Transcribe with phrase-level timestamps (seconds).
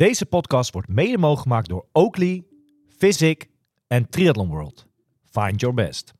[0.00, 2.44] Deze podcast wordt mede mogelijk gemaakt door Oakley,
[2.98, 3.48] Physic
[3.86, 4.86] en Triathlon World.
[5.30, 6.12] Find your best.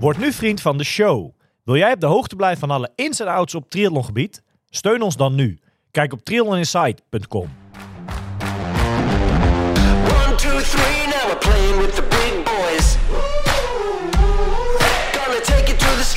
[0.00, 1.30] Word nu vriend van de show.
[1.64, 4.42] Wil jij op de hoogte blijven van alle ins en outs op triathlongebied?
[4.68, 5.58] Steun ons dan nu.
[5.90, 7.48] Kijk op triathloninsight.com.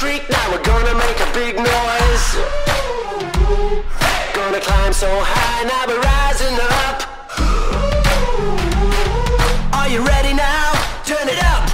[0.04, 2.28] street, now we're gonna make a big noise.
[4.40, 6.98] Gonna climb so high, now we're rising up.
[9.72, 10.68] Are you ready now?
[11.04, 11.66] Turn it up.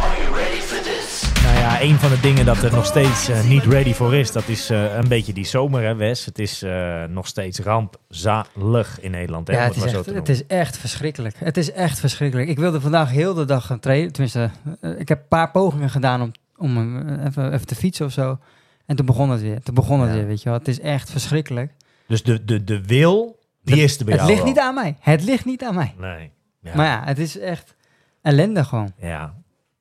[0.00, 1.22] Are you ready for this?
[1.42, 4.32] Nou ja, een van de dingen dat er nog steeds eh, niet ready voor is,
[4.32, 6.24] dat is eh, een beetje die zomer, hè Wes?
[6.24, 9.54] Het is eh, nog steeds rampzalig in Nederland, hè?
[9.54, 11.34] Ja, het is, echt, het is echt verschrikkelijk.
[11.38, 12.48] Het is echt verschrikkelijk.
[12.48, 14.12] Ik wilde vandaag heel de dag gaan trainen.
[14.12, 14.50] Tenminste,
[14.98, 18.38] ik heb een paar pogingen gedaan om, om eh, even, even te fietsen of zo.
[18.86, 19.60] En toen begon het weer.
[19.62, 20.16] Toen begon het Ja.
[20.16, 20.58] weer, weet je wel.
[20.58, 21.72] Het is echt verschrikkelijk.
[22.06, 24.52] Dus de, de, de wil, die is er bij het jou ligt wel.
[24.52, 24.96] niet aan mij.
[25.00, 25.94] Het ligt niet aan mij.
[25.98, 26.30] Nee.
[26.60, 26.76] Ja.
[26.76, 27.74] Maar ja, het is echt
[28.22, 28.92] ellende gewoon.
[28.98, 29.34] Ja.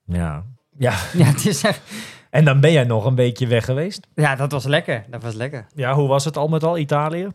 [0.05, 0.43] Ja.
[0.77, 0.93] Ja.
[1.13, 1.81] Ja, het is echt...
[2.29, 4.07] En dan ben jij nog een beetje weg geweest.
[4.15, 5.05] Ja, dat was lekker.
[5.09, 5.65] Dat was lekker.
[5.75, 7.27] Ja, hoe was het al met al, Italië?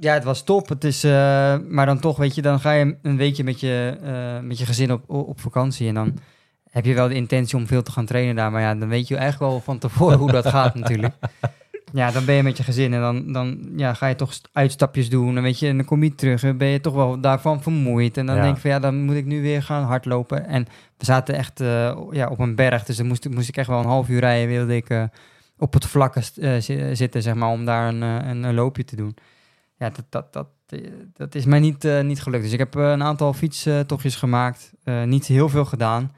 [0.00, 0.68] Ja, het was top.
[0.68, 1.10] Het is, eh,
[1.68, 4.66] maar dan toch, weet je, dan ga je een weekje met je, eh, met je
[4.66, 5.88] gezin op, op vakantie.
[5.88, 6.18] En dan
[6.74, 8.50] heb je wel de intentie om veel te gaan trainen daar.
[8.50, 11.14] Maar ja, dan weet je eigenlijk wel van tevoren hoe dat gaat natuurlijk.
[11.92, 14.48] Ja, dan ben je met je gezin en dan, dan ja, ga je toch st-
[14.52, 15.36] uitstapjes doen.
[15.36, 18.16] En weet je, en dan kom je terug en ben je toch wel daarvan vermoeid.
[18.16, 18.42] En dan Ja.
[18.42, 20.46] denk ik van ja, dan moet ik nu weer gaan hardlopen.
[20.46, 20.66] En
[20.98, 23.78] we zaten echt eh, ja, op een berg, dus dan moest, moest ik echt wel
[23.78, 24.48] een half uur rijden.
[24.48, 25.02] Wilde ik eh,
[25.58, 28.96] op het vlakke eh, zi- zitten, zeg maar, om daar een, een, een loopje te
[28.96, 29.16] doen.
[29.78, 30.46] Ja, dat, dat, dat,
[31.12, 32.42] dat is mij niet, niet gelukt.
[32.42, 34.72] Dus ik heb een aantal fietstochtjes gemaakt.
[35.04, 36.12] Niet heel veel gedaan,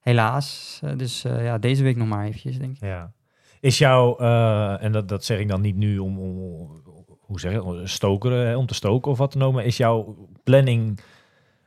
[0.00, 0.80] helaas.
[0.82, 2.80] Eh, dus eh, ja, deze week nog maar eventjes, denk ik.
[2.80, 3.12] Ja.
[3.60, 6.38] Is jouw, eh, en dat, dat zeg ik dan niet nu om, om
[7.20, 11.00] hoe zeg je, stokeren, om te stoken of wat dan ook, maar is jouw planning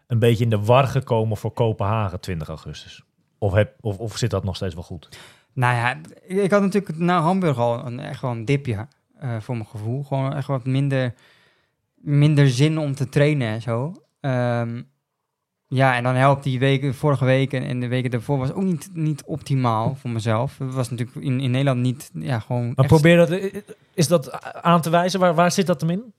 [0.07, 3.03] een beetje in de war gekomen voor Kopenhagen 20 augustus?
[3.37, 5.09] Of, heb, of, of zit dat nog steeds wel goed?
[5.53, 5.97] Nou ja,
[6.43, 8.87] ik, had natuurlijk na Hamburg al een, echt wel een dipje
[9.39, 10.03] voor mijn gevoel.
[10.03, 11.13] Gewoon echt wat minder,
[11.95, 13.93] minder zin om te trainen en zo.
[14.19, 14.81] Ehm,
[15.73, 18.89] ja, en dan helpt die weken, vorige week en, de weken daarvoor was ook niet,
[18.93, 20.57] niet optimaal voor mezelf.
[20.57, 23.29] Het was natuurlijk in, in Nederland niet, ja, gewoon Maar echt- probeer dat,
[23.93, 25.19] is dat aan te wijzen?
[25.19, 26.13] Waar, waar zit dat hem in?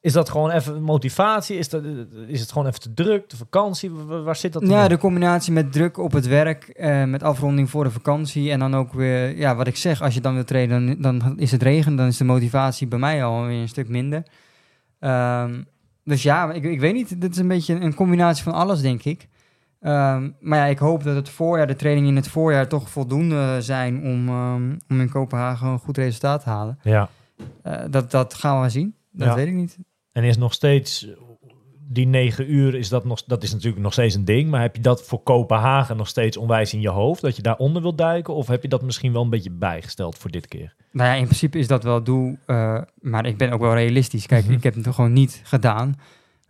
[0.00, 1.56] Is dat gewoon even motivatie?
[1.58, 1.82] Is, dat,
[2.26, 3.30] is het gewoon even te druk?
[3.30, 3.90] De vakantie?
[3.90, 4.88] Waar, zit dat Ja, in?
[4.88, 8.74] de combinatie met druk op het werk, eh, met afronding voor de vakantie en dan
[8.74, 11.62] ook weer, ja, wat ik zeg, als je dan wil trainen, dan, dan is het
[11.62, 14.22] regen, dan is de motivatie bij mij alweer een stuk minder.
[14.98, 15.62] Ehm,
[16.04, 19.04] dus ja, ik, ik weet niet, dit is een beetje een combinatie van alles, denk
[19.04, 19.28] ik.
[19.80, 23.56] Ehm, maar ja, ik hoop dat het voorjaar, de trainingen in het voorjaar toch voldoende
[23.60, 26.78] zijn om, ehm, om in Kopenhagen een goed resultaat te halen.
[26.82, 27.08] Ja.
[27.62, 29.34] Eh, dat, dat gaan we zien, dat Ja.
[29.34, 29.78] weet ik niet.
[30.12, 31.08] En is nog steeds
[31.92, 34.50] die negen uur, is dat, nog, dat is natuurlijk nog steeds een ding.
[34.50, 37.20] Maar heb je dat voor Kopenhagen nog steeds onwijs in je hoofd?
[37.22, 38.34] Dat je daaronder wilt duiken?
[38.34, 40.74] Of heb je dat misschien wel een beetje bijgesteld voor dit keer?
[40.92, 42.36] Nou ja, in principe is dat wel het doel.
[42.46, 44.26] eh, maar ik ben ook wel realistisch.
[44.26, 44.52] Kijk, Mhm.
[44.52, 45.94] ik heb het toch gewoon niet gedaan.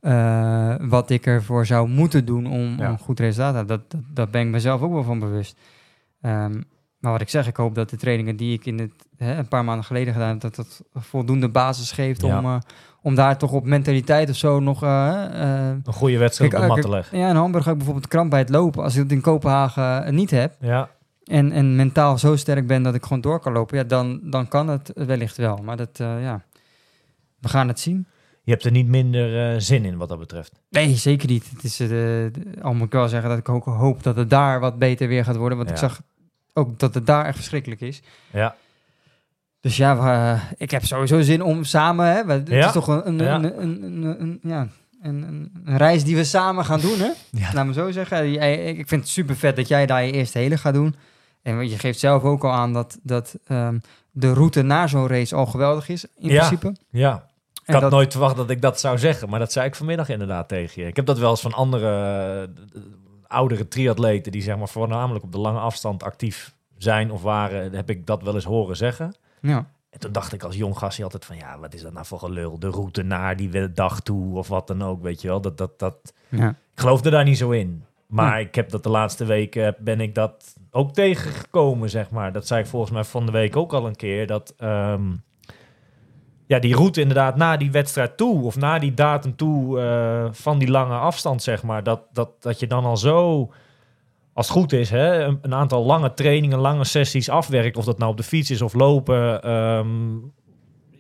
[0.01, 2.89] eh, wat ik ervoor zou moeten doen om Ja.
[2.89, 3.77] een goed resultaat te hebben.
[3.79, 5.59] Dat, dat, dat ben ik mezelf ook wel van bewust.
[6.21, 6.61] Ehm,
[6.99, 9.49] maar wat ik zeg, ik hoop dat de trainingen die ik in het, hè, een
[9.49, 12.39] paar maanden geleden gedaan heb, dat dat voldoende basis geeft Ja.
[12.39, 12.57] om, eh,
[13.03, 14.83] om daar toch op mentaliteit of zo nog.
[14.83, 15.25] eh,
[15.69, 17.19] eh, Een goede wedstrijd kijk, op de mat te leggen.
[17.19, 18.83] ja, in Hamburg heb ik bijvoorbeeld kramp bij het lopen.
[18.83, 20.89] Als ik het in Kopenhagen eh, niet heb, Ja,
[21.25, 24.49] en, en mentaal zo sterk ben dat ik gewoon door kan lopen, ja, dan, dan
[24.49, 25.57] kan het wellicht wel.
[25.57, 26.43] Maar dat, ja,
[27.41, 28.07] we gaan het zien.
[28.43, 30.53] je hebt er niet minder zin in wat dat betreft.
[30.71, 31.51] Nee, zeker niet.
[31.51, 32.31] Het is, de-
[32.63, 35.25] al moet ik wel zeggen dat ik ook hoop dat het daar wat beter weer
[35.25, 35.59] gaat worden.
[35.59, 36.01] Want ik zag
[36.53, 38.03] ook dat het daar echt verschrikkelijk is.
[38.31, 38.55] Ja,
[39.63, 42.07] Dus ja, we, eh, ik heb sowieso zin om samen...
[42.07, 42.67] Hè, we- het Ja.
[42.67, 43.35] is toch een, een, Ja.
[43.35, 44.69] een, een, een- een- ja,
[45.03, 47.11] een, een, een reis die we samen gaan doen, hè?
[47.41, 47.51] Ja.
[47.55, 48.31] Laat me zo zeggen.
[48.33, 50.95] Jij- ik vind het super vet dat jij daar je eerste hele gaat doen.
[51.43, 53.79] En je geeft zelf ook al aan dat, dat ehm,
[54.11, 56.37] de route naar zo'n race al geweldig is, in Ja.
[56.37, 56.77] principe.
[56.91, 57.31] ja.
[57.65, 60.09] Ik had dat- nooit verwacht dat ik dat zou zeggen, maar dat zei ik vanmiddag
[60.09, 60.89] inderdaad tegen je.
[60.89, 62.81] Ik heb dat wel eens van andere eh,
[63.27, 67.91] oudere triatleten die zeg maar voornamelijk op de lange afstand actief zijn of waren, heb
[67.91, 69.15] ik dat wel eens horen zeggen.
[69.43, 69.67] Ja.
[69.91, 72.19] En toen dacht ik als jong gastje altijd van, ja, wat is dat nou voor
[72.19, 72.59] gelul?
[72.59, 75.41] De route naar die dag toe of wat dan ook, weet je wel.
[75.41, 76.13] Dat, dat, dat...
[76.29, 76.49] Ja.
[76.49, 77.85] Ik geloofde daar niet zo in.
[78.07, 78.47] Maar Ja.
[78.47, 82.33] ik heb dat de laatste weken, ben ik dat ook tegengekomen, zeg maar.
[82.33, 84.55] Dat zei ik volgens mij van de week ook al een keer, dat...
[84.57, 85.03] ehm,
[86.47, 90.59] ja, die route inderdaad naar die wedstrijd toe, of naar die datum toe, eh, van
[90.59, 93.51] die lange afstand, zeg maar, dat, dat, dat je dan al zo
[94.35, 97.99] als het goed is, hè, een, een aantal lange trainingen, lange sessies afwerkt, of dat
[97.99, 99.89] nou op de fiets is of lopen, ehm,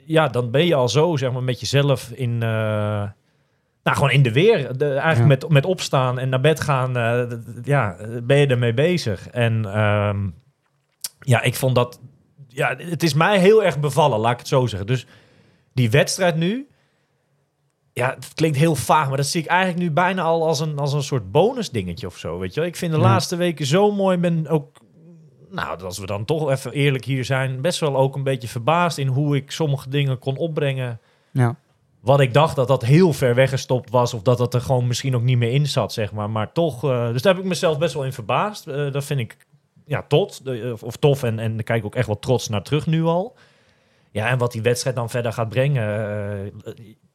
[0.06, 2.48] ja, dan ben je al zo, zeg maar, met jezelf in, eh,
[3.82, 4.76] nou, gewoon in de weer.
[4.78, 5.26] De, eigenlijk Ja.
[5.26, 7.22] met, met opstaan en naar bed gaan, eh,
[7.62, 9.28] ja, ben je ermee bezig.
[9.28, 10.28] En ehm,
[11.20, 12.00] ja, ik vond dat,
[12.48, 14.86] ja, het is mij heel erg bevallen, laat ik het zo zeggen.
[14.86, 15.06] Dus
[15.74, 16.66] die wedstrijd nu,
[17.92, 20.78] ja, het klinkt heel vaag, maar dat zie ik eigenlijk nu bijna al als een,
[20.78, 22.68] als een soort bonus dingetje of zo, weet je wel.
[22.68, 23.04] Ik vind de Ja.
[23.04, 24.78] laatste weken zo mooi, Ik ben ook,
[25.50, 28.98] nou, als we dan toch even eerlijk hier zijn, best wel ook een beetje verbaasd
[28.98, 31.00] in hoe ik sommige dingen kon opbrengen.
[31.30, 31.56] Ja.
[32.00, 35.14] Wat ik dacht dat dat heel ver weggestopt was, of dat dat er gewoon misschien
[35.16, 36.30] ook niet meer in zat, zeg maar.
[36.30, 38.66] Maar toch, eh, dus daar heb ik mezelf best wel in verbaasd.
[38.66, 39.36] Eh, dat vind ik,
[39.86, 41.22] ja, tot, de- of, of tof.
[41.22, 43.36] En, en daar kijk ik ook echt wel trots naar terug nu al.
[44.10, 45.84] Ja, en wat die wedstrijd dan verder gaat brengen,
[46.64, 46.74] eh,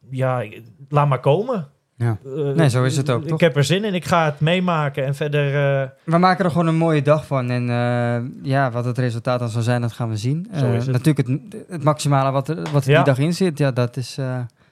[0.09, 0.43] ja,
[0.89, 1.67] laat maar komen.
[1.95, 2.17] Ja.
[2.25, 3.39] Eh, Nee, zo is het ook, Ik toch?
[3.39, 5.45] heb er zin in, ik ga het meemaken en verder...
[5.81, 7.49] eh, We maken er gewoon een mooie dag van.
[7.49, 10.47] En eh, ja, wat het resultaat dan zal zijn, dat gaan we zien.
[10.51, 10.87] Het.
[10.87, 12.95] Natuurlijk het, het maximale wat er, wat er Ja.
[12.95, 13.57] die dag in zit.
[13.57, 14.19] Ja, dat is...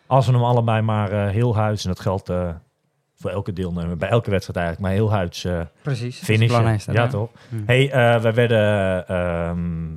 [0.07, 2.31] Als we hem allebei maar heel huids, en dat geldt
[3.15, 6.19] voor elke deelnemer, bij elke wedstrijd eigenlijk, maar heel huids eh precies.
[6.19, 6.29] Dat
[6.65, 7.29] is Ja, toch?
[7.49, 7.55] Hm.
[7.65, 7.89] Hey,
[8.21, 9.93] wij werden, ehm,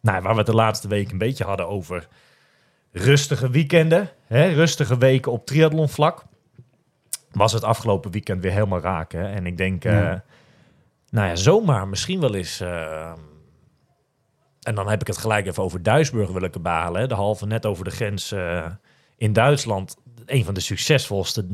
[0.00, 2.08] nou, waar we het de laatste week een beetje hadden over
[2.92, 6.24] rustige weekenden, hè, rustige weken op triathlonvlak,
[7.32, 9.12] was het afgelopen weekend weer helemaal raak.
[9.12, 9.24] Hè?
[9.32, 10.12] En ik denk, eh,
[11.10, 12.60] nou ja, zomaar misschien wel eens.
[12.60, 13.12] eh,
[14.60, 17.00] en dan heb ik het gelijk even over Duisburg wil ik erbij halen.
[17.00, 17.06] Hè?
[17.06, 18.66] De halve net over de grens eh,
[19.16, 19.96] in Duitsland.
[20.26, 21.46] Een van de succesvolste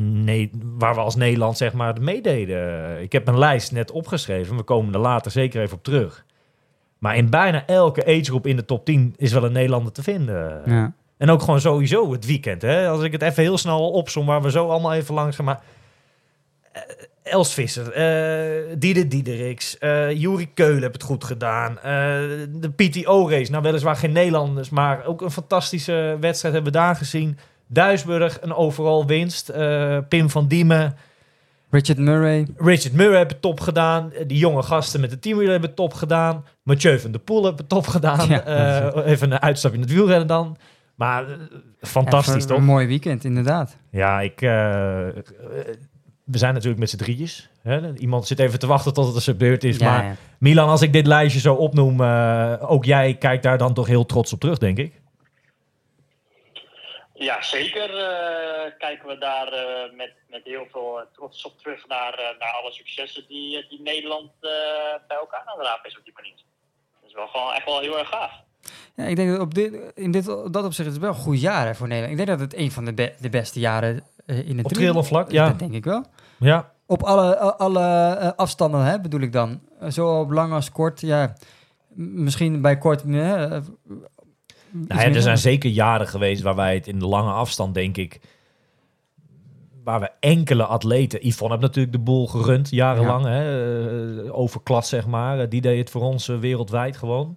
[0.63, 3.03] waar we als Nederland zeg maar meededen.
[3.03, 4.57] Ik heb een lijst net opgeschreven.
[4.57, 6.25] We komen er later zeker even op terug.
[6.99, 10.63] Maar in bijna elke agegroep in de top 10 is wel een Nederlander te vinden.
[10.67, 10.93] Ja.
[11.19, 12.63] En ook gewoon sowieso het weekend.
[12.63, 12.89] Hè?
[12.89, 15.45] Als ik het even heel snel opsom, waar we zo allemaal even langs gaan.
[15.45, 15.61] Maar
[16.73, 16.83] eh,
[17.23, 21.79] Els Visser, eh Diede Diederiks, eh Juri Keulen heeft het goed gedaan.
[22.53, 27.39] De PTO-race, nou weliswaar geen Nederlanders, maar ook een fantastische wedstrijd hebben we daar gezien.
[27.67, 29.53] Duisburg, een overal winst.
[30.09, 30.97] Pim van Diemen,
[31.71, 32.47] Richard Murray.
[32.57, 34.13] Richard Murray hebben het top gedaan.
[34.27, 36.45] Die jonge gasten met de teamwheeler hebben top gedaan.
[36.63, 38.29] Mathieu van der Poel hebben top gedaan.
[38.29, 38.93] Ja.
[39.05, 40.57] Even een uitstapje in het wielrennen dan.
[40.97, 41.39] Maar eh,
[41.81, 42.59] fantastisch Even toch?
[42.59, 43.77] Een mooi weekend, inderdaad.
[43.91, 45.25] Ja, ik, eh, eh,
[46.25, 46.99] we zijn natuurlijk met z'n.
[47.63, 47.95] Hè?
[47.95, 49.77] Iemand zit even te wachten tot het er zijn beurt is.
[49.77, 50.15] Ja, maar ja.
[50.39, 54.07] Milan, als ik dit lijstje zo opnoem, eh, ook jij kijkt daar dan toch heel
[54.07, 55.01] trots op terug, denk ik.
[57.19, 62.35] Ja, zeker eh, kijken we daar eh, met, met heel veel trots op terug naar,
[62.39, 64.51] naar alle successen die, die Nederland eh,
[65.09, 66.37] bij elkaar aan het rapen is op die manier.
[67.01, 68.33] Dat is wel gewoon echt wel heel erg gaaf.
[68.95, 71.41] Ja, ik denk dat op dit, in dit, dat opzicht is het wel een goed
[71.41, 72.19] jaar hè, voor Nederland.
[72.19, 74.71] Ik denk dat het een van de, be- de beste jaren eh, in het Op
[74.73, 75.49] tri- triathlonvlak, ja.
[75.49, 76.05] Dat denk ik wel.
[76.39, 77.83] Ja, Op alle, alle
[78.15, 79.61] eh, afstanden hè, bedoel ik dan.
[79.81, 81.01] Eh, Zowel op lang als kort.
[81.01, 81.35] Ja,
[81.95, 83.05] misschien bij kort.
[83.05, 83.13] iets
[84.89, 87.97] Nou ja, er zijn zeker jaren geweest waar wij het in de lange afstand, denk
[87.97, 88.21] ik,
[89.85, 95.07] waar we enkele atleten, Yvonne heeft natuurlijk de boel gerund, jarenlang, hè, eh, overklas zeg
[95.07, 97.37] maar, die deed het voor ons wereldwijd gewoon.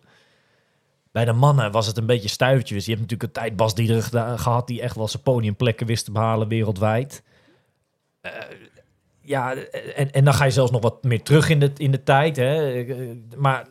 [1.11, 2.85] Bij de mannen was het een beetje stuivertjes.
[2.85, 6.05] Je hebt natuurlijk een tijd Bas Diederik geda- gehad die echt wel zijn podiumplekken wist
[6.05, 7.23] te behalen wereldwijd.
[8.21, 8.31] Eh,
[9.21, 9.53] ja,
[9.95, 12.35] en, en dan ga je zelfs nog wat meer terug in de, in de tijd.
[12.35, 12.85] Hè.
[13.37, 13.67] Maar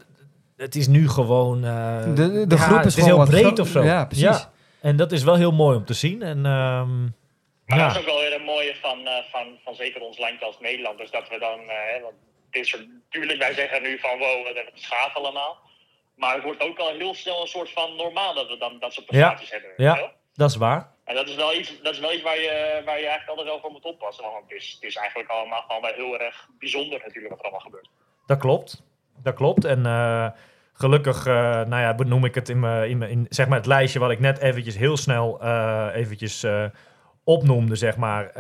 [0.57, 1.65] het is nu gewoon...
[1.65, 3.85] eh, De, de, de ja, groep is, het is gewoon heel wat breed of zo.
[3.85, 4.25] Ja, precies.
[4.25, 4.53] Ja.
[4.81, 6.23] En dat is wel heel mooi om te zien.
[6.23, 7.03] En ehm,
[7.67, 7.87] Maar ja.
[7.87, 10.59] dat is ook wel weer een mooie van, eh, van, van zeker ons landje als
[10.61, 10.99] Nederland.
[10.99, 12.15] Dus dat we dan, hè, want
[12.51, 15.59] dit soort, tuurlijk, wij zeggen nu van wow, wat hebben we schaaf allemaal.
[16.19, 18.93] Maar het wordt ook al heel snel een soort van normaal dat we dan dat
[18.93, 19.71] soort prestaties hebben.
[19.77, 19.95] Ja.
[19.95, 20.11] wel?
[20.35, 20.91] dat is waar.
[21.05, 23.47] En dat is wel iets, dat is wel iets waar, je, waar je eigenlijk altijd
[23.49, 24.25] wel voor moet oppassen.
[24.25, 27.45] Want het is, het is eigenlijk allemaal gewoon wel heel erg bijzonder natuurlijk wat er
[27.45, 27.89] allemaal gebeurt.
[28.27, 28.83] Dat klopt.
[29.23, 29.65] Dat klopt.
[29.65, 30.29] En eh,
[30.73, 33.67] gelukkig, eh, nou ja, benoem ik het in, mijn, in, mijn- in zeg maar het
[33.67, 36.47] lijstje wat ik net eventjes heel snel eh, eventjes
[37.25, 38.35] opnoemde, zeg maar.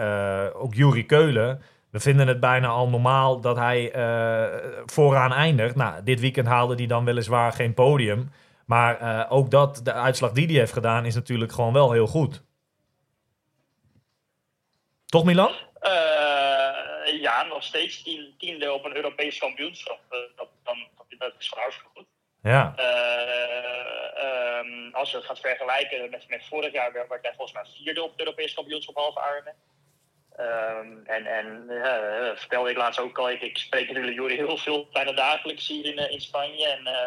[0.55, 1.63] ook Juri Keulen.
[1.90, 5.75] We vinden het bijna al normaal dat hij eh, vooraan eindigt.
[5.75, 8.30] Nou, dit weekend haalde hij dan weliswaar geen podium.
[8.66, 12.07] Maar eh, ook dat, de uitslag die hij heeft gedaan, is natuurlijk gewoon wel heel
[12.07, 12.42] goed.
[15.07, 15.52] Toch, Milan?
[15.80, 20.00] Eh, ja, nog steeds tien, tiende op een Europees kampioenschap.
[20.37, 20.76] Dat, dan,
[21.18, 22.07] dat, is gewoon hartstikke goed.
[22.42, 22.75] Ja.
[22.76, 27.64] Eh, ehm, als je het gaat vergelijken met, met vorig jaar, werd hij volgens mij
[27.76, 29.54] vierde op het Europees kampioenschap halve Ironman.
[30.38, 34.57] Ehm, en en eh, vertelde ik laatst ook al, ik, ik spreek natuurlijk Juri heel
[34.57, 36.66] veel, bijna dagelijks hier in, eh, in Spanje.
[36.68, 37.07] En eh,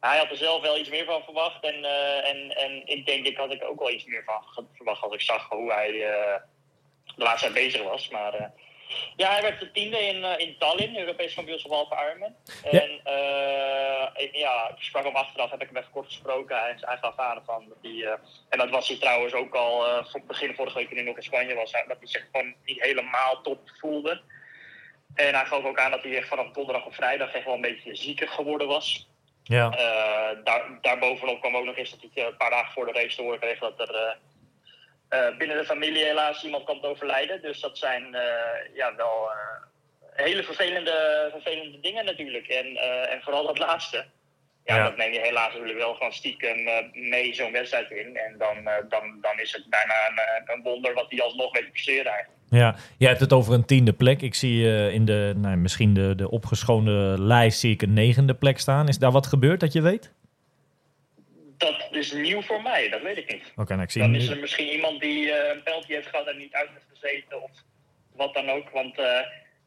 [0.00, 1.64] hij had er zelf wel iets meer van verwacht.
[1.64, 5.02] En, eh, en, en ik denk, ik had ik ook wel iets meer van verwacht
[5.02, 6.40] als ik zag hoe hij eh,
[7.16, 8.08] de laatste tijd bezig was.
[8.08, 8.46] Maar eh,
[9.16, 12.34] Ja, hij werd de tiende in, eh, in Tallinn, Europees kampioenschap halve Ironman.
[12.70, 12.80] Ja.
[12.80, 12.90] En
[14.14, 16.58] ik, ja, ik sprak hem achteraf, heb ik hem even kort gesproken.
[16.58, 18.18] Hij, hij gaf aan van dat hij, eh,
[18.48, 21.22] en dat was hij trouwens ook al voor begin vorige week toen hij nog in
[21.22, 24.20] Spanje was, dat hij zich gewoon niet helemaal top voelde.
[25.14, 27.60] En hij gaf ook aan dat hij echt vanaf donderdag of vrijdag echt wel een
[27.60, 29.08] beetje zieker geworden was.
[29.42, 29.70] Ja.
[30.44, 33.22] Daar, daarbovenop kwam ook nog eens dat hij een paar dagen voor de race te
[33.22, 34.18] horen kreeg dat er
[35.10, 37.42] eh, binnen de familie helaas iemand te overlijden.
[37.42, 42.46] Dus dat zijn eh, ja, wel eh, hele vervelende, vervelende dingen natuurlijk.
[42.46, 42.66] En,
[43.10, 44.04] en vooral dat laatste.
[44.64, 44.84] Ja, Ja.
[44.84, 46.56] dat neem je helaas natuurlijk wel gewoon stiekem
[46.92, 48.16] mee zo'n wedstrijd in.
[48.16, 48.56] En dan,
[48.88, 52.38] dan, dan is het bijna een, een wonder wat hij alsnog weet te presteren eigenlijk.
[52.50, 54.22] Ja, jij hebt het over een tiende plek.
[54.22, 58.34] Ik zie eh, in de, nou, misschien de, de opgeschoonde lijst zie ik een negende
[58.34, 58.88] plek staan.
[58.88, 60.12] Is daar wat gebeurd dat je weet?
[61.60, 63.52] Dat is nieuw voor mij, dat weet ik niet.
[63.56, 66.26] Oké, nou, ik zie Dan is er misschien iemand die eh, een penalty heeft gehad
[66.26, 67.50] en niet uit heeft gezeten of
[68.14, 68.70] wat dan ook.
[68.70, 69.20] Want eh,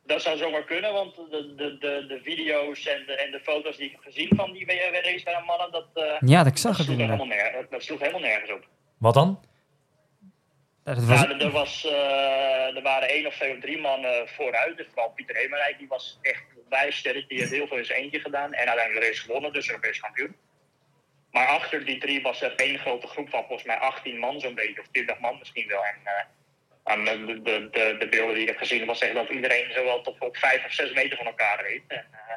[0.06, 3.78] dat zou zomaar kunnen, want de, de, de, de video's en de, en de foto's
[3.78, 6.78] die ik heb gezien van die race bij de mannen, dat, eh, Ja, ik zag
[6.78, 8.68] dat, het sloeg helemaal nergens, dat sloeg helemaal nergens op.
[8.98, 9.44] Wat dan?
[10.86, 14.28] Ja, dat was, Ja, er, was, eh, er waren één of twee of drie mannen
[14.28, 14.78] vooruit.
[14.78, 17.30] Dus vooral Pieter Hemerijk, die was echt wijs sterk.
[17.30, 18.54] Die heeft heel veel in zijn eentje gedaan.
[18.54, 20.36] En uiteindelijk de race gewonnen, dus Europees kampioen.
[21.34, 24.56] Maar achter die drie was er één grote groep van volgens mij 18 man zo'n
[24.56, 24.80] beetje.
[24.82, 25.84] Of 20 man misschien wel.
[25.84, 26.24] En eh,
[26.84, 30.02] aan de, de, de, de beelden die ik heb gezien was echt dat iedereen zowel
[30.02, 31.82] tot op 5 of 6 meter van elkaar reed.
[31.88, 32.36] En, eh,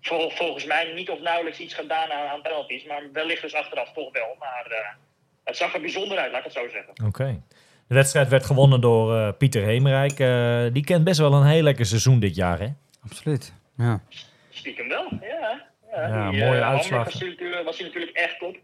[0.00, 2.84] vol- volgens mij niet of nauwelijks iets gedaan aan, aan penalties.
[2.84, 4.36] Maar wellicht dus achteraf toch wel.
[4.38, 4.88] Maar eh,
[5.44, 7.06] het zag er bijzonder uit, laat ik het zo zeggen.
[7.06, 7.42] Oké.
[7.88, 10.18] De wedstrijd werd gewonnen door eh, Pieter Hemerijk.
[10.20, 12.68] Eh, die kent best wel een heel lekker seizoen dit jaar, hè?
[13.04, 13.52] absoluut.
[13.76, 14.02] Ja.
[14.50, 15.66] Stiekem wel, ja.
[15.94, 17.04] Ja, die, mooie eh, uitslag.
[17.04, 18.56] Was, hij natuurlijk- was hij natuurlijk echt top.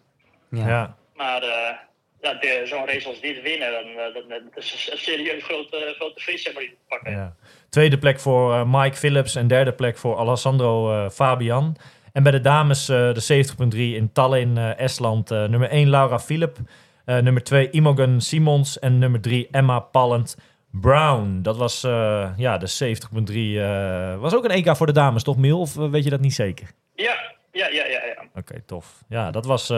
[0.51, 0.69] Ja.
[0.69, 0.97] Ja.
[1.17, 1.77] Maar eh,
[2.21, 3.83] ja, de- zo'n race als dit winnen, dan,
[4.31, 7.11] eh, is een serieus grote, grote vis zeg maar, die te pakken.
[7.13, 7.35] Ja.
[7.69, 11.77] Tweede plek voor eh, Mike Phillips en derde plek voor Alessandro eh, Fabian.
[12.13, 15.31] En bij de dames eh, de 70.3 in Tallinn, eh, Estland.
[15.31, 16.57] eh, nummer 1 Laura Philip.
[17.05, 18.79] Eh, nummer 2 Imogen Simons.
[18.79, 20.37] En nummer 3 Emma Pallant
[20.73, 21.39] Brown.
[21.43, 23.59] Dat was ja, ja, de 70.3.
[23.61, 25.61] eh was ook een EK voor de dames, toch Miel?
[25.61, 26.71] Of eh, weet je dat niet zeker?
[27.01, 27.15] Ja,
[27.53, 28.05] ja, ja, ja.
[28.05, 28.23] ja.
[28.35, 29.03] Oké, tof.
[29.09, 29.71] Ja, dat was...
[29.71, 29.77] eh,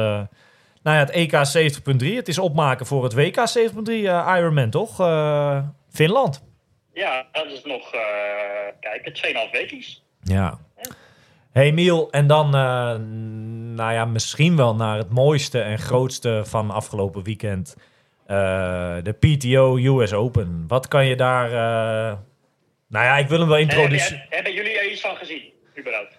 [0.83, 2.15] nou ja, het EK 70.3.
[2.15, 5.01] Het is opmaken voor het WK 70.3 eh, Ironman, toch?
[5.01, 5.59] Eh,
[5.91, 6.43] Finland.
[6.93, 8.01] Ja, dat is nog, eh
[8.81, 9.13] kijken,
[9.47, 10.05] 2,5 weekjes.
[10.23, 10.59] Ja.
[11.53, 12.51] Hey Miel, en dan,
[13.75, 17.77] nou ja, misschien wel naar het mooiste en grootste van afgelopen weekend.
[19.03, 20.65] De PTO US Open.
[20.69, 21.51] Wat kan je daar...
[22.89, 24.27] nou ja, ik wil hem wel En hebben, introduceren.
[24.29, 25.43] hebben jullie er iets van gezien,
[25.79, 26.12] überhaupt?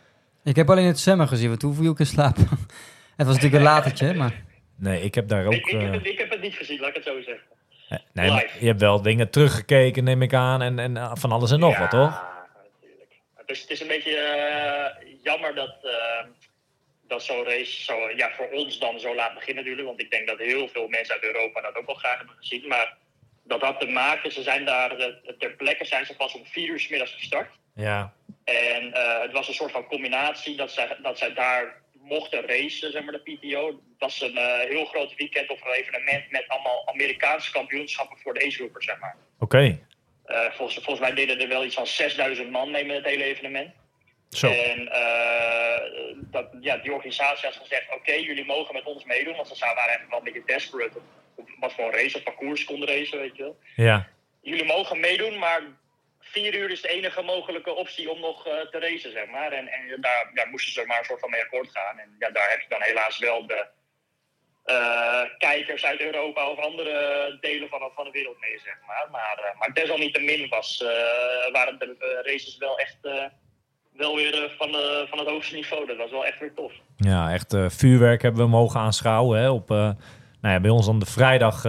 [0.43, 2.38] Ik heb alleen het zwemmen gezien, want toen viel ik in slaap.
[3.17, 4.43] het was natuurlijk een latertje, maar...
[4.75, 5.53] Nee, ik heb daar ook...
[5.53, 7.47] ik, ik, heb eh, het, ik heb het niet gezien, laat ik het zo zeggen.
[8.13, 10.62] nee, maar je hebt wel dingen teruggekeken, neem ik aan.
[10.62, 12.23] En, en eh, van alles en nog ja, wat, toch?
[12.81, 13.13] natuurlijk.
[13.35, 16.25] Het is, het is een beetje eh, jammer dat, eh,
[17.07, 19.88] dat zo'n race zo, ja, voor ons dan zo laat beginnen natuurlijk.
[19.88, 22.67] Want ik denk dat heel veel mensen uit Europa dat ook wel graag hebben gezien.
[22.67, 22.97] Maar
[23.43, 26.69] dat had te maken, ze zijn daar eh, ter plekke zijn ze pas om vier
[26.69, 27.50] uur 's middags gestart.
[27.75, 28.13] Ja.
[28.43, 32.91] En eh, het was een soort van combinatie dat zij, dat zij daar mochten racen,
[32.91, 33.67] zeg maar, de PTO.
[33.67, 38.33] Het was een eh, heel groot weekend of een evenement met allemaal Amerikaanse kampioenschappen voor
[38.33, 39.15] de ace zeg maar.
[39.39, 39.79] Oké.
[40.25, 43.23] Eh, volgens, volgens mij deden er wel iets van 6000 man mee met het hele
[43.23, 43.71] evenement.
[44.29, 44.51] Zo.
[44.51, 44.89] En
[46.15, 49.35] dat, ja, die organisatie had gezegd, oké, jullie mogen met ons meedoen.
[49.35, 51.03] Want ze waren eigenlijk wel een beetje desperate op,
[51.35, 53.57] op wat voor een race of parcours konden racen, weet je wel.
[53.75, 54.07] Ja.
[54.41, 55.62] Jullie mogen meedoen, maar
[56.34, 59.52] vier uur is de enige mogelijke optie om nog eh, te racen, zeg maar.
[59.52, 60.02] En, en
[60.34, 61.98] daar moesten ze maar een soort van mee akkoord gaan.
[62.00, 63.66] En ja, daar heb je dan helaas wel de
[64.63, 66.96] eh, kijkers uit Europa of andere
[67.42, 69.08] delen van, van de wereld mee, zeg maar.
[69.12, 70.84] Maar, eh, maar desalniettemin was,
[71.52, 72.98] waren de races wel echt
[73.94, 74.70] wel weer van,
[75.10, 75.86] van het hoogste niveau.
[75.86, 76.74] Dat was wel echt weer tof.
[76.98, 79.40] Ja, echt vuurwerk hebben we mogen aanschouwen.
[79.40, 79.96] Hè, op, nou
[80.42, 81.62] ja, bij ons dan de vrijdag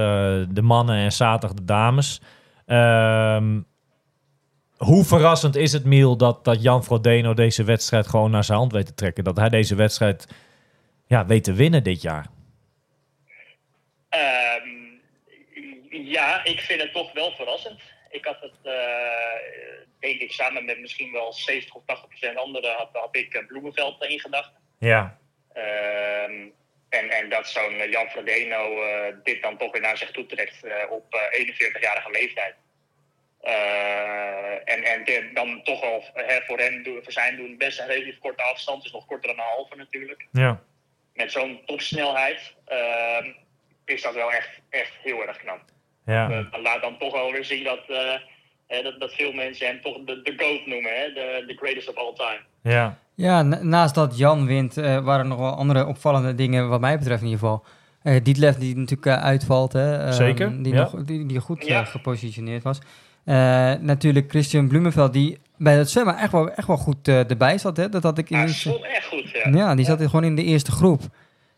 [0.49, 2.21] de mannen en zaterdag de dames.
[2.67, 3.61] Ehm,
[4.77, 8.73] hoe verrassend is het, Miel, dat, dat Jan Frodeno deze wedstrijd gewoon naar zijn hand
[8.73, 9.25] weet te trekken?
[9.25, 10.27] Dat hij deze wedstrijd
[11.07, 12.27] ja, weet te winnen dit jaar?
[14.09, 14.69] Ehm,
[15.91, 17.81] ja, ik vind het toch wel verrassend.
[18.11, 18.73] Ik had het, eh,
[19.99, 23.47] denk ik, samen met misschien wel 70 of 80 procent anderen, had, had ik eh,
[23.47, 24.61] Bloemenveld in gedachten.
[24.79, 25.19] Ja.
[25.53, 26.49] Ehm,
[26.89, 28.83] en, en dat zo'n eh, Jan Frodeno
[29.23, 30.57] dit dan toch weer naar zich toe trekt
[30.91, 32.55] op eh, 41-jarige leeftijd.
[33.45, 38.19] Eh, en en dan toch al hè, voor hem, voor zijn doen, best een relatief
[38.19, 38.83] korte afstand.
[38.83, 40.27] Dus nog korter dan een halve natuurlijk.
[40.33, 40.61] Ja.
[41.15, 43.27] Met zo'n topsnelheid ehm,
[43.85, 45.61] is dat wel echt, echt heel erg knap.
[46.07, 46.31] Ja.
[46.31, 48.15] Eh, dat laat dan toch wel weer zien dat, eh,
[48.67, 51.13] Hè, dat, dat veel mensen hem toch de, de GOAT noemen, hè?
[51.13, 52.41] De, the greatest of all time.
[52.75, 52.99] Ja.
[53.15, 56.81] Ja, na- naast dat Jan wint, eh, waren er nog wel andere opvallende dingen, wat
[56.81, 57.65] mij betreft in ieder geval.
[58.03, 60.81] Eh Dietleff die natuurlijk uitvalt, hè, ehm, Zeker, die, ja.
[60.81, 61.85] nog, die, die goed Ja.
[61.85, 62.79] gepositioneerd was.
[63.25, 67.59] Eh, natuurlijk Christian Blumenveld, die bij het zwemmen echt wel, echt wel goed eh, erbij
[67.59, 67.77] zat.
[67.77, 67.89] Hè?
[67.89, 69.51] Dat had ik in stond echt goed, ja.
[69.51, 71.01] Ja, die zat gewoon in de eerste groep.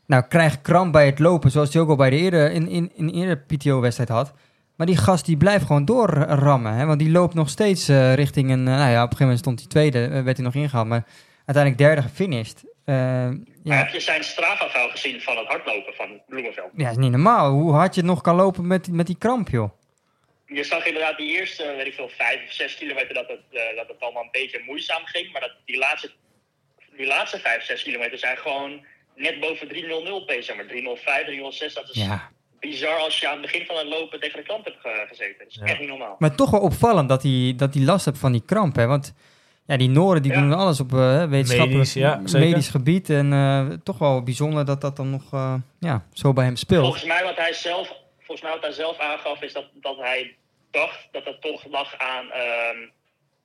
[0.07, 2.93] Nou, krijgt kramp bij het lopen, zoals hij ook al bij de eerder, in, in,
[2.95, 4.33] in eerder PTO-wedstrijd had.
[4.77, 6.87] Maar die gast die blijft gewoon doorrammen, hè?
[6.87, 8.63] want die loopt nog steeds eh, richting een...
[8.63, 11.05] nou ja, op een gegeven moment stond hij tweede, werd hij nog ingehaald, maar
[11.45, 12.65] uiteindelijk derde gefinished.
[12.85, 16.71] Maar ja, heb je zijn strafafvuil gezien van het hardlopen van Bloemenveld?
[16.77, 17.51] ja, is niet normaal.
[17.51, 19.71] Hoe hard je nog kan lopen met, met die kramp, joh.
[20.47, 23.41] Je zag inderdaad die eerste, eh, weet ik veel, vijf of zes kilometer dat het,
[23.51, 25.33] eh, dat het allemaal een beetje moeizaam ging.
[25.33, 26.11] Maar dat die, laatste,
[26.97, 28.85] die laatste vijf, zes kilometer zijn gewoon
[29.17, 30.43] net boven 3.00 pace.
[30.43, 31.75] Zeg maar 3.05, 3.06.
[31.75, 32.31] Dat is Ja.
[32.61, 35.39] bizar als je aan het begin van het lopen tegen de kant hebt ge- gezeten.
[35.39, 35.65] Dat is Ja.
[35.65, 36.17] echt niet normaal.
[36.19, 38.87] Maar toch wel opvallend dat hij, dat hij last heeft van die kramp, hè.
[38.87, 39.15] Want
[39.67, 40.41] ja, die Noren die Ja.
[40.41, 42.49] doen alles op eh, wetenschappelijk, Medisch, ja, zeker.
[42.49, 43.11] medisch gebied.
[43.11, 46.83] En eh, toch wel bijzonder dat dat dan nog eh, ja, zo bij hem speelt.
[46.83, 47.93] Volgens mij wat hij zelf,
[48.27, 50.37] volgens mij wat hij zelf aangaf is dat, dat hij
[50.71, 52.79] dacht dat het toch lag aan ehm,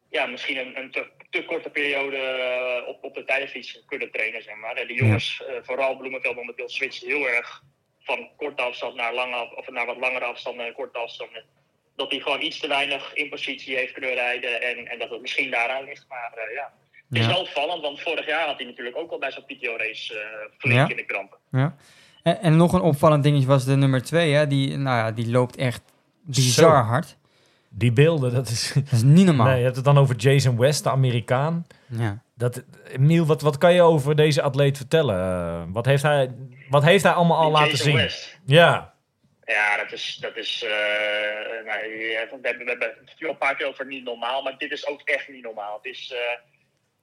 [0.09, 4.43] ja, misschien een, een te, te korte periode eh, op, op de tijdensfiets kunnen trainen.
[4.43, 4.75] Zeg maar.
[4.75, 7.61] En de jongens, eh, vooral Bloemenveld momenteel, switcht heel erg
[7.99, 11.43] van korte afstand naar, lange, of naar wat langere afstanden en korte afstanden.
[11.95, 15.21] Dat hij gewoon iets te weinig in positie heeft kunnen rijden en, en dat het
[15.21, 16.05] misschien daaraan ligt.
[16.09, 16.73] Maar eh, ja,
[17.09, 17.31] het is Ja.
[17.31, 20.25] wel opvallend, want vorig jaar had hij natuurlijk ook al bij zo'n PTO-race
[20.57, 20.89] flink Ja.
[20.89, 21.37] in de krampen.
[21.51, 21.75] Ja.
[22.23, 24.47] En, en nog een opvallend dingetje was de nummer twee, hè.
[24.47, 25.81] Die, nou ja, die loopt echt
[26.21, 26.89] bizar Zo.
[26.89, 27.17] hard.
[27.69, 28.71] Die beelden, dat is...
[28.73, 29.47] Dat is niet normaal.
[29.47, 31.67] Nee, je hebt het dan over Jason West, de Amerikaan.
[31.87, 32.21] Ja.
[32.33, 35.15] Dat, Emiel, wat, wat kan je over deze atleet vertellen?
[35.15, 36.31] Eh, wat, heeft hij,
[36.69, 37.95] wat heeft hij allemaal al Die laten Jason zien?
[37.95, 38.39] West.
[38.45, 38.93] Ja,
[39.45, 40.17] Ja, dat is.
[40.21, 40.69] Dat is eh,
[41.65, 45.01] nou, we hebben het al een paar keer over niet normaal, maar dit is ook
[45.01, 45.75] echt niet normaal.
[45.75, 46.19] Het is, eh,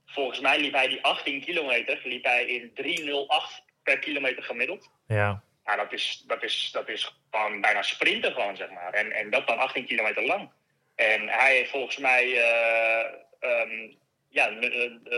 [0.07, 4.91] volgens mij liep hij die 18 kilometer liep hij in 3,08 per kilometer gemiddeld.
[5.07, 5.43] ja.
[5.65, 8.93] Ja, dat is, dat is, dat is gewoon bijna sprinten gewoon, zeg maar.
[8.93, 10.51] En, en dat dan 18 kilometer lang.
[10.95, 13.05] En hij heeft volgens mij eh,
[13.41, 13.93] ehm,
[14.29, 14.51] ja,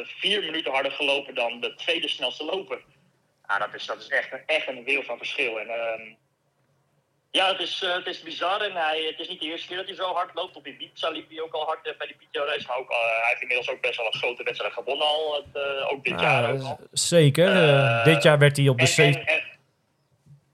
[0.04, 2.82] vier minuten harder gelopen dan de tweede snelste loper.
[3.48, 5.60] Ja, dat is, dat is echt, een- echt een wereld van verschil.
[5.60, 6.14] En, ehm,
[7.30, 8.60] ja, het is, eh, het is bizar.
[8.60, 10.56] En hij, het is niet de eerste keer dat hij zo hard loopt.
[10.56, 12.66] Op Ibiza liep hij ook al hard eh, bij die PTO-race.
[12.66, 15.34] Maar ook, eh, hij heeft inmiddels ook best wel een grote wedstrijd gewonnen al.
[15.52, 16.80] Het, ook dit jaar ook Ja, al.
[16.92, 18.04] zeker.
[18.04, 18.82] Dit jaar werd hij op de...
[18.82, 19.42] En, zeven- en, en,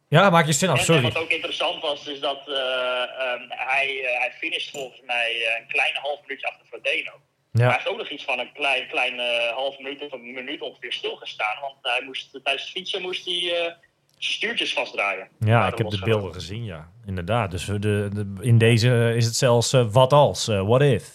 [0.09, 1.05] ja, maak je zin af, sorry.
[1.05, 5.67] En wat ook interessant was, is dat eh, ehm, hij, hij finisht volgens mij een
[5.67, 7.11] kleine half minuutje achter Frodeno.
[7.11, 9.19] Maar hij Ja, heeft ook nog iets van een klein, klein
[9.55, 11.61] half minuut of een minuut ongeveer stilgestaan.
[11.61, 13.77] Want hij moest, tijdens het fietsen moest hij
[14.19, 15.29] stuurtjes vastdraaien.
[15.39, 16.89] ja ik heb de beelden gezien, ja.
[17.07, 17.51] Inderdaad.
[17.51, 21.13] Dus de, de, in deze is het zelfs eh, wat als, eh, what if.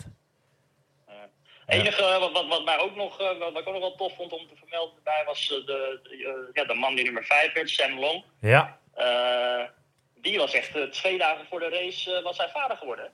[1.66, 3.96] Het enige eh, wat, wat, wat mij ook nog, eh, wat ik ook nog wel
[3.96, 7.04] tof vond om te vermelden erbij was eh, de, de, eh, ja, de man die
[7.04, 8.24] nummer 5 werd, Sam Long.
[8.42, 9.64] Ja, Eh,
[10.22, 13.10] die was echt eh, twee dagen voor de race eh, was hij vader geworden.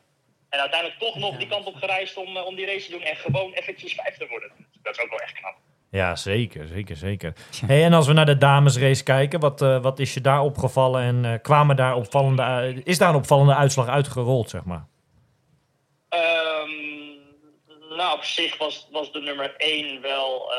[0.50, 3.02] En uiteindelijk toch nog die kant op gereisd om, eh, om die race te doen
[3.02, 4.52] en gewoon eventjes vijf te worden.
[4.82, 5.56] Dat is ook wel echt knap.
[5.90, 7.34] Ja zeker, zeker, zeker.
[7.66, 11.02] Hey, en als we naar de damesrace kijken, wat, eh, wat is je daar opgevallen?
[11.02, 14.86] En eh, kwamen daar opvallende, is daar een opvallende uitslag uitgerold, zeg maar?
[16.10, 16.70] Ehm,
[17.98, 20.58] nou, op zich was, was de nummer 1 wel eh,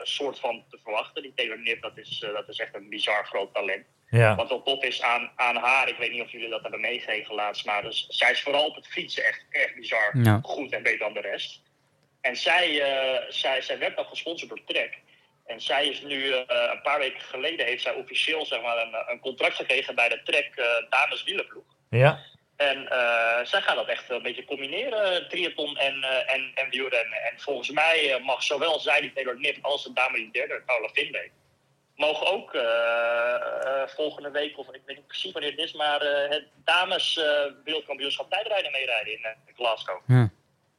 [0.00, 1.22] een soort van te verwachten.
[1.22, 3.84] Die Taylor Nip, dat is, dat is echt een bizar groot talent.
[4.10, 6.80] Ja, Wat wel tof is aan, aan haar, ik weet niet of jullie dat hebben
[6.80, 10.40] meegegeven laatst, maar dus, zij is vooral op het fietsen echt, echt bizar Ja.
[10.42, 11.62] goed en beter dan de rest.
[12.20, 14.98] En zij, eh, zij, zij werd al gesponsord door Trek.
[15.46, 18.94] En zij is nu, eh, een paar weken geleden, heeft zij officieel zeg maar, een,
[19.06, 21.64] een contract gekregen bij de Trek eh Dames Wielerploeg.
[21.90, 22.18] ja,
[22.56, 27.22] En eh, zij gaat dat echt een beetje combineren, triathlon en, uh, en, en wielrennen.
[27.22, 30.88] En volgens mij mag zowel zij, die Taylor Nip, als de dame die derde, Paula
[30.88, 31.30] Finlay,
[31.94, 32.52] mogen ook
[33.86, 37.24] volgende week, of ik weet niet precies wanneer het is, maar eh, het dames eh,
[37.64, 40.00] wereldkampioenschap tijdrijden meerijden in eh, Glasgow.
[40.06, 40.30] Ja.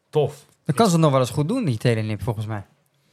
[0.10, 0.46] tof.
[0.72, 2.64] Dat kan ze nog wel eens goed doen, die Telenip, volgens mij.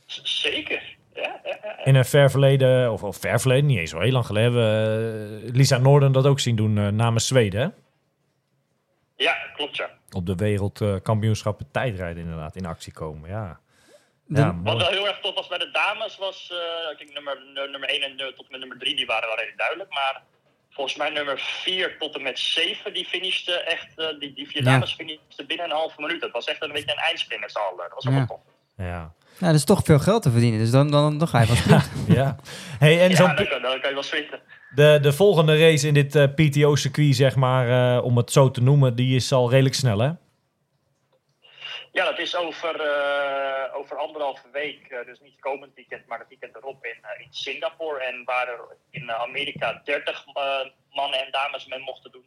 [0.07, 0.97] Z- zeker.
[1.15, 1.85] Ja, ja, ja.
[1.85, 5.43] In een ver verleden, of, of ver verleden, niet eens zo heel lang geleden, hebben
[5.43, 7.69] we Lisa Norden dat ook zien doen eh, namens Zweden, hè?
[9.25, 9.91] ja, klopt ja.
[10.11, 13.61] Op de wereldkampioenschappen tijdrijden inderdaad in actie komen, ja.
[14.27, 17.39] De- ja, Wat wel heel erg tof was bij de dames was, eh, kijk, nummer,
[17.55, 19.91] nu- nummer 1 en eh, tot en met nummer 3 die waren wel redelijk duidelijk,
[19.91, 20.23] maar
[20.79, 24.65] volgens mij nummer 4 tot en met 7 die finishten echt, eh, die, die vier
[24.65, 24.71] Ja.
[24.71, 26.21] dames finishten binnen een halve minuut.
[26.21, 27.77] Dat was echt een beetje een eindsprint met z'n allen.
[27.89, 28.19] Dat was ook Ja.
[28.19, 28.41] wel tof.
[28.87, 28.99] Ja.
[29.39, 31.57] Nou, dat is toch veel geld te verdienen, dus dan, dan, dan ga je wel
[31.57, 31.91] sprinten.
[32.21, 32.37] ja.
[32.79, 34.41] Hey, en Ja, zo'n dan, pi- kan- dan kan je wel sprinten.
[34.75, 38.63] de, de volgende race in dit eh, PTO-circuit, zeg maar, eh, om het zo te
[38.63, 40.11] noemen, die is al redelijk snel, hè?
[41.93, 46.29] Ja, dat is over, eh, over anderhalve week, eh, dus niet komend weekend, maar het
[46.29, 48.01] weekend erop in, eh, in Singapore.
[48.01, 52.27] En waar er in Amerika 30 eh, mannen en dames mee mochten doen,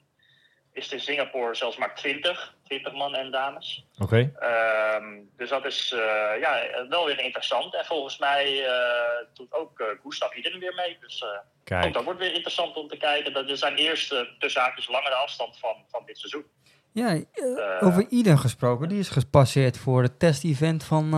[0.73, 3.85] is het in Singapore zelfs maar 20, 20 mannen en dames.
[3.99, 4.31] Oké.
[4.39, 5.89] Ehm, dus dat is
[6.39, 7.73] ja, wel weer interessant.
[7.73, 8.65] En volgens mij
[9.33, 10.97] doet ook Gustav Iden weer mee.
[10.99, 13.33] Dus ook dat wordt weer interessant om te kijken.
[13.33, 16.45] Dat is zijn eerste tussen haakjes langere afstand van, van dit seizoen.
[16.93, 17.21] Ja, eh,
[17.79, 18.89] Eh, over Iden gesproken.
[18.89, 21.13] Die is gepasseerd voor het test-event van,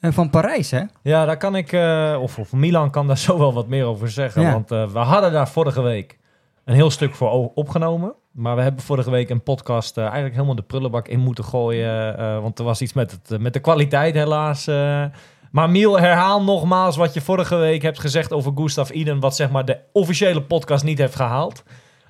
[0.00, 0.82] eh, van Parijs, hè?
[1.02, 4.10] Ja, daar kan ik, eh, of, of Milan kan daar zo wel wat meer over
[4.10, 4.42] zeggen.
[4.42, 4.52] Ja.
[4.52, 6.18] Want eh, we hadden daar vorige week
[6.64, 8.14] een heel stuk voor opgenomen.
[8.32, 12.18] Maar we hebben vorige week een podcast eigenlijk helemaal de prullenbak in moeten gooien.
[12.18, 14.66] eh, want er was iets met, het, met de kwaliteit helaas.
[14.66, 15.04] eh.
[15.50, 19.20] maar Miel, herhaal nogmaals wat je vorige week hebt gezegd over Gustav Iden.
[19.20, 21.62] Wat zeg maar de officiële podcast niet heeft gehaald.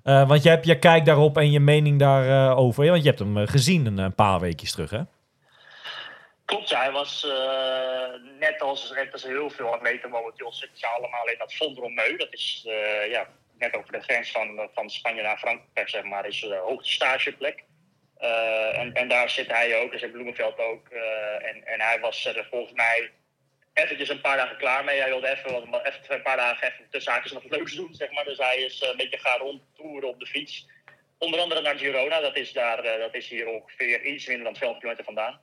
[0.08, 2.56] Eh, want je hebt je kijk daarop en je mening daarover.
[2.56, 2.84] over.
[2.84, 5.00] Ja, want je hebt hem eh, gezien een, een paar weekjes terug, hè?
[6.44, 10.86] Klopt, ja, hij was eh, net, als, net als heel veel atleten momenteel zitten ze
[10.86, 12.16] allemaal in dat Fondromeu.
[12.16, 13.26] Dat is eh, ja,
[13.58, 17.64] net over de grens van, van Spanje naar Frankrijk, zeg maar, is de hoogste stageplek.
[18.18, 20.88] Eh, en, en daar zit hij ook, dus in Bloemenveld ook.
[20.88, 23.10] eh, en, en hij was volgens mij
[23.78, 25.00] eventjes een paar dagen klaar mee.
[25.00, 28.10] Hij wilde even, wat, even een paar dagen even tussen haakjes nog leuks doen, zeg
[28.12, 28.24] maar.
[28.24, 30.66] Dus hij is eh, een beetje gaan rondtoeren op de fiets.
[31.18, 34.54] Onder andere naar Girona, dat is, daar, eh, dat is hier ongeveer iets minder dan
[34.54, 35.40] 200 kilometer vandaan.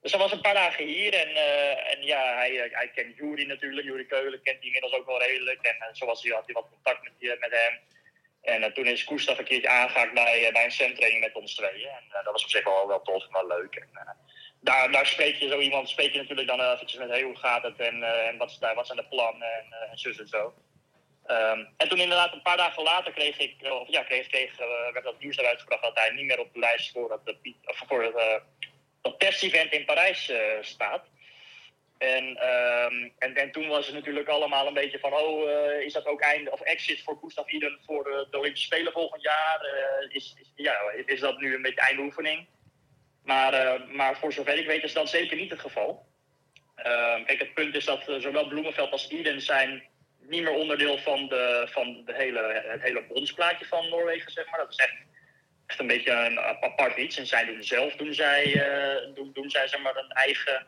[0.00, 3.46] Dus hij was een paar dagen hier en, eh, en ja, hij, hij kent Jury
[3.46, 3.86] natuurlijk.
[3.86, 5.62] Jury Keulen kent hij inmiddels ook wel redelijk.
[5.62, 7.78] En zo was hij, had hij wat contact met, met hem.
[8.42, 11.88] En toen is Koestaf een keertje aangehaakt bij, bij een centraining met ons tweeën.
[11.88, 13.86] En dat was op zich wel, wel tof en wel leuk.
[14.62, 17.80] Daar, daar spreek je zo iemand, spreek je natuurlijk dan eventjes met hoe gaat het
[17.80, 20.54] en, en wat, wat, zijn de plannen en, en zus en zo.
[21.26, 24.56] Um, en toen inderdaad een paar dagen later kreeg ik, of ja, kreeg, kreeg,
[24.92, 28.02] werd dat nieuws eruit gebracht dat hij niet meer op de lijst voor, dat, voor
[28.02, 28.42] het
[29.02, 31.04] dat test-event in Parijs uh, staat.
[31.98, 35.92] En, um, en, en toen was het natuurlijk allemaal een beetje van, oh, uh, is
[35.92, 39.60] dat ook einde of exit voor Gustav Iden voor uh, de Olympische Spelen volgend jaar?
[39.60, 40.74] eh, is, is, ja,
[41.06, 42.46] is dat nu een beetje einde oefening?
[43.24, 46.06] Maar, eh, maar voor zover ik weet is dat zeker niet het geval.
[46.74, 49.82] Ehm, kijk, het punt is dat eh, zowel Bloemenveld als Iden zijn
[50.18, 54.58] niet meer onderdeel van, de, van de hele, het hele bondsplaatje van Noorwegen, zeg maar.
[54.58, 54.86] Dat is
[55.66, 57.18] echt een beetje een apart iets.
[57.18, 60.66] En zij doen zelf, doen zij, uh, doen, zij zeg maar een eigen,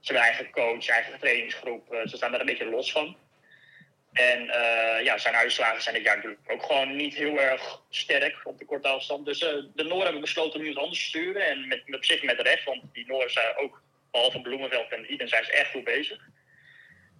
[0.00, 1.96] ze hebben eigen coach, eigen trainingsgroep.
[2.04, 3.16] Ze staan daar een beetje los van.
[4.12, 8.40] En uh, ja, zijn uitslagen zijn dit jaar natuurlijk ook gewoon niet heel erg sterk
[8.44, 9.26] op de korte afstand.
[9.26, 11.46] Dus de Noorden hebben besloten om wat anders te sturen.
[11.46, 15.28] En met, op zich met recht, want die Noorden zijn ook, behalve Bloemenveld en Iden,
[15.28, 16.18] zijn ze echt goed bezig.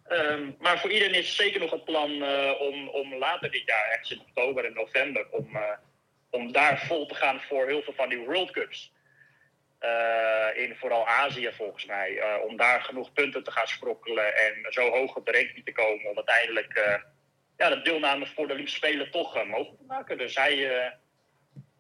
[0.09, 2.11] Um, maar voor iedereen is zeker nog het plan
[2.59, 5.59] om, om later dit jaar, ergens in oktober en november, om
[6.33, 8.93] om daar vol te gaan voor heel veel van die World Cups.
[9.85, 12.11] Uh, in vooral Azië volgens mij.
[12.11, 15.73] Uh, om daar genoeg punten te gaan sprokkelen en zo hoog op de ranking te
[15.73, 16.11] komen.
[16.11, 16.95] Om uiteindelijk uh,
[17.57, 20.19] ja, de deelname voor de Olympische Spelen toch mogelijk te maken.
[20.19, 20.93] Dus hij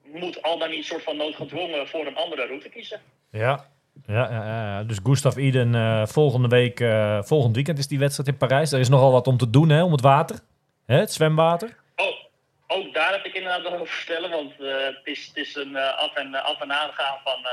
[0.03, 3.01] moet al dan niet soort van noodgedwongen voor een andere route kiezen.
[3.31, 3.67] Ja,
[4.07, 4.83] ja, ja, ja.
[4.83, 6.79] dus Gustav Iden volgende week,
[7.27, 8.73] volgend weekend is die wedstrijd in Parijs.
[8.73, 10.39] Er is nogal wat om te doen hè, om het water.
[10.87, 11.77] Hè, het zwemwater.
[11.97, 12.25] Oh,
[12.67, 16.15] ook daar heb ik inderdaad nog over vertellen, want het, is, het is een af,
[16.15, 17.47] en, af en aangaan van,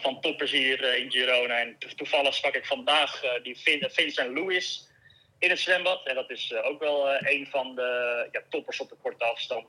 [0.00, 1.60] van, toppers hier in Girona.
[1.60, 4.88] En to toevallig sprak ik vandaag die Vin, Vincent Lewis
[5.38, 6.06] in het zwembad.
[6.06, 9.66] En dat is ook wel een van de ja, toppers op de korte afstand,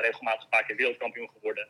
[0.00, 1.68] regelmatig een paar keer wereldkampioen geworden.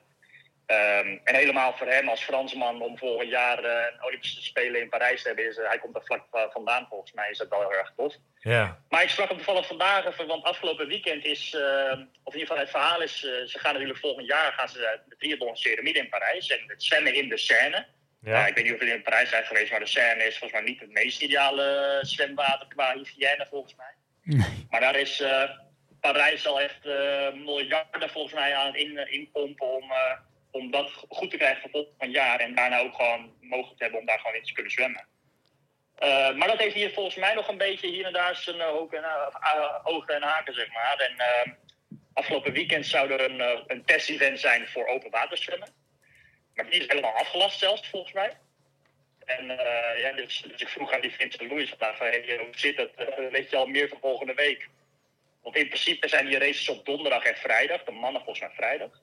[0.68, 5.22] Um, en helemaal voor hem als Fransman om volgend jaar een Olympische Spelen in Parijs
[5.22, 7.92] te hebben, is, hij komt er vlak vandaan volgens mij, is dat wel heel erg
[7.96, 8.14] tof.
[8.38, 8.79] Ja.
[8.88, 11.62] Maar ik sprak hem toevallig vandaag even, want afgelopen weekend is, uh,
[12.22, 15.00] of in ieder geval het verhaal is, uh, ze gaan natuurlijk volgend jaar gaan ze
[15.09, 17.87] de triathlon midden in Parijs en het zwemmen in de Seine.
[18.20, 18.42] Ja.
[18.42, 20.61] Uh, ik weet niet of jullie in Parijs zijn geweest, maar de Seine is volgens
[20.61, 23.94] mij niet het meest ideale zwemwater qua hygiëne volgens mij.
[24.22, 24.66] Nee.
[24.70, 25.50] Maar daar is uh,
[26.00, 30.12] Parijs al echt uh, miljarden volgens mij aan het in, inpompen om, uh,
[30.57, 34.01] om dat goed te krijgen voor volgend jaar en daarna ook gewoon mogelijk te hebben
[34.01, 35.07] om daar gewoon in te kunnen zwemmen.
[36.03, 38.75] Uh, maar dat heeft hier volgens mij nog een beetje hier en daar zijn uh,
[38.75, 40.99] ogen, uh, ogen en haken, zeg maar.
[40.99, 41.16] En
[42.12, 45.69] afgelopen weekend zou er een, een test-event zijn voor open waterzwemmen.
[46.55, 48.37] Maar die is helemaal afgelast zelfs, volgens mij.
[49.25, 49.47] En
[49.97, 52.90] ja, dus, dus, ik vroeg aan die Vincent Louis vandaag van, hoe zit het?
[53.31, 54.69] weet je al meer van volgende week?
[55.42, 59.03] Want in principe zijn die races op donderdag en vrijdag, de mannen volgens mij vrijdag.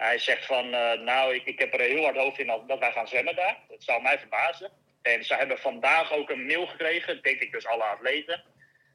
[0.00, 0.70] Hij zegt van,
[1.04, 3.58] nou, ik, ik heb er heel hard hoofd in dat wij gaan zwemmen daar.
[3.68, 4.70] Dat zou mij verbazen.
[5.02, 8.44] En ze hebben vandaag ook een mail gekregen, denk ik dus alle atleten,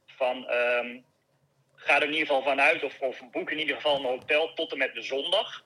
[0.05, 1.05] van um,
[1.75, 4.71] ga er in ieder geval vanuit of, of boek in ieder geval een hotel tot
[4.71, 5.63] en met de zondag.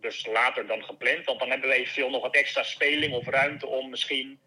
[0.00, 1.24] dus later dan gepland.
[1.24, 4.40] Want dan hebben we eventueel nog wat extra speling of ruimte om misschien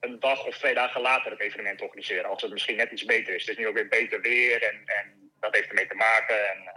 [0.00, 2.30] een dag of twee dagen later het evenement te organiseren.
[2.30, 3.40] Als het misschien net iets beter is.
[3.40, 6.50] Het is nu ook weer beter weer en, en dat heeft ermee te maken.
[6.50, 6.74] En, eh,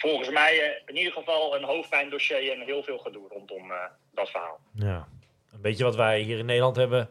[0.00, 3.76] volgens mij eh, in ieder geval een hoofdpijndossier en heel veel gedoe rondom eh,
[4.14, 4.58] dat verhaal.
[4.74, 5.08] Ja.
[5.52, 7.08] Een beetje wat wij hier in Nederland hebben.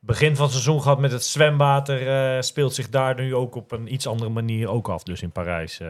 [0.00, 2.08] Begin van het seizoen gehad met het zwemwater.
[2.08, 5.02] eh, speelt zich daar nu ook op een iets andere manier ook af.
[5.02, 5.80] Dus in Parijs.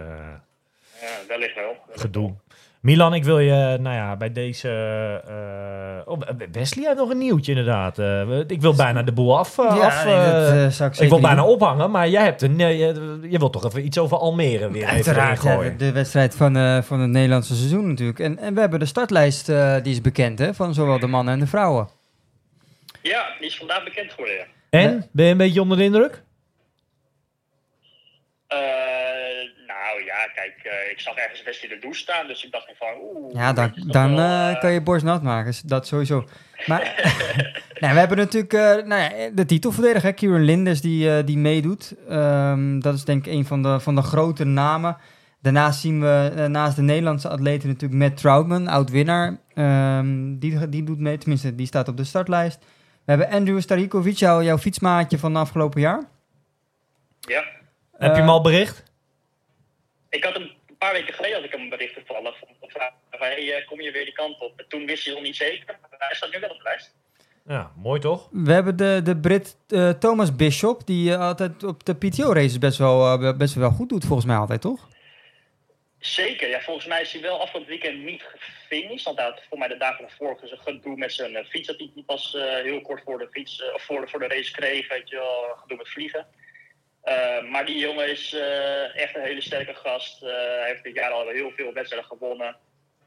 [1.01, 1.65] Ja, wellicht wel.
[1.87, 2.35] Wellicht gedoe.
[2.81, 4.69] Milan, ik wil je, nou ja, bij deze.
[5.27, 6.21] eh, oh,
[6.53, 7.99] Wesley heeft nog een nieuwtje, inderdaad.
[7.99, 9.59] Eh, ik wil bijna de boel af.
[9.59, 10.15] eh, af nee,
[10.63, 11.51] dat, zou ik ik wil bijna doen.
[11.51, 12.59] ophangen, maar jij hebt een.
[12.59, 12.77] je,
[13.31, 15.79] je wilt toch even iets over Almere weer Uiteraard, even ja, gooien.
[15.79, 18.19] de, de wedstrijd van, eh, van het Nederlandse seizoen natuurlijk.
[18.19, 21.35] En, en we hebben de startlijst, eh, die is bekend hè, van zowel de mannen
[21.35, 21.89] en de vrouwen.
[23.03, 24.37] Ja, die is vandaag bekend geworden.
[24.37, 24.47] Ja.
[24.71, 26.23] En ben je een beetje onder de indruk?
[28.47, 28.86] Eh, ja,
[30.37, 33.35] kijk, eh, ik zag ergens Wesley de Does staan, dus ik dacht van oeh.
[33.35, 36.25] Ja, dan, dan wel, eh, eh, kan je borst nat maken, dat sowieso.
[36.67, 36.81] Maar
[37.81, 41.95] nou, we hebben natuurlijk eh, nou ja, de titelverdediger, Kieran Linders, die, die meedoet.
[42.09, 44.97] Ehm, dat is denk ik een van de, van de grote namen.
[45.43, 49.39] Daarnaast zien we naast de Nederlandse atleten natuurlijk Matt Troutman, oud-winnaar.
[49.55, 52.59] Ehm, die, die doet mee, tenminste, die staat op de startlijst.
[53.05, 56.03] We hebben Andrew Starikovic, jou, jouw fietsmaatje van afgelopen jaar.
[57.21, 57.45] Ja,
[57.93, 58.86] Heb je hem al bericht?
[60.17, 62.49] Ik had hem een paar weken geleden had ik hem een bericht toevallig van
[63.11, 64.59] van hey, eh, kom je weer die kant op?
[64.59, 66.95] En toen wist hij nog niet zeker, maar hij staat nu wel op de lijst.
[67.47, 68.29] Ja, mooi toch?
[68.33, 72.79] We hebben de, de Brit eh, Thomas Bishop, die eh, altijd op de PTO-races best
[72.79, 74.89] wel, best wel goed doet, volgens mij altijd, toch?
[76.07, 79.05] Zeker, ja, volgens mij is hij wel afgelopen weekend niet gefinished.
[79.05, 81.67] Want hij had voor mij de dagen ervoor zijn gedoe met zijn fiets.
[81.67, 84.53] Dat hij pas eh, heel kort voor de, fiets, of voor, de, voor de race
[84.53, 84.89] kreeg.
[84.89, 86.27] Weet je wel, gedoe met vliegen.
[87.07, 90.23] Eh, maar die jongen is eh, echt een hele sterke gast.
[90.23, 92.57] Eh, hij heeft dit jaar al heel veel wedstrijden gewonnen.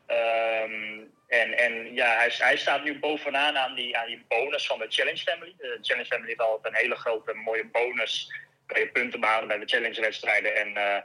[0.06, 4.80] Ehm, en, en ja, hij, hij staat nu bovenaan aan die, aan die bonus van
[4.80, 5.54] de Challenge Family.
[5.58, 8.34] De Challenge Family heeft altijd een hele grote mooie bonus.
[8.66, 10.56] Kan je punten behalen bij de Challenge wedstrijden.
[10.56, 11.04] En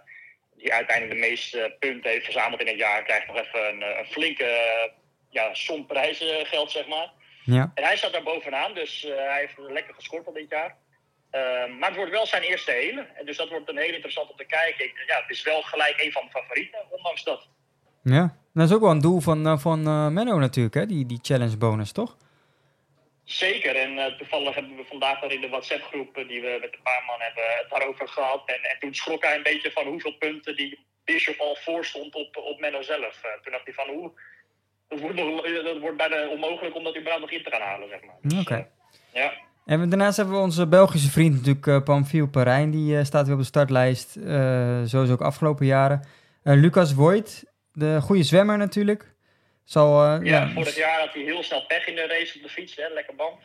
[0.56, 4.06] die uiteindelijk de meeste punten heeft verzameld in het jaar, krijgt nog even een, een
[4.06, 4.90] flinke
[5.30, 7.10] ja, som prijzengeld, zeg maar.
[7.44, 7.70] Ja.
[7.74, 10.76] En hij staat daar bovenaan, dus hij heeft lekker gescoord al dit jaar.
[11.34, 11.40] Eh,
[11.78, 13.06] maar het wordt wel zijn eerste hele.
[13.14, 14.84] En dus dat wordt een heel interessant om te kijken.
[14.84, 17.48] Ik, ja, het is wel gelijk een van de favorieten, ondanks dat.
[18.02, 20.86] Ja, dat is ook wel een doel van, eh, van eh, Menno natuurlijk, hè?
[20.86, 22.16] Die, die challenge bonus, toch?
[23.24, 26.82] Zeker, en eh, toevallig hebben we vandaag al in de WhatsApp-groep die we met een
[26.82, 28.42] paar man hebben het daarover gehad.
[28.46, 32.36] En, en toen schrok hij een beetje van hoeveel punten die Bishop al voorstond op,
[32.36, 33.20] op Menno zelf.
[33.42, 34.12] Toen dacht hij van hoe,
[34.88, 35.16] dat wordt,
[35.64, 38.16] dat wordt bijna onmogelijk om dat überhaupt nog in te gaan halen, zeg maar.
[38.22, 38.68] Dus, Oké.
[39.12, 39.32] ja.
[39.64, 42.70] En daarnaast hebben we onze Belgische vriend natuurlijk, eh Pamphile Parijn.
[42.70, 46.04] Die eh, staat weer op de startlijst, eh zoals ook afgelopen jaren.
[46.42, 49.12] Lucas Voigt, de goede zwemmer natuurlijk.
[49.64, 52.48] Zal, Ja, ja, vorig jaar had hij heel snel pech in de race op de
[52.48, 53.38] fiets, hè, lekker band.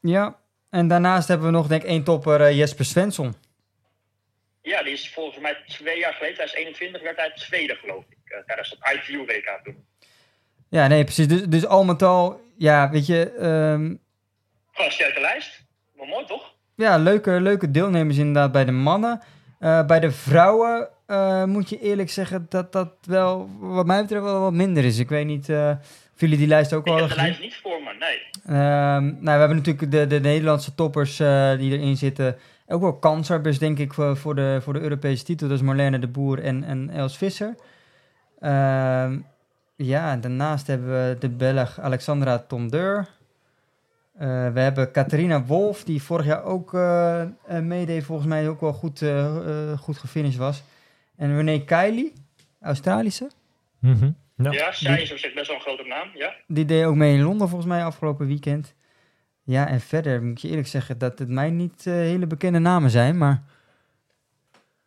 [0.00, 0.38] ja,
[0.70, 3.34] en daarnaast hebben we nog denk ik één topper, Jesper Svensson.
[4.62, 8.42] Ja, die is volgens mij twee jaar geleden, 2021, werd hij tweede, geloof ik.
[8.46, 9.84] tijdens het ITU-WK toen.
[10.68, 11.28] Ja, nee, precies.
[11.28, 13.94] Dus, dus al met al, ja, weet je, ehm,
[14.76, 15.64] Gewoon een sterke lijst.
[15.94, 16.54] Wel mooi, toch?
[16.76, 19.20] ja, leuke, leuke deelnemers inderdaad bij de mannen.
[19.58, 24.24] Eh, bij de vrouwen eh, moet je eerlijk zeggen dat dat wel, wat mij betreft,
[24.24, 24.98] wel wat minder is.
[24.98, 25.70] Ik weet niet eh,
[26.14, 27.50] of jullie die lijst ook Ik al heb de hebben gezien.
[27.50, 28.56] lijst niet voor me, nee.
[28.56, 32.36] Ehm, nou, we hebben natuurlijk de, de Nederlandse toppers die erin zitten.
[32.66, 35.48] Ook wel kanshebbers, denk ik, voor, voor, de, voor de Europese titel.
[35.48, 37.54] Dat is Marlene de Boer en, en Els Visser.
[38.40, 39.18] Ehm,
[39.76, 43.06] ja, en daarnaast hebben we de Belg Alexandra Tondeur.
[44.18, 47.28] Eh, we hebben Catharina Wolf, die vorig jaar ook eh, eh,
[47.62, 48.04] meedeed.
[48.04, 49.36] Volgens mij ook wel goed, eh,
[49.72, 50.62] eh, goed gefinished was.
[51.16, 52.12] En René Kiley,
[52.60, 53.30] Australische.
[53.80, 54.10] Mhm.
[54.36, 54.50] Ja.
[54.52, 56.34] Ja, zij is op zich best wel een grote naam, ja.
[56.46, 58.74] Die deed ook mee in Londen volgens mij afgelopen weekend.
[59.42, 62.90] Ja, en verder moet je eerlijk zeggen dat het mij niet eh, hele bekende namen
[62.90, 63.42] zijn, maar...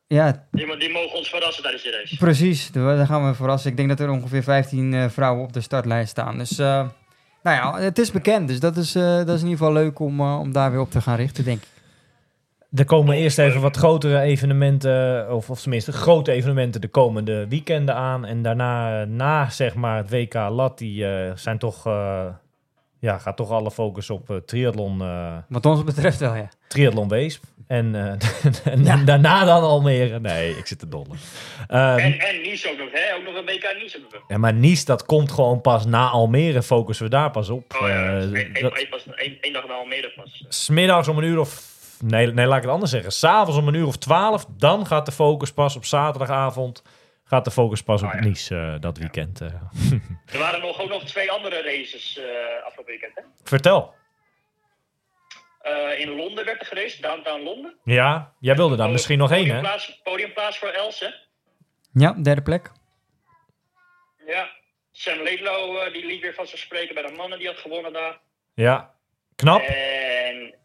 [0.07, 2.17] Ja, Die, die mogen ons verrassen tijdens de race.
[2.17, 2.71] precies.
[2.71, 3.71] Daar gaan we verrassen.
[3.71, 6.37] Ik denk dat er ongeveer 15 eh, vrouwen op de startlijst staan.
[6.37, 6.87] Dus, eh,
[7.43, 8.47] nou ja, het is bekend.
[8.47, 10.79] Dus dat is, eh, dat is in ieder geval leuk om, eh, om daar weer
[10.79, 11.67] op te gaan richten, denk ik.
[12.73, 17.95] Er komen eerst even wat grotere evenementen, of, of tenminste grote evenementen de komende weekenden
[17.95, 18.25] aan.
[18.25, 22.25] En daarna, eh, na zeg maar het WK Lat, die eh, zijn toch, eh,
[22.99, 26.49] ja, gaat toch alle focus op eh, triathlon, eh Wat ons betreft wel, ja.
[26.67, 27.43] triathlon Weesp.
[27.67, 28.03] En, eh,
[28.73, 28.95] en Ja.
[28.97, 30.19] daarna dan Almere.
[30.19, 31.17] Nee, ik zit te dollen.
[31.67, 33.15] Ehm, En, en Nice ook nog, hè?
[33.15, 34.19] Ook nog een WK Nice hebben we.
[34.27, 37.75] ja, maar Nice, dat komt gewoon pas na Almere, focussen we daar pas op.
[37.81, 38.31] Oh ja, Eh,
[39.41, 40.45] één dag na Almere pas.
[40.49, 41.67] Smiddags om een uur of...
[42.03, 43.11] Nee, nee, laat ik het anders zeggen.
[43.11, 46.83] S'avonds om een uur of twaalf, dan gaat de focus pas op zaterdagavond.
[47.29, 48.19] Gaat de focus pas op Oh ja.
[48.19, 49.41] Nice eh, dat weekend.
[49.41, 49.47] eh.
[50.33, 52.25] Er waren nog, ook nog twee andere races eh,
[52.65, 53.15] afgelopen weekend.
[53.15, 53.21] Hè?
[53.43, 53.93] Vertel.
[55.61, 57.75] Eh, in Londen werd er geraced, downtown Londen.
[57.83, 59.47] Ja, jij wilde daar misschien nog één, hè?
[59.47, 61.07] Podiumplaats, podiumplaats voor Els, hè?
[61.93, 62.71] Ja, derde plek.
[64.27, 64.49] Ja.
[64.91, 67.93] Sam Laidlow, eh, die liet weer van zich spreken bij de mannen, die had gewonnen
[67.93, 68.19] daar.
[68.53, 68.93] Ja.
[69.35, 69.61] Knap.
[69.61, 70.55] En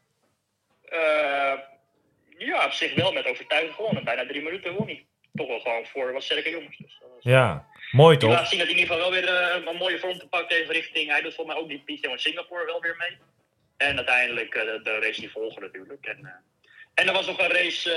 [0.83, 1.53] eh,
[2.39, 4.05] ja, op zich wel met overtuiging gewonnen.
[4.05, 5.07] Bijna drie minuten won hij.
[5.35, 6.77] Toch wel gewoon voor wat sterke jongens.
[6.79, 7.67] Dus dat was- Ja.
[7.91, 8.31] Mooi toch?
[8.31, 10.57] laat zien dat hij in ieder geval wel weer eh, een mooie vorm te pakken
[10.57, 11.11] heeft richting.
[11.11, 13.19] Hij doet volgens mij ook die PTO in Singapore wel weer mee.
[13.77, 16.07] En uiteindelijk eh, de, de race die volgen natuurlijk.
[16.07, 16.31] En, eh,
[16.95, 17.91] en er was nog een race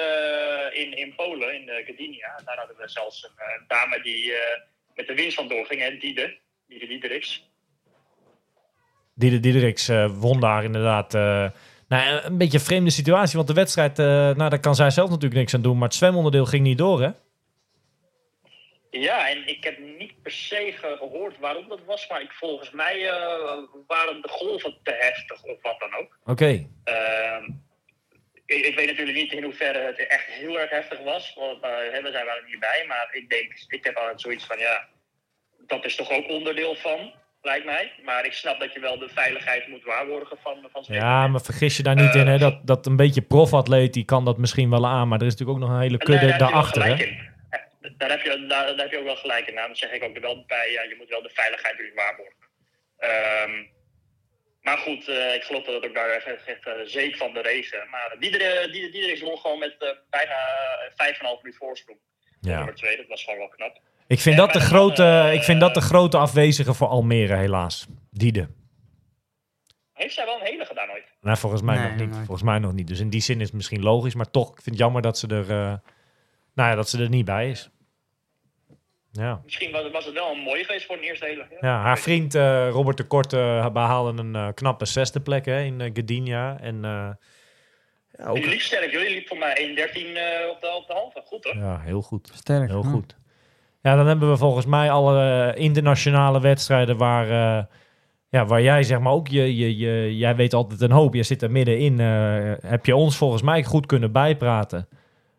[0.73, 2.41] in, in Polen, in Gdynia.
[2.45, 4.33] Daar hadden we zelfs een, dame die
[4.95, 6.37] met de winst van doorging, hè, Diede.
[6.67, 7.49] Diede Diedericks.
[9.15, 11.13] Dieder Diedericks eh, won daar inderdaad.
[11.13, 11.51] nou,
[12.23, 15.53] een beetje een vreemde situatie, want de wedstrijd, nou, daar kan zij zelf natuurlijk niks
[15.53, 15.77] aan doen.
[15.77, 17.09] Maar het zwemonderdeel ging niet door, hè?
[18.99, 22.07] Ja, en ik heb niet per se gehoord waarom dat was.
[22.09, 23.57] Maar ik, volgens mij eh,
[23.87, 26.17] waren de golven te heftig of wat dan ook.
[26.25, 26.67] Oké.
[26.83, 27.43] Ehm,
[28.45, 31.33] ik, ik weet natuurlijk niet in hoeverre het echt heel erg heftig was.
[31.35, 31.69] Want uh,
[32.03, 32.85] we zijn er niet bij.
[32.87, 34.87] Maar ik denk, ik heb altijd zoiets van ja,
[35.67, 37.91] dat is toch ook onderdeel van, lijkt mij.
[38.03, 41.77] Maar ik snap dat je wel de veiligheid moet waarborgen van, van Ja, maar vergis
[41.77, 42.37] je daar niet Eh, in, hè?
[42.37, 45.07] Dat, dat een beetje profatleet, die kan dat misschien wel aan.
[45.07, 47.26] Maar er is natuurlijk ook nog een hele kudde daarachter, hè?
[47.97, 49.53] Eh, Daar heb, je, daar, daar heb je ook wel gelijk in.
[49.53, 50.71] Nou, dat zeg ik ook er wel bij.
[50.71, 52.45] Ja, je moet wel de veiligheid natuurlijk waarborgen.
[52.97, 53.65] Ehm,
[54.61, 57.41] maar goed, uh, ik geloof dat het ook daar echt, echt uh, zeker van de
[57.41, 57.85] race.
[57.91, 60.35] Maar Diederik die, die, die won gewoon met uh, bijna
[60.95, 61.99] vijf en een half minuut voorsprong.
[62.41, 62.55] Ja.
[62.55, 63.79] Nummer twee, dat was gewoon wel knap.
[64.07, 67.87] Ik vind, dat de, grote, ik vind dat de grote afwezige voor Almere, helaas.
[68.11, 68.47] Diede.
[69.93, 71.05] Heeft zij wel een hele gedaan ooit?
[71.21, 72.09] Nou, volgens mij Nee, nog niet.
[72.09, 72.25] nooit.
[72.25, 72.87] Volgens mij nog niet.
[72.87, 74.15] Dus in die zin is het misschien logisch.
[74.15, 75.73] Maar toch, ik vind het jammer dat ze er, uh,
[76.53, 77.69] nou ja, dat ze er niet bij is.
[79.17, 79.41] Ja.
[79.43, 81.45] Misschien was, was het wel een mooie geweest voor een eerste hele.
[81.49, 85.61] Ja, ja haar vriend uh, Robert de Korte behaalde een uh, knappe zesde plek hè,
[85.61, 86.57] in uh, Gdynia.
[86.59, 88.35] En, ja, ook...
[88.35, 90.01] Jullie liep sterk, jullie liep voor mij 1.13
[90.49, 91.21] op, de, op de halve.
[91.25, 91.55] Goed hoor.
[91.55, 92.31] Ja, heel goed.
[92.33, 92.69] Sterk.
[92.69, 92.89] Heel ja.
[92.89, 93.15] goed.
[93.81, 97.63] Ja, dan hebben we volgens mij alle internationale wedstrijden waar, uh,
[98.29, 101.13] ja, waar jij zeg maar ook, je, je, je, jij weet altijd een hoop.
[101.13, 101.99] Je zit er middenin.
[101.99, 104.87] Uh, heb je ons volgens mij goed kunnen bijpraten.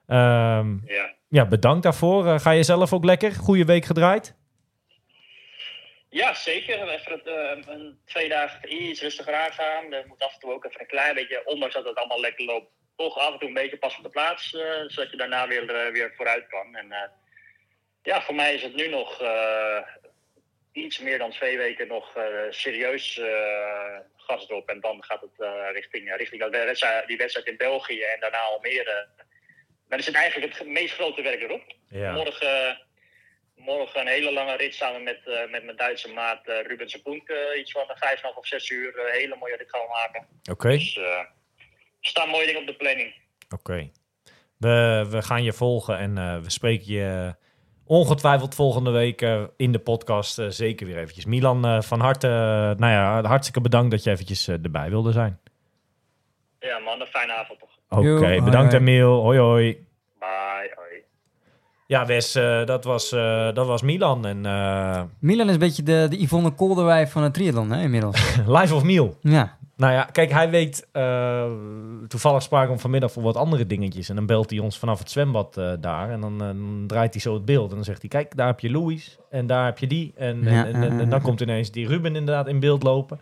[0.07, 1.17] Um, ja.
[1.29, 2.27] Ja, bedankt daarvoor.
[2.27, 3.33] Uh, ga je zelf ook lekker?
[3.33, 4.37] Goede week gedraaid?
[6.09, 6.89] Ja, zeker.
[6.89, 9.93] Even uh, een, twee dagen iets rustiger aangaan.
[9.93, 12.45] Er moet af en toe ook even een klein beetje, ondanks dat het allemaal lekker
[12.45, 14.53] loopt, toch af en toe een beetje pas op de plaats.
[14.53, 16.77] Uh, zodat je daarna weer, weer vooruit kan.
[16.77, 17.11] En
[18.03, 19.23] ja, voor mij is het nu nog
[20.73, 22.17] iets meer dan twee weken nog
[22.51, 23.21] serieus
[24.17, 24.69] gas erop.
[24.69, 26.45] En dan gaat het richting, richting
[27.07, 29.09] die wedstrijd in België en daarna Almere.
[29.89, 31.63] Dan is het eigenlijk het meest grote werk erop.
[31.89, 32.13] Ja.
[32.13, 32.81] Morgen,
[33.57, 37.29] morgen een hele lange rit samen met, uh, met mijn Duitse maat uh, Ruben Sepoenk.
[37.29, 39.11] Uh, iets van vijf of zes uur.
[39.13, 40.27] Hele mooie rit gaan maken.
[40.41, 40.51] Oké.
[40.51, 40.77] Okay.
[40.77, 41.29] Dus er
[42.01, 43.15] staan mooie dingen op de planning.
[43.45, 43.55] Oké.
[43.55, 43.93] Okay.
[44.57, 47.35] We, we gaan je volgen en we spreken je
[47.85, 49.21] ongetwijfeld volgende week
[49.57, 51.25] in de podcast zeker weer eventjes.
[51.25, 52.27] Milan, van harte,
[52.79, 55.41] nou ja, hartstikke bedankt dat je eventjes erbij wilde zijn.
[56.59, 57.61] Ja man, een fijne avond.
[57.89, 59.21] Oké, okay, bedankt Emiel.
[59.21, 59.87] Hoi hoi.
[60.19, 61.03] Bye, hoi.
[61.87, 64.27] Ja, Wes, uh, dat, was, uh, dat was Milan.
[64.27, 65.03] En, uh...
[65.19, 68.37] Milan is een beetje de, de Yvonne Kolderwij van het triathlon, hè, inmiddels.
[68.57, 69.17] Life of Miel.
[69.21, 69.57] Ja.
[69.77, 70.89] Nou ja, kijk, hij weet...
[70.93, 71.45] uh,
[72.09, 74.09] toevallig spraken we vanmiddag voor wat andere dingetjes.
[74.09, 76.11] En dan belt hij ons vanaf het zwembad uh, daar.
[76.11, 77.69] En dan, dan, draait hij zo het beeld.
[77.69, 79.19] En dan zegt hij, kijk, daar heb je Louis.
[79.31, 80.13] En daar heb je die.
[80.17, 83.21] En, ja, en, en, en, en dan komt ineens die Ruben inderdaad in beeld lopen.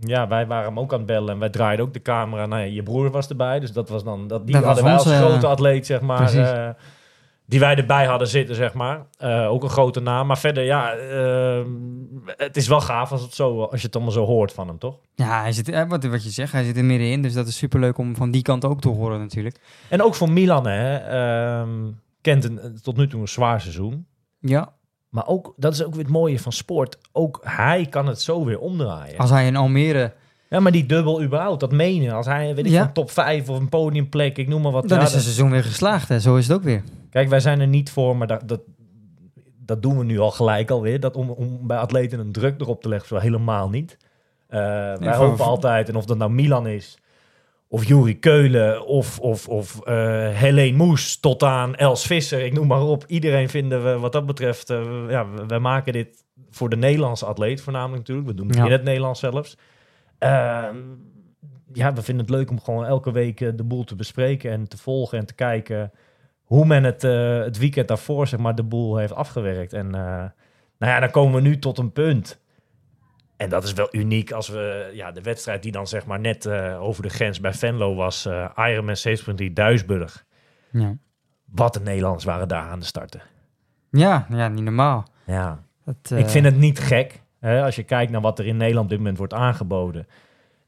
[0.00, 1.32] Ja, wij waren hem ook aan het bellen.
[1.32, 2.46] En wij draaiden ook de camera.
[2.46, 3.60] Nou ja, je broer was erbij.
[3.60, 4.28] Dus dat was dan...
[4.28, 6.34] Dat, die dat hadden wij als onze, grote atleet, zeg maar...
[6.34, 6.68] Uh,
[7.46, 9.06] die wij erbij hadden zitten, zeg maar.
[9.22, 10.26] Uh, ook een grote naam.
[10.26, 10.96] Maar verder, ja...
[10.96, 11.64] Uh,
[12.36, 14.78] het is wel gaaf als, het zo, als je het allemaal zo hoort van hem,
[14.78, 14.98] toch?
[15.14, 17.22] Ja, hij zit, wat, wat je zegt, hij zit er middenin.
[17.22, 19.60] Dus dat is superleuk om van die kant ook te horen natuurlijk.
[19.88, 21.60] En ook voor Milan, hè.
[21.60, 24.06] Um, kent een, tot nu toe een zwaar seizoen.
[24.38, 24.72] Ja.
[25.10, 26.98] Maar ook, dat is ook weer het mooie van sport.
[27.12, 29.18] Ook hij kan het zo weer omdraaien.
[29.18, 30.12] Als hij in Almere...
[30.48, 32.12] Ja, maar die dubbel überhaupt, dat menen.
[32.14, 32.84] Als hij, weet ik, Ja.
[32.84, 34.88] van top 5 of een podiumplek, ik noem maar wat.
[34.88, 36.20] Dan ja, is het seizoen weer geslaagd, hè.
[36.20, 36.82] Zo is het ook weer.
[37.10, 38.60] Kijk, wij zijn er niet voor, maar dat, dat,
[39.64, 41.00] dat doen we nu al gelijk alweer.
[41.00, 43.96] Dat om, om bij atleten een druk erop te leggen, zo helemaal niet.
[44.50, 44.58] Uh,
[44.96, 46.98] wij hopen altijd, en of dat nou Milan is,
[47.72, 52.66] of Juri Keulen, of, of, of eh Helene Moes, tot aan Els Visser, ik noem
[52.66, 53.04] maar op.
[53.06, 57.60] Iedereen vinden we wat dat betreft, eh, ja, we, maken dit voor de Nederlandse atleet
[57.60, 58.28] voornamelijk natuurlijk.
[58.28, 58.64] We doen het Ja.
[58.64, 59.56] in het Nederlands zelfs.
[60.18, 60.76] Ehm,
[61.72, 64.68] ja, we vinden het leuk om gewoon elke week eh, de boel te bespreken en
[64.68, 65.92] te volgen en te kijken
[66.42, 67.02] hoe men het,
[67.44, 69.72] het weekend daarvoor zeg maar, de boel heeft afgewerkt.
[69.72, 69.92] En uh,
[70.78, 72.39] nou ja, dan komen we nu tot een punt.
[73.40, 76.44] En dat is wel uniek als we ja, de wedstrijd die dan zeg maar net
[76.46, 78.96] uh, over de grens bij Venlo was, uh, Ironman
[79.42, 80.24] 7.3 Duisburg.
[80.70, 80.96] Ja.
[81.44, 83.22] Wat de Nederlanders waren daar aan de starten.
[83.90, 85.06] Ja, ja niet normaal.
[85.26, 85.62] Ja.
[85.84, 87.22] Dat, Ik vind het niet gek.
[87.38, 90.06] Hè, als je kijkt naar wat er in Nederland op dit moment wordt aangeboden.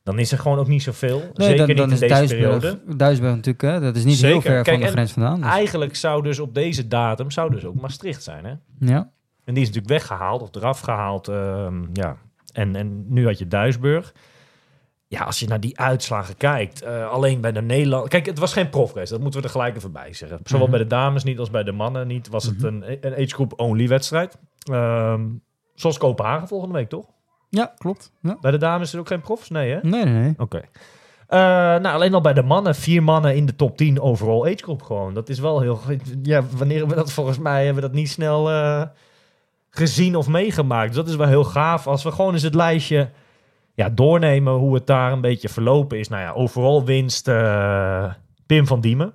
[0.03, 1.19] Dan is er gewoon ook niet zoveel.
[1.19, 2.97] Nee, Zeker dan, niet dan in is deze Duisburg, periode.
[2.97, 3.81] Duisburg natuurlijk, hè?
[3.81, 4.51] dat is niet heel Zeker.
[4.51, 5.41] ver Kijk, van de en grens vandaan.
[5.41, 5.51] Dus.
[5.51, 8.45] Eigenlijk zou dus op deze datum zou dus ook Maastricht zijn.
[8.45, 8.55] Hè?
[8.79, 9.11] Ja.
[9.45, 11.29] En die is natuurlijk weggehaald of eraf gehaald.
[11.29, 12.17] ehm, ja.
[12.53, 14.13] En, en nu had je Duisburg.
[15.09, 18.09] Ja, als je naar die uitslagen kijkt, eh, alleen bij de Nederland.
[18.09, 20.39] Kijk, het was geen profrace, dat moeten we er gelijk even bij zeggen.
[20.45, 20.71] Zowel Mhm.
[20.77, 22.29] bij de dames niet als bij de mannen niet.
[22.29, 22.67] Was het Mhm.
[22.67, 24.39] een, een age group only wedstrijd.
[24.73, 25.27] Ehm,
[25.75, 27.07] zoals Kopenhagen volgende week, toch?
[27.49, 28.13] ja, klopt.
[28.23, 28.37] Ja.
[28.41, 29.51] Bij de dames is er ook geen profs?
[29.51, 29.79] Nee, hè?
[29.83, 30.35] Nee, nee, nee.
[30.39, 30.61] Oké.
[31.27, 34.63] Eh, nou, alleen al bij de mannen, vier mannen in de top 10 overall age
[34.63, 35.15] group gewoon.
[35.15, 35.81] Dat is wel heel...
[36.23, 38.83] Ja, wanneer hebben we dat volgens mij, hebben we dat niet snel eh,
[39.75, 40.87] gezien of meegemaakt.
[40.87, 41.87] Dus dat is wel heel gaaf.
[41.87, 43.11] Als we gewoon eens het lijstje
[43.75, 46.09] ja, doornemen hoe het daar een beetje verlopen is.
[46.09, 48.13] Nou ja, overal winst eh,
[48.47, 49.13] Pim van Diemen.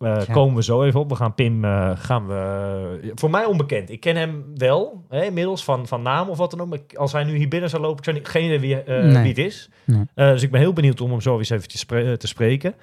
[0.00, 0.32] Eh, Ja.
[0.32, 1.08] Komen we zo even op.
[1.08, 3.90] We gaan Pim, eh, gaan we, voor mij onbekend.
[3.90, 6.68] Ik ken hem wel, hè, inmiddels van, van naam of wat dan ook.
[6.68, 9.10] Maar als hij nu hier binnen zou lopen, ik zou niet, geen idee wie, Nee.
[9.22, 9.70] wie het is.
[9.84, 10.04] Nee.
[10.14, 12.74] Dus ik ben heel benieuwd om hem zo eens eventjes spre- eh, te spreken.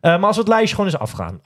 [0.00, 1.40] Maar als we het lijstje gewoon eens afgaan.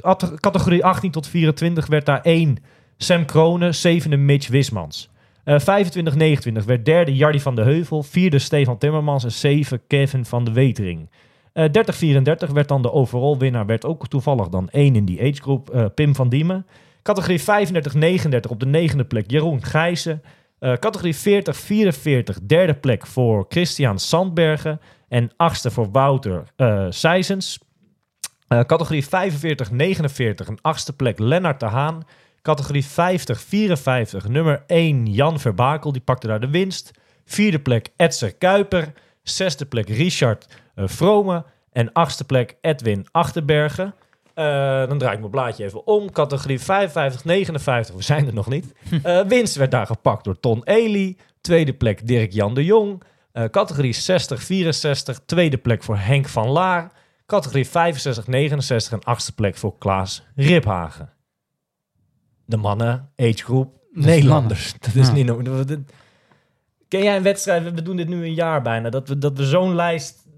[0.00, 2.56] At- categorie 18 tot 24 werd daar 1
[3.02, 5.10] Sam Kronen, zevende Mitch Wismans.
[5.44, 10.44] Eh 25-29 werd derde Jardy van de Heuvel, vierde Stefan Timmermans en zeven Kevin van
[10.44, 11.10] de Wetering.
[11.52, 11.64] Eh
[12.48, 15.84] 30-34 werd dan de overall winnaar, werd ook toevallig dan één in die agegroep, eh
[15.94, 16.66] Pim van Diemen.
[17.02, 20.22] Categorie 35-39 op de negende plek Jeroen Gijzen.
[20.58, 24.80] Eh, categorie 40-44 derde plek voor Christian Sandbergen.
[25.08, 27.58] En achtste voor Wouter eh Seizens.
[28.48, 32.02] Categorie 45-49 een achtste plek Lennart de Haan.
[32.42, 36.90] Categorie 50-54 nummer 1 Jan Verbakel, die pakte daar de winst.
[37.24, 38.92] Vierde plek Edser Kuiper.
[39.22, 41.44] Zesde plek Richard eh, Vrome.
[41.72, 43.94] En achtste plek Edwin Achterbergen.
[44.34, 46.12] Eh, dan draai ik mijn blaadje even om.
[46.12, 48.72] Categorie 55, 59, we zijn er nog niet.
[49.02, 51.16] Eh, winst werd daar gepakt door Ton Ely.
[51.40, 53.02] Tweede plek Dirk-Jan de Jong.
[53.32, 56.92] Eh, categorie 60, 64, tweede plek voor Henk van Laar.
[57.26, 61.19] Categorie 65, 69 en achtste plek voor Klaas Riphagen.
[62.50, 64.74] De mannen, agegroep, Nederlanders.
[64.78, 65.12] Dat is Ja.
[65.12, 65.26] niet.
[65.44, 65.78] Dat-
[66.88, 69.44] Ken jij een wedstrijd, we doen dit nu een jaar bijna, dat we, dat we
[69.44, 70.28] zo'n lijst,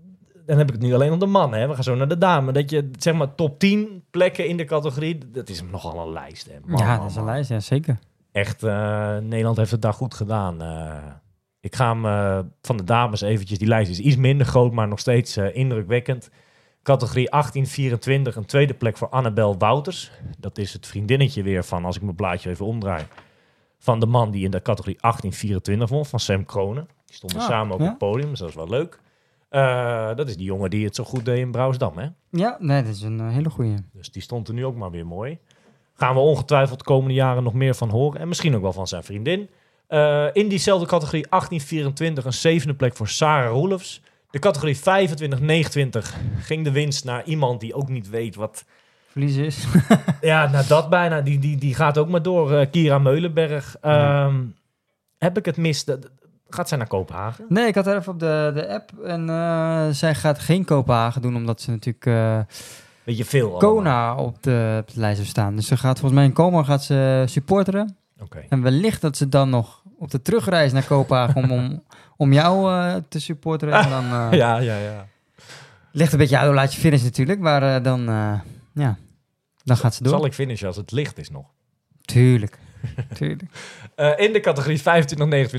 [0.46, 1.68] dan heb ik het nu alleen om de mannen, hè?
[1.68, 4.64] we gaan zo naar de dame, dat je zeg maar top 10 plekken in de
[4.64, 6.46] categorie, dat is nogal een lijst.
[6.46, 6.54] Hè?
[6.64, 7.98] Man, ja, dat is een lijst, ja, zeker.
[8.32, 10.62] Echt, eh, Nederland heeft het daar goed gedaan.
[10.62, 10.94] Eh,
[11.60, 14.88] ik ga hem eh, van de dames eventjes, die lijst is iets minder groot, maar
[14.88, 16.30] nog steeds indrukwekkend.
[16.83, 17.28] Categorie
[18.33, 20.11] 18-24, een tweede plek voor Annabel Wouters.
[20.39, 23.05] Dat is het vriendinnetje weer van, als ik mijn blaadje even omdraai,
[23.78, 24.99] van de man die in de categorie
[25.76, 26.89] 18-24 won, van Sam Kronen.
[27.07, 27.87] Die stonden Ah, samen op ja.
[27.87, 29.01] het podium, dus dat is wel leuk.
[29.49, 32.07] Eh, dat is die jongen die het zo goed deed in Brouwsdam, hè?
[32.30, 33.76] Ja, nee, dat is een eh, hele goeie.
[33.93, 35.39] Dus die stond er nu ook maar weer mooi.
[35.95, 38.20] Gaan we ongetwijfeld de komende jaren nog meer van horen.
[38.20, 39.51] En misschien ook wel van zijn vriendin.
[39.87, 44.03] Eh, in diezelfde categorie 1824 een zevende plek voor Sarah Roelofs.
[44.33, 44.80] De categorie 25-29
[46.41, 48.64] ging de winst naar iemand die ook niet weet wat...
[49.11, 49.64] Verlies is.
[50.20, 51.20] Ja, nou dat bijna.
[51.20, 52.53] Die, die, die gaat ook maar door.
[52.53, 53.76] Eh, Kira Meulenberg.
[53.80, 54.35] Ehm,
[55.18, 55.85] Heb ik het mis?
[55.85, 56.11] Dat-
[56.49, 57.45] Gaat zij naar Kopenhagen?
[57.49, 61.22] nee, ik had haar even op de, de app en eh, zij gaat geen Kopenhagen
[61.22, 62.39] doen, omdat ze natuurlijk eh,
[63.05, 63.51] Weet je veel?
[63.51, 63.74] allemaal.
[63.74, 65.57] Kona op de, op de lijst heeft staan.
[65.57, 67.97] Dus ze gaat volgens mij in Koma gaat ze supporteren.
[68.20, 68.45] Oké.
[68.49, 71.83] En wellicht dat ze dan nog op de terugreis naar Kopenhagen om, om,
[72.22, 73.74] om jou eh, te supporteren.
[73.74, 75.06] En dan eh, Ja, ja, ja.
[75.92, 77.40] ligt een beetje uit hoe laat je finish natuurlijk.
[77.40, 78.04] Maar eh, dan,
[78.72, 78.96] ja,
[79.64, 80.12] dan gaat ze door.
[80.12, 81.46] Zal ik finishen als het licht is nog?
[82.00, 82.58] Tuurlijk.
[83.18, 83.50] Tuurlijk.
[84.16, 84.82] In de categorie 25-29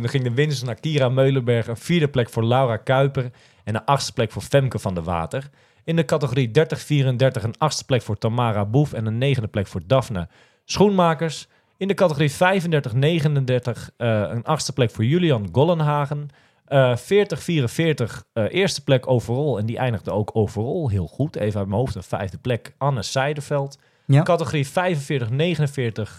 [0.03, 1.67] ging de winst naar Kira Meulenberg.
[1.67, 3.31] Een vierde plek voor Laura Kuiper.
[3.63, 5.49] En een achtste plek voor Femke van der Water.
[5.83, 8.93] In de categorie 30-34 een achtste plek voor Tamara Boef.
[8.93, 10.27] En een negende plek voor Daphne
[10.65, 11.47] Schoenmakers.
[11.77, 12.35] In de categorie 35-39
[13.97, 16.29] eh, een achtste plek voor Julian Gollenhagen.
[16.73, 19.57] Eh 40-44 eh, eerste plek overall.
[19.57, 21.35] En die eindigde ook overall heel goed.
[21.35, 23.79] Even uit mijn hoofd een vijfde plek Anne Seideveld.
[24.05, 24.23] Ja.
[24.23, 24.71] Categorie 45-49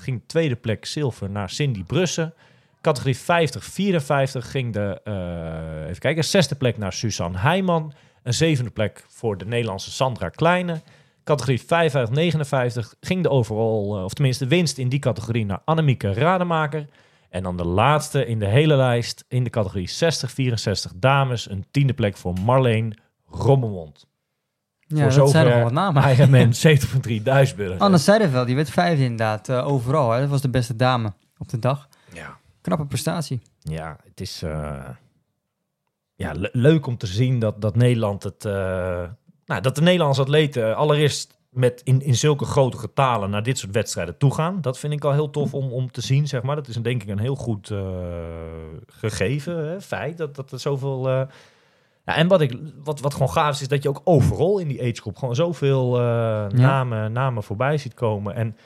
[0.01, 2.35] ging tweede plek zilver naar Cindy Brussen.
[2.81, 3.21] Categorie 50-54
[4.39, 7.93] ging de, eh, even kijken, zesde plek naar Suzanne Heijman.
[8.23, 10.83] Een zevende plek voor de Nederlandse Sandra Kleine.
[11.25, 16.13] Categorie 55-59 ging de overall, eh, of tenminste de winst in die categorie naar Annemieke
[16.13, 16.87] Rademaker.
[17.35, 19.91] En dan de laatste in de hele lijst in de categorie
[20.91, 21.51] 60-64 dames.
[21.51, 24.07] Een tiende plek voor Marleen Rommemond.
[24.81, 26.11] Ja, Voor dat zijn zover nog wat namen.
[26.11, 26.53] Ironman
[27.19, 27.79] 70.3 Duisburg.
[27.79, 30.11] Anne Zijderveld, die werd vijfde inderdaad eh, overal.
[30.11, 30.21] Hè.
[30.21, 31.89] Dat was de beste dame op de dag.
[32.13, 32.39] Ja.
[32.61, 33.41] Knappe prestatie.
[33.61, 34.89] Ja, het is eh,
[36.15, 38.45] ja, le- leuk om te zien dat, dat Nederland het.
[38.45, 38.53] eh,
[39.47, 43.73] nou, dat de Nederlandse atleten allereerst met in, in zulke grote getalen naar dit soort
[43.73, 44.61] wedstrijden toegaan.
[44.61, 46.57] Dat vind ik al heel tof om, om te zien, zeg maar.
[46.57, 47.79] Dat is een, denk ik een heel goed eh,
[48.87, 50.17] gegeven hè, feit.
[50.19, 51.09] Dat, dat er zoveel.
[51.09, 51.23] eh,
[52.07, 54.69] ja, en wat, ik, wat, wat gewoon gaaf is, is dat je ook overal in
[54.69, 58.35] die agegroep gewoon zoveel eh, namen, namen voorbij ziet komen.
[58.35, 58.57] En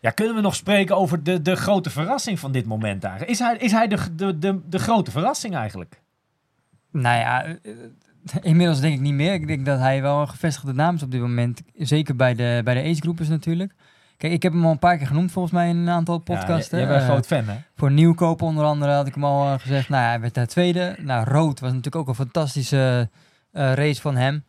[0.00, 3.32] Ja, kunnen we nog spreken over de, de grote verrassing van dit moment eigenlijk?
[3.32, 6.00] Is hij, is hij de, de, de, de grote verrassing eigenlijk?
[6.90, 7.56] Nou ja,
[8.42, 9.32] inmiddels denk ik niet meer.
[9.32, 11.62] Ik denk dat hij wel een gevestigde naam is op dit moment.
[11.78, 13.74] Zeker bij de, bij de agegroepers natuurlijk.
[14.16, 16.70] Kijk, ik heb hem al een paar keer genonoemd volgens mij in een aantal podcasts.
[16.70, 17.56] Ja, jij bent een Eh, groot fan, hè?
[17.76, 19.88] Voor Nieuwkoop onder andere had ik hem al eh, gezegd.
[19.88, 20.96] Nou, ja, hij werd daar tweede.
[21.00, 23.08] Nou, Rood was natuurlijk ook een fantastische
[23.52, 24.44] eh, race van hem.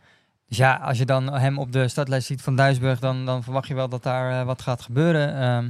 [0.47, 3.67] Dus ja, als je dan hem op de startlijst ziet van Duisburg, dan, dan verwacht
[3.67, 5.35] je wel dat daar wat gaat gebeuren.
[5.35, 5.69] Ehm,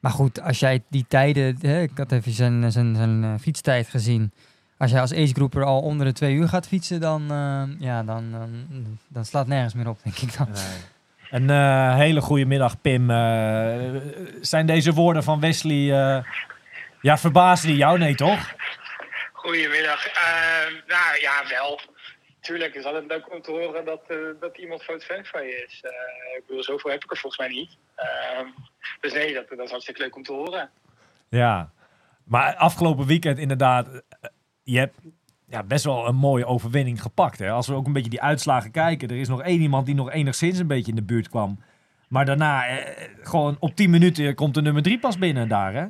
[0.00, 4.32] maar goed, als jij die tijden, hè, ik had even zijn, zijn, zijn fietstijd gezien.
[4.84, 8.30] Als jij als agegroeper al onder de twee uur gaat fietsen, dan, eh, ja, dan,
[8.30, 8.66] dan,
[9.08, 10.48] dan slaat nergens meer op, denk ik dan.
[11.30, 13.10] Een eh, hele goede middag, Pim.
[13.10, 14.00] Eh,
[14.40, 15.92] zijn deze woorden van Wesley...
[16.16, 16.24] eh,
[17.00, 17.98] ja, verbaasden die jou?
[17.98, 18.54] Nee, toch?
[19.32, 20.06] Goedemiddag.
[20.06, 21.80] Ehm, nou ja, wel.
[22.40, 25.64] Tuurlijk is altijd leuk om te horen dat, eh, dat iemand groot fan van je
[25.68, 25.80] is.
[25.82, 27.76] Eh, ik bedoel, zoveel heb ik er volgens mij niet.
[27.94, 28.46] Ehm,
[29.00, 30.70] dus nee, dat, dat is hartstikke leuk om te horen.
[31.28, 31.70] Ja.
[32.24, 33.88] Maar afgelopen weekend inderdaad...
[34.64, 34.98] je hebt
[35.46, 37.38] ja, best wel een mooie overwinning gepakt.
[37.38, 37.50] Hè?
[37.50, 39.08] Als we ook een beetje die uitslagen kijken.
[39.08, 41.64] Er is nog één iemand die nog enigszins een beetje in de buurt kwam.
[42.08, 45.86] Maar daarna, eh, gewoon op 10 minuten komt de nummer 3 pas binnen daar, hè?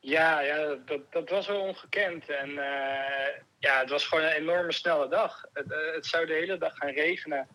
[0.00, 2.28] Ja, ja dat, dat was wel ongekend.
[2.30, 5.44] En eh, ja, het was gewoon een enorme snelle dag.
[5.52, 7.48] Het, eh, het zou de hele dag gaan regenen.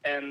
[0.00, 0.28] En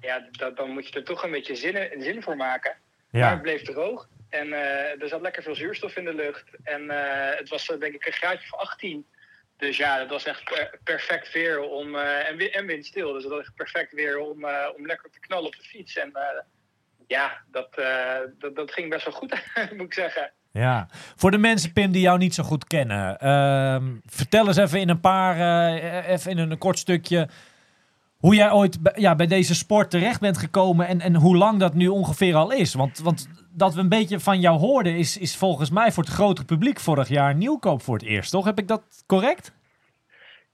[0.00, 2.76] ja, dat, dan moet je er toch een beetje zin, zin voor maken.
[3.10, 4.08] Maar het bleef droog.
[4.30, 6.44] En eh, er zat lekker veel zuurstof in de lucht.
[6.62, 9.06] En eh, het was eh, denk ik een graadje van 18.
[9.56, 11.96] Dus ja, het was echt per- perfect weer om.
[11.96, 13.12] en, wi- en windstil.
[13.12, 14.44] Dus het was echt perfect weer om,
[14.76, 15.96] om lekker te knallen op de fiets.
[15.96, 16.12] En
[17.06, 17.74] ja, dat,
[18.38, 19.34] dat, dat ging best wel goed,
[19.76, 20.32] moet ik zeggen.
[20.52, 23.18] Ja, voor de mensen, Pim, die jou niet zo goed kennen.
[23.18, 25.36] ehm, vertel eens even in een paar,
[25.74, 27.28] eh, even in een kort stukje...
[28.20, 30.86] hoe jij ooit ja, bij deze sport terecht bent gekomen...
[30.86, 32.74] En, en hoe lang dat nu ongeveer al is.
[32.74, 34.96] Want, want dat we een beetje van jou hoorden...
[34.96, 38.44] Is, is volgens mij voor het grotere publiek vorig jaar nieuwkoop voor het eerst, toch?
[38.44, 39.52] Heb ik dat correct?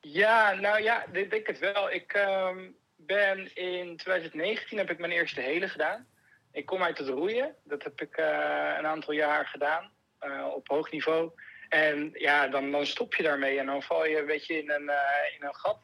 [0.00, 1.90] Ja, nou ja, ik denk het wel.
[1.90, 2.58] Ik ehm,
[2.96, 6.06] ben in 2019 heb ik mijn eerste hele gedaan.
[6.52, 7.54] Ik kom uit het roeien.
[7.64, 11.30] Dat heb ik eh, een aantal jaar gedaan eh, op hoog niveau.
[11.68, 14.88] En ja, dan, dan stop je daarmee en dan val je een beetje in een,
[14.88, 15.78] eh, in een gat.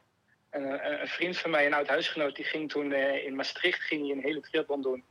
[0.53, 4.01] En, een, vriend van mij, een oud huisgenoot, die ging toen eh, in Maastricht ging
[4.01, 5.03] hij een hele triathlon doen.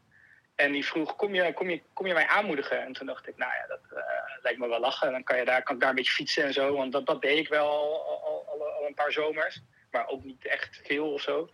[0.54, 2.82] En die vroeg, kom je, kom, je, kom je mij aanmoedigen?
[2.82, 5.12] En toen dacht ik, nou ja, dat eh, lijkt me wel lachen.
[5.12, 6.76] Dan kan, je daar, kan ik daar een beetje fietsen en zo.
[6.76, 9.60] Want dat, dat deed ik wel al, al, al, een paar zomers.
[9.90, 11.50] Maar ook niet echt veel of zo.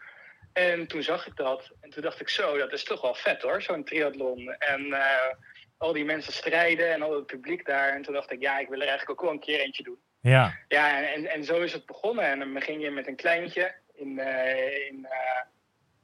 [0.52, 1.70] En toen zag ik dat.
[1.80, 4.52] En toen dacht ik, zo, dat is toch wel vet hoor, zo'n triathlon.
[4.52, 5.34] En eh,
[5.76, 7.88] al die mensen strijden en al het publiek daar.
[7.88, 9.98] En toen dacht ik, ja, ik wil er eigenlijk ook wel een keer eentje doen.
[10.20, 10.58] Ja.
[10.68, 12.24] Ja, en, en zo is het begonnen.
[12.24, 13.74] En dan begin je met een kleintje.
[13.94, 15.40] In, eh in, eh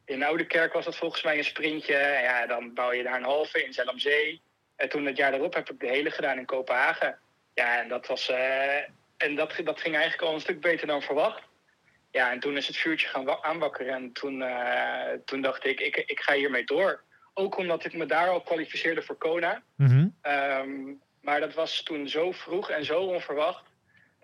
[0.06, 1.96] in Oudekerk was dat volgens mij een sprintje.
[2.22, 4.42] Ja, dan bouw je daar een halve in Zellamzee.
[4.76, 7.18] En toen het jaar daarop heb ik de hele gedaan in Kopenhagen.
[7.54, 8.28] Ja, en dat was...
[8.28, 8.76] eh,
[9.16, 11.42] en dat, dat ging eigenlijk al een stuk beter dan verwacht.
[12.10, 13.94] Ja, en toen is het vuurtje gaan wa- aanwakkeren.
[13.94, 14.44] En toen,
[15.24, 17.02] toen dacht ik, ik, ik ga hiermee door.
[17.34, 19.62] Ook omdat ik me daar al kwalificeerde voor Kona.
[19.76, 20.08] Mhm.
[20.22, 20.82] Ehm,
[21.20, 23.64] maar dat was toen zo vroeg en zo onverwacht.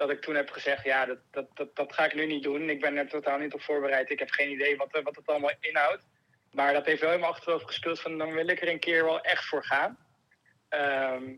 [0.01, 2.71] Dat ik toen heb gezegd, ja, dat, dat, dat, dat ga ik nu niet doen.
[2.71, 4.11] Ik ben er totaal niet op voorbereid.
[4.11, 6.09] Ik heb geen idee wat, wat het allemaal inhoudt.
[6.51, 9.21] Maar dat heeft wel mijn achterhoofd gespeeld van dan wil ik er een keer wel
[9.21, 9.99] echt voor gaan.
[10.69, 11.35] Ehm,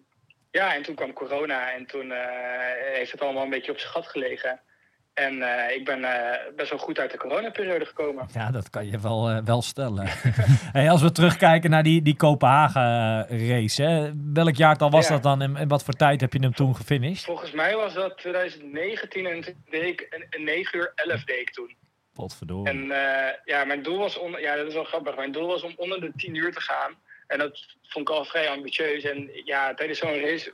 [0.50, 3.92] ja, en toen kwam corona en toen eh, heeft het allemaal een beetje op zijn
[3.92, 4.60] gat gelegen.
[5.14, 8.28] En eh, ik ben eh, best wel goed uit de coronaperiode gekomen.
[8.34, 10.06] Ja, dat kan je wel, eh, wel stellen.
[10.76, 15.12] hey, als we terugkijken naar die, die Kopenhagen-race, hè, welk jaartal was Ja.
[15.12, 17.24] dat dan en, en wat voor tijd heb je hem toen gefinished?
[17.24, 21.50] Volgens mij was dat 2019 en deed ik een, een 9 uur 11 deed ik
[21.50, 21.76] toen.
[22.14, 22.68] Potverdorie.
[22.72, 22.86] En
[23.44, 25.16] ja, mijn doel was onder, ja, dat is wel grappig.
[25.16, 26.94] Mijn doel was om onder de 10 uur te gaan.
[27.26, 29.04] En dat vond ik al vrij ambitieus.
[29.04, 30.52] En ja, tijdens zo'n race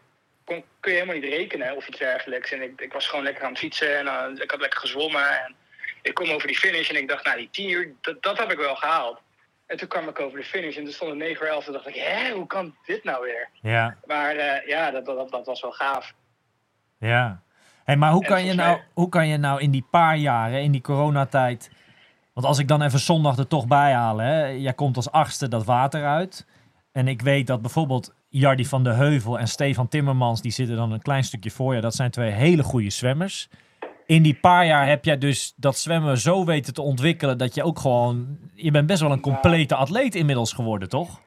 [0.49, 2.53] kon, kun je helemaal niet rekenen of iets dergelijks.
[2.53, 5.45] En ik, ik was gewoon lekker aan het fietsen en eh, ik had lekker gezwommen.
[5.45, 5.55] En
[6.03, 8.51] ik kom over die finish en ik dacht, nou, die 10 uur, dat, dat heb
[8.51, 9.21] ik wel gehaald.
[9.67, 11.65] En toen kwam ik over de finish en toen stond het 9 uur 11.
[11.65, 13.49] Toen dacht ik, hè, hoe kan dit nou weer?
[13.73, 16.13] Ja, Maar eh, ja, dat, dat, dat was wel gaaf.
[16.99, 17.43] ja.
[17.85, 20.63] Hey, maar hoe En kan, je nou, hoe kan je nou in die paar jaren,
[20.63, 21.71] in die coronatijd...
[22.33, 25.49] Want als ik dan even zondag er toch bij haal, hè, jij komt als achtste
[25.49, 26.47] dat water uit.
[26.93, 30.93] En ik weet dat bijvoorbeeld Jardi van de Heuvel en Stefan Timmermans, die zitten dan
[30.93, 31.81] een klein stukje voor je.
[31.81, 33.49] Dat zijn twee hele goede zwemmers.
[34.07, 37.63] In die paar jaar heb jij dus dat zwemmen zo weten te ontwikkelen dat je
[37.63, 41.21] ook gewoon, je bent best wel een complete atleet inmiddels geworden, toch?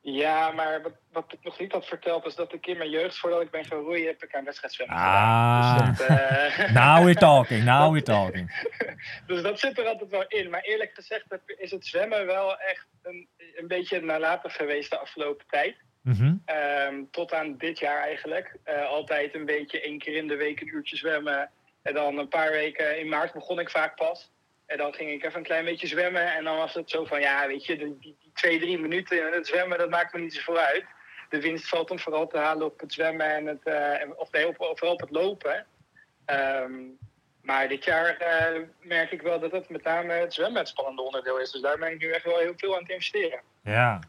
[0.00, 3.18] Ja, maar wat, wat ik nog niet had verteld is dat ik in mijn jeugd,
[3.18, 5.80] voordat ik ben gaan roeien, heb ik aan wedstrijdzwemmen gedaan.
[5.80, 8.66] Ah, Dus dat, eh, now we're talking, now we're talking.
[9.26, 10.50] dus dat zit er altijd wel in.
[10.50, 15.46] Maar eerlijk gezegd is het zwemmen wel echt een, een beetje nalatig geweest de afgelopen
[15.50, 15.76] tijd.
[16.04, 16.36] Mhm.
[16.44, 18.56] Ehm, tot aan dit jaar eigenlijk.
[18.64, 21.50] Eh, altijd een beetje één keer in de week een uurtje zwemmen.
[21.82, 24.30] En dan een paar weken in maart begon ik vaak pas.
[24.66, 26.34] En dan ging ik even een klein beetje zwemmen.
[26.34, 29.32] En dan was het zo van, ja, weet je, die, die, twee, drie minuten in
[29.32, 30.84] het zwemmen, dat maakt me niet zoveel uit.
[31.28, 34.48] De winst valt dan vooral te halen op het zwemmen en het, eh, of nee,
[34.48, 35.66] op, vooral op het lopen.
[36.24, 36.72] Ehm,
[37.42, 41.02] maar dit jaar eh, merk ik wel dat het met name het zwemmen het spannende
[41.02, 41.50] onderdeel is.
[41.50, 43.40] Dus daar ben ik nu echt wel heel veel aan het investeren.
[43.62, 44.00] Ja.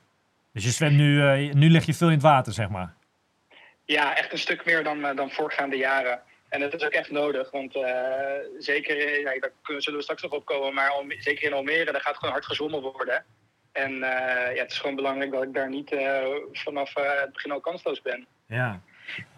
[0.55, 2.93] Dus je zwemt nu, eh, nu lig je veel in het water, zeg maar.
[3.85, 6.19] Ja, echt een stuk meer dan, eh, dan voorgaande jaren.
[6.49, 7.83] En dat is ook echt nodig, want eh,
[8.59, 11.91] zeker, ja, daar kunnen- zullen we straks nog op komen, maar Alme- zeker in Almere,
[11.91, 13.23] daar gaat gewoon hard gezwommen worden.
[13.71, 13.91] En
[14.55, 15.89] ja, het is gewoon belangrijk dat ik daar niet
[16.51, 18.25] vanaf het begin al kansloos ben.
[18.47, 18.81] Ja.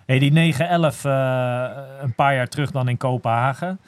[0.06, 3.80] Hey, die 9-11, eh, een paar jaar terug dan in Kopenhagen.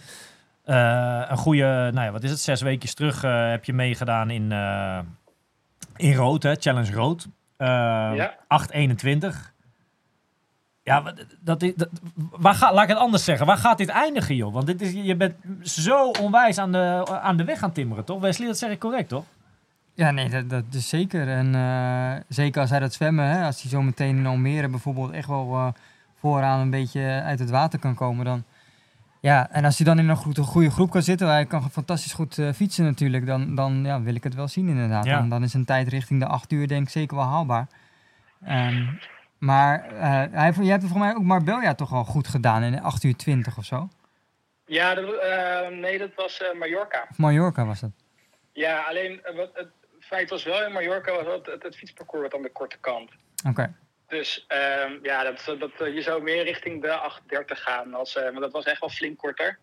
[0.65, 1.63] Een goede,
[1.93, 3.21] nou ja, wat is het, zes weken terug
[3.51, 4.47] heb je meegedaan in,
[5.99, 6.55] in rood, hè?
[6.55, 7.27] Challenge rood.
[7.57, 7.67] Eh
[8.15, 8.35] Ja.
[8.47, 9.53] 8-21.
[10.83, 13.45] Ja, wat- dat, is- dat, waar ga, laat ik het anders zeggen.
[13.45, 14.53] Waar gaat dit eindigen, joh?
[14.53, 18.21] Want dit is, je bent zo onwijs aan de, aan de weg aan timmeren, toch?
[18.21, 19.25] Wesley, dat zeg ik correct, toch?
[19.93, 21.27] Ja, nee, dat, dat is zeker.
[21.29, 25.11] En eh, zeker als hij dat zwemmen, hè, als hij zo meteen in Almere bijvoorbeeld
[25.11, 25.67] echt wel eh,
[26.19, 28.43] vooraan een beetje uit het water kan komen, dan...
[29.21, 32.13] Ja, en als hij dan in een goede, goede groep kan zitten, hij kan fantastisch
[32.13, 35.05] goed eh, fietsen natuurlijk, dan, dan ja, wil ik het wel zien inderdaad.
[35.05, 35.17] Ja.
[35.17, 37.67] Dan, dan is een tijd richting de acht uur denk ik zeker wel haalbaar.
[38.45, 38.85] Ehm,
[39.37, 40.01] maar eh,
[40.31, 43.15] hij, heeft- jij hebt volgens mij ook Marbella toch al goed gedaan in 8 uur
[43.15, 43.89] 20 of zo?
[44.65, 47.05] Ja, dat, eh, nee, dat was eh, Mallorca.
[47.11, 47.91] Of Mallorca was dat?
[48.53, 49.67] Ja, alleen wat, het
[49.99, 53.11] feit was wel in Mallorca was dat het, het fietsparcours wat aan de korte kant.
[53.47, 53.73] Oké.
[54.09, 57.93] Dus ehm, ja, dat, dat, eh, je zou meer richting de 8.30 gaan.
[57.93, 59.59] Als, eh, want dat was echt wel flink korter.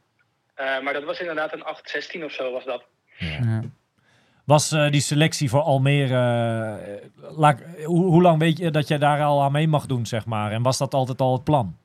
[0.54, 2.84] Eh, maar dat was inderdaad een 8.16 of zo was dat.
[3.18, 3.62] Ja.
[4.44, 8.98] Was eh, die selectie voor Almere, eh, laat hoe, hoe lang weet je dat je
[8.98, 10.52] daar al aan mee mag doen, zeg maar?
[10.52, 11.76] En was dat altijd al het plan?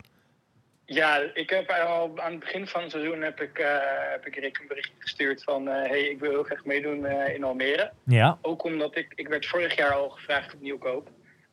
[0.85, 3.77] Ja, ik heb al aan het begin van het seizoen heb ik, eh,
[4.11, 5.67] heb ik Rick een bericht gestuurd van...
[5.67, 7.91] eh, hey, ik wil heel graag meedoen eh, in Almere.
[8.03, 8.37] Ja.
[8.41, 11.09] Ook omdat ik, ik werd vorig jaar al gevraagd op nieuwkoop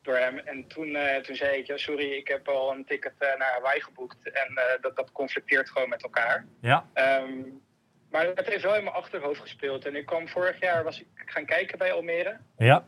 [0.09, 0.37] door hem.
[0.37, 3.51] En toen, eh, toen zei ik, ja, sorry, ik heb al een ticket eh, naar
[3.51, 4.31] Hawaii geboekt.
[4.31, 6.45] En eh, dat, dat conflicteert gewoon met elkaar.
[6.61, 6.85] Ja.
[6.93, 7.41] Ehm,
[8.11, 9.85] maar het heeft wel in mijn achterhoofd gespeeld.
[9.85, 12.37] En ik kwam vorig jaar, was ik gaan kijken bij Almere.
[12.57, 12.83] Ja.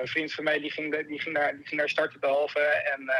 [0.00, 2.60] Een vriend van mij die ging, de- die ging, daar, die ging daar starten behalve.
[2.60, 3.12] En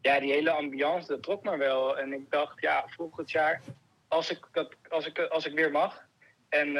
[0.00, 1.98] ja, die hele ambiance, dat trok me wel.
[1.98, 3.60] En ik dacht, ja, volgend jaar,
[4.08, 6.02] als ik, dat, als ik, als ik weer mag.
[6.48, 6.76] En,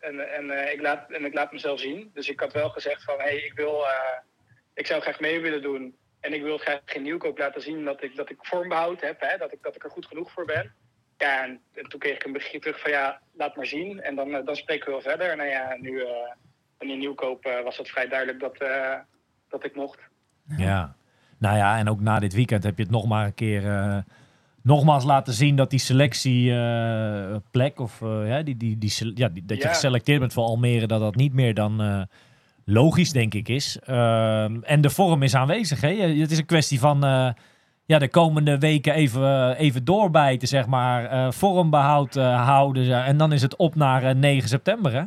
[0.00, 2.10] en, en, ik laat, en ik laat mezelf zien.
[2.14, 3.84] Dus ik had wel gezegd van, hé, hey, ik wil,
[4.80, 5.94] ik zou graag mee willen doen.
[6.20, 9.20] En ik wil graag in nieuwkoop laten zien dat ik, dat ik vormbehoud heb.
[9.20, 10.72] Hè, dat, ik, dat ik er goed genoeg voor ben.
[11.18, 14.00] Ja, en, en toen kreeg ik een berichtje terug van, ja, laat maar zien.
[14.02, 15.36] En dan, eh, dan spreken we wel verder.
[15.36, 16.00] Nou ja, nu...
[16.00, 16.08] eh,
[16.78, 18.94] in nieuwkoop eh, was het vrij duidelijk dat, eh,
[19.48, 19.98] dat ik mocht.
[20.56, 20.96] Ja.
[21.38, 23.98] Nou ja, en ook na dit weekend heb je het nog maar een keer eh,
[24.62, 29.56] nogmaals laten zien dat die selectieplek of eh, ja, die, die, die, ja, die- dat
[29.56, 29.68] je Ja.
[29.68, 32.02] geselecteerd bent voor Almere, dat dat niet meer dan eh,
[32.66, 33.78] logisch, denk ik, is.
[33.84, 35.80] Ehm, en de vorm is aanwezig.
[35.80, 35.94] Hè?
[35.96, 37.28] Het is een kwestie van eh,
[37.86, 41.04] ja, de komende weken even, even doorbijten, zeg maar.
[41.04, 43.04] eh, vormbehoud eh, houden.
[43.04, 45.02] En dan is het op naar eh, 9 september, hè?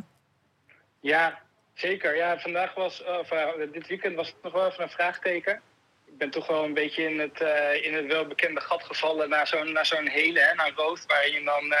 [1.00, 1.38] Ja,
[1.74, 2.16] zeker.
[2.16, 5.60] Ja, vandaag was, of, eh, dit weekend was het nog wel even een vraagteken.
[6.06, 9.46] Ik ben toch wel een beetje in het, eh, in het welbekende gat gevallen naar
[9.46, 11.78] zo'n, zo'n hele, hè, naar rood, waarin je dan...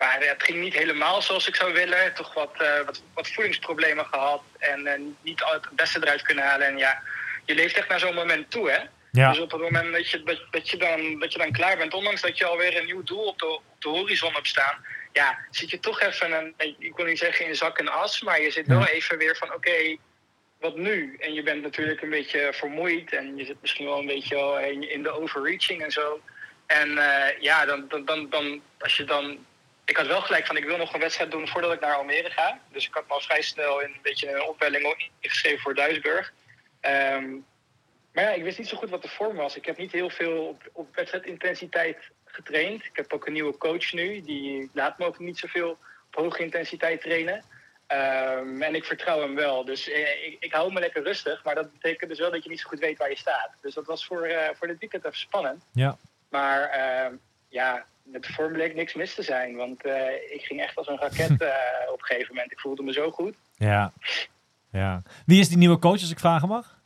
[0.00, 2.14] eh, maar het ging niet helemaal zoals ik zou willen.
[2.14, 6.44] Toch wat, eh, wat, wat voedingsproblemen gehad en eh, niet altijd het beste eruit kunnen
[6.44, 6.66] halen.
[6.66, 7.02] En ja,
[7.44, 8.78] je leeft echt naar zo'n moment toe, hè?
[9.12, 9.28] Ja.
[9.28, 11.94] Dus op het moment dat je, dat, dat, je dan, dat je dan klaar bent,
[11.94, 15.38] ondanks dat je alweer een nieuw doel op de, op de horizon hebt staan, ja,
[15.50, 18.50] zit je toch even, een, ik wil niet zeggen in zak en as, maar je
[18.50, 19.96] zit wel even weer van oké,
[20.60, 21.16] wat nu?
[21.18, 24.90] En je bent natuurlijk een beetje vermoeid en je zit misschien wel een beetje in,
[24.90, 26.20] in de overreaching en zo.
[26.66, 29.48] En eh, ja, dan, dan, dan, dan, als je dan.
[29.90, 32.30] Ik had wel gelijk van ik wil nog een wedstrijd doen voordat ik naar Almere
[32.30, 32.60] ga.
[32.72, 36.32] Dus ik had me al vrij snel in een beetje een opwelling ingeschreven voor Duisburg.
[36.80, 37.30] Ehm,
[38.12, 39.56] maar ja, ik wist niet zo goed wat de vorm was.
[39.56, 42.84] Ik heb niet heel veel op, op wedstrijdintensiteit getraind.
[42.84, 44.22] Ik heb ook een nieuwe coach nu.
[44.22, 45.70] Die laat me ook niet zoveel
[46.06, 47.44] op hoge intensiteit trainen.
[47.86, 49.64] Ehm, en ik vertrouw hem wel.
[49.64, 51.44] Dus eh, ik, ik hou me lekker rustig.
[51.44, 53.50] Maar dat betekent dus wel dat je niet zo goed weet waar je staat.
[53.60, 55.64] Dus dat was voor, eh, voor dit weekend even spannend.
[55.72, 55.96] Ja.
[56.28, 57.14] Maar ehm,
[57.48, 59.56] ja, met de vorm bleek niks mis te zijn.
[59.56, 61.48] Want eh, ik ging echt als een raket eh,
[61.92, 62.52] op een gegeven moment.
[62.52, 63.34] Ik voelde me zo goed.
[63.56, 63.92] Ja.
[64.70, 65.02] ja.
[65.26, 66.78] Wie is die nieuwe coach, als ik vragen mag?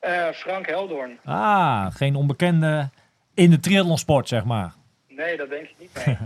[0.00, 1.18] Eh, Frank Heldoorn.
[1.24, 2.90] Ah, geen onbekende
[3.34, 4.72] in de triathlonsport, zeg maar.
[5.08, 5.90] Nee, dat denk ik niet.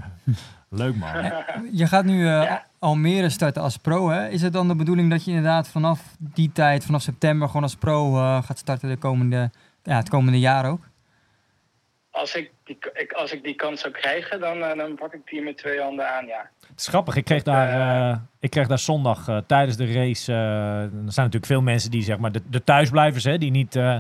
[0.74, 0.80] Nee.
[0.80, 1.32] Leuk man.
[1.72, 2.64] Je gaat nu eh, Ja.
[2.78, 4.28] Almere starten als pro, hè?
[4.28, 7.76] Is het dan de bedoeling dat je inderdaad vanaf die tijd, vanaf september, gewoon als
[7.76, 9.51] pro gaat starten de komende,
[9.82, 10.80] ja, het komende jaar ook?
[12.12, 15.20] Als, ik die, ik, als ik die kans zou krijgen, dan, eh, dan pak ik
[15.30, 16.50] die met twee handen aan, ja.
[16.68, 20.32] Het is grappig, ik kreeg daar, eh, ik kreeg daar zondag eh, tijdens de race...
[20.32, 20.38] eh,
[20.82, 23.98] er zijn natuurlijk veel mensen die zeg maar de, de thuisblijvers, hè, die, niet, eh,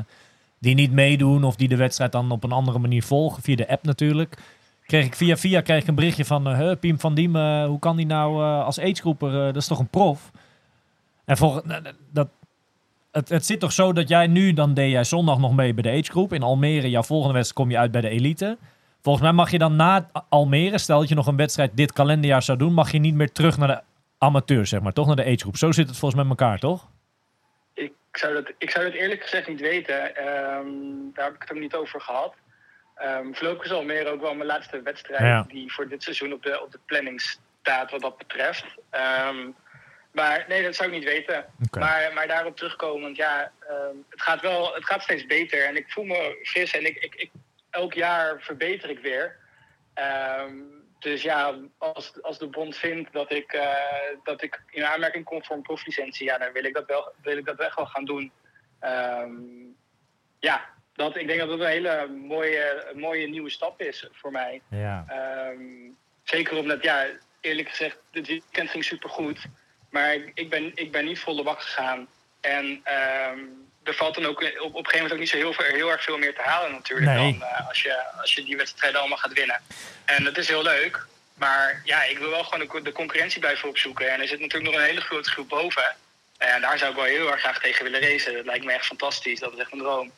[0.58, 1.44] die niet meedoen...
[1.44, 4.36] of die de wedstrijd dan op een andere manier volgen, via de app natuurlijk.
[4.86, 6.46] Kreeg ik via via kreeg ik een berichtje van...
[6.48, 9.28] eh, "Huh, Piem van Diem, eh, hoe kan die nou eh, als agegroeper...
[9.28, 10.30] eh, dat is toch een prof?
[11.24, 11.64] En volgens,
[12.10, 12.28] dat,
[13.12, 14.52] het, het zit toch zo dat jij nu...
[14.52, 16.32] dan deed jij zondag nog mee bij de agegroep.
[16.32, 18.58] In Almere, jouw volgende wedstrijd kom je uit bij de elite...
[19.02, 22.42] Volgens mij mag je dan na Almere, stel dat je nog een wedstrijd dit kalenderjaar
[22.42, 23.80] zou doen, mag je niet meer terug naar de
[24.18, 25.56] amateur, zeg maar, toch naar de agegroep.
[25.56, 26.88] Zo zit het volgens mij met elkaar, toch?
[27.74, 30.16] Ik zou dat, ik zou dat eerlijk gezegd niet weten.
[30.16, 30.66] Ehm,
[31.14, 32.34] daar heb ik het ook niet over gehad.
[32.94, 35.44] Ehm voorlopig is Almere ook wel mijn laatste wedstrijd Ja.
[35.48, 37.20] die voor dit seizoen op de, op de planning
[37.60, 38.64] staat wat dat betreft.
[38.90, 39.36] Ehm,
[40.12, 41.44] maar nee, dat zou ik niet weten.
[41.70, 45.64] Maar, maar daarop terugkomend, ja, ehm, het, gaat wel, het gaat steeds beter.
[45.64, 47.30] En ik voel me fris en ik, ik, ik,
[47.70, 49.36] elk jaar verbeter ik weer.
[49.94, 50.54] Ehm,
[50.98, 53.74] dus ja, als, als de bond vindt dat ik, eh,
[54.22, 57.36] dat ik in aanmerking kom voor een proflicentie, ja, dan wil ik dat wel, wil
[57.36, 58.32] ik dat echt wel gaan doen.
[58.80, 59.32] Ehm,
[60.38, 64.62] ja, dat, ik denk dat dat een hele mooie, mooie nieuwe stap is voor mij.
[64.70, 65.04] Ja.
[66.22, 67.06] Zeker omdat, ja,
[67.40, 69.46] eerlijk gezegd, dit weekend ging supergoed.
[69.92, 72.06] Maar ik, ik, ben, ik ben niet volle bak gegaan.
[72.40, 73.38] En ehm,
[73.82, 75.90] er valt dan ook op, op een gegeven moment ook niet zo heel, veel, heel
[75.90, 77.10] erg veel meer te halen natuurlijk.
[77.10, 77.38] Nee.
[77.38, 79.60] Dan, eh, als, je, als je die wedstrijden allemaal gaat winnen.
[80.04, 81.06] En dat is heel leuk.
[81.34, 84.12] Maar ja, ik wil wel gewoon de, de concurrentie blijven opzoeken.
[84.12, 85.96] En er zit natuurlijk nog een hele grote groep boven.
[86.38, 88.34] En daar zou ik wel heel erg graag tegen willen racen.
[88.34, 89.40] Dat lijkt me echt fantastisch.
[89.40, 90.12] Dat is echt een droom.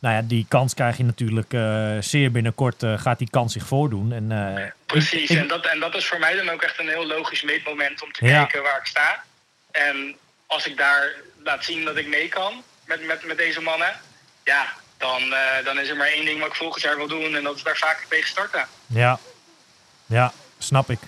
[0.00, 3.66] Nou ja, die kans krijg je natuurlijk eh, zeer binnenkort, eh, gaat die kans zich
[3.66, 4.12] voordoen.
[4.12, 6.88] En, eh, Precies, ik- en, dat, en dat is voor mij dan ook echt een
[6.88, 8.38] heel logisch meetmoment om te Ja.
[8.38, 9.22] kijken waar ik sta.
[9.70, 11.12] En als ik daar
[11.44, 13.92] laat zien dat ik mee kan met, met, met deze mannen,
[14.44, 14.66] ja,
[14.98, 15.22] dan,
[15.64, 17.62] dan is er maar één ding wat ik volgend jaar wil doen en dat is
[17.62, 18.64] daar vaker tegen starten.
[18.86, 19.18] Ja,
[20.06, 20.98] ja, snap ik.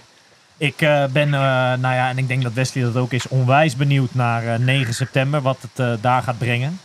[0.57, 0.77] Ik
[1.13, 4.59] ben, nou ja, en ik denk dat Wesley dat ook is, onwijs benieuwd naar eh,
[4.59, 6.81] 9 september, wat het daar gaat brengen.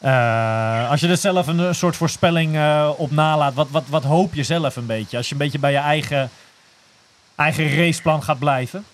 [0.00, 4.04] Eh, als je er zelf een, eh, soort voorspelling eh, op nalaat, wat, wat, wat
[4.04, 5.16] hoop je zelf een beetje?
[5.16, 6.30] Als je een beetje bij je eigen,
[7.36, 8.86] eigen raceplan gaat blijven.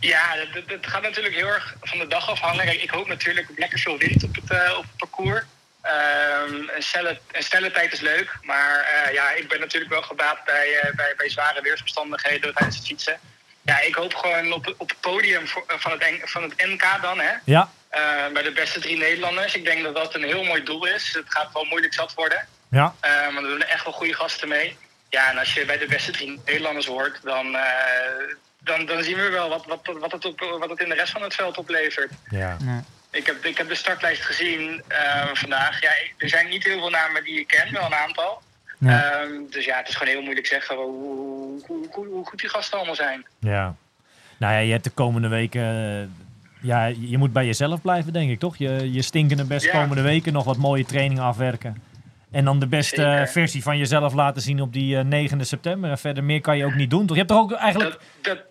[0.00, 0.22] Ja,
[0.66, 2.64] dat gaat natuurlijk heel erg van de dag afhangen.
[2.64, 5.42] Kijk, ik hoop natuurlijk lekker veel wind op het, op het parcours.
[5.80, 10.44] Ehm, een, snelle, een snelle tijd is leuk, maar ja, ik ben natuurlijk wel gebaat
[10.44, 13.18] bij, bij, bij zware weersomstandigheden tijdens het fietsen.
[13.62, 17.20] Ja, ik hoop gewoon op, op het podium voor- van, het, van het NK dan,
[17.20, 17.32] hè.
[17.44, 19.54] Ja, Eh, bij de beste drie Nederlanders.
[19.54, 21.12] Ik denk dat dat een heel mooi doel is.
[21.12, 22.46] Het gaat wel moeilijk zat worden.
[22.70, 24.76] ja, Eh, maar er doen echt wel goede gasten mee.
[25.08, 27.62] Ja, en als je bij de beste drie Nederlanders hoort, dan, eh,
[28.58, 31.12] dan, dan zien we wel wat, wat, wat, het op, wat het in de rest
[31.12, 32.12] van het veld oplevert.
[32.30, 32.56] ja.
[32.64, 32.84] Ja.
[33.10, 35.80] Ik heb, ik heb de startlijst gezien eh, vandaag.
[35.80, 38.42] Ja, er zijn niet heel veel namen die ik ken, wel een aantal.
[38.78, 39.12] Ja.
[39.12, 42.38] Ehm, dus ja, het is gewoon heel moeilijk zeggen hoe, hoe, hoe, hoe, hoe goed
[42.40, 43.26] die gasten allemaal zijn.
[43.38, 43.74] Ja.
[44.38, 45.62] Nou ja, je hebt de komende weken.
[46.64, 48.56] Eh, ja, je moet bij jezelf blijven, denk ik, toch?
[48.56, 49.72] Je, je stinkende best Ja.
[49.80, 51.82] komende weken nog wat mooie training afwerken.
[52.30, 53.20] En dan de beste Zeker.
[53.20, 55.90] eh, versie van jezelf laten zien op die eh, 9 september.
[55.90, 57.00] En verder meer kan je ook niet doen.
[57.06, 57.16] Toch?
[57.16, 58.00] Je hebt toch ook eigenlijk Dat,
[58.36, 58.44] dat,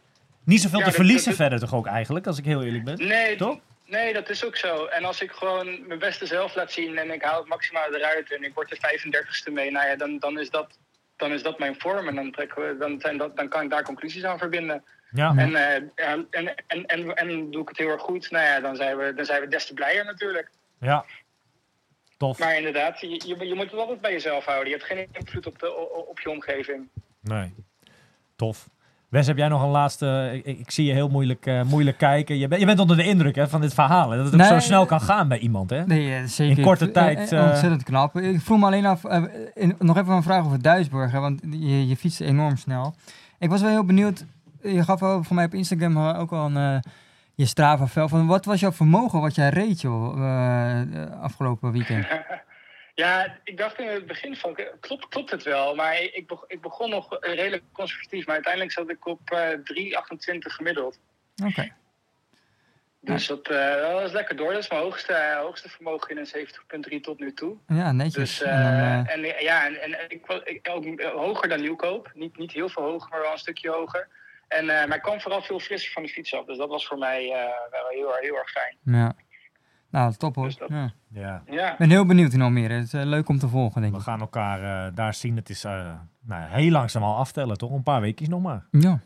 [0.44, 3.08] niet zoveel ja, te dat- verliezen verder, toch ook eigenlijk, als ik heel eerlijk ben?
[3.08, 3.58] nee, Toch?
[3.88, 4.86] Nee, dat is ook zo.
[4.86, 8.34] En als ik gewoon mijn beste zelf laat zien en ik haal het maximaal eruit
[8.36, 10.78] en ik word de 35ste mee, nou ja, dan, dan, is, dat,
[11.24, 12.08] dan is dat mijn vorm.
[12.08, 14.84] En dan, trekken we, dan, zijn dat, dan kan ik daar conclusies aan verbinden.
[15.12, 16.56] Ja, En, eh, en, en,
[16.86, 19.42] en, en doe ik het heel erg goed, nou ja, dan zijn we, dan zijn
[19.42, 20.50] we des te blijer natuurlijk.
[20.80, 21.06] ja.
[22.18, 22.40] Tof.
[22.40, 24.70] Maar inderdaad, je, je, je moet het altijd bij jezelf houden.
[24.70, 25.76] Je hebt geen invloed op, de,
[26.08, 26.90] op je omgeving.
[27.20, 27.54] Nee.
[28.36, 28.70] Tof.
[29.14, 30.30] Wes, heb jij nog een laatste...
[30.44, 32.38] Ik, ik zie je heel moeilijk, eh, moeilijk kijken.
[32.38, 34.10] Je, bent je bent onder de indruk hè, van dit verhaal.
[34.10, 34.48] hè, Dat het Nee.
[34.48, 35.86] zo snel kan gaan bij iemand, hè?
[35.86, 36.58] Nee, eh, zeker.
[36.58, 38.18] In korte Eh, tijd, eh, eh, ontzettend knap.
[38.18, 41.42] Ik vroeg me alleen af, eh, in- nog even een vraag over Duisburg, hè, want
[41.52, 42.96] je, je fietst enorm snel.
[43.40, 44.26] Ik was wel heel benieuwd,
[44.62, 46.92] je gaf wel voor mij op Instagram eh, ook al een, eh,
[47.36, 50.88] je Strava vel van wat was jouw vermogen wat jij reed joh, eh, eh,
[51.22, 52.06] afgelopen weekend?
[52.96, 55.76] Ja, ik dacht in het begin van, klopt, klopt het wel?
[55.76, 58.26] Maar ik, beg- ik begon nog redelijk conservatief.
[58.26, 61.00] Maar uiteindelijk zat ik op eh 3,28 gemiddeld.
[61.46, 61.74] Oké.
[63.00, 64.54] Dus dat, eh, dat was lekker door.
[64.54, 67.58] Dat is mijn hoogste, hoogste vermogen in een 70.3 tot nu toe.
[67.68, 68.38] Ja, netjes.
[68.38, 72.12] Dus, en dan, eh, en, ja, en, en ik, ik, ook hoger dan nieuwkoop.
[72.14, 74.08] Niet, niet heel veel hoger, maar wel een stukje hoger.
[74.48, 76.46] En, maar ik kwam vooral veel frisser van de fiets af.
[76.46, 77.28] Dus dat was voor mij
[77.72, 78.78] wel heel, erg- heel erg fijn.
[78.84, 79.16] ja.
[79.94, 80.46] Nou, top hoor.
[80.46, 80.70] Dus dat-
[81.14, 81.44] Ja.
[81.50, 81.76] Ja.
[81.78, 82.74] Ben heel benieuwd in Almere.
[82.74, 84.06] Het is eh, leuk om te volgen, denk We ik.
[84.06, 85.36] gaan elkaar eh, daar zien.
[85.36, 85.92] Het is eh,
[86.22, 87.72] nou, heel langzaam al aftellen, toch?
[87.72, 88.66] Een paar weekjes nog maar.
[88.72, 89.00] Ja,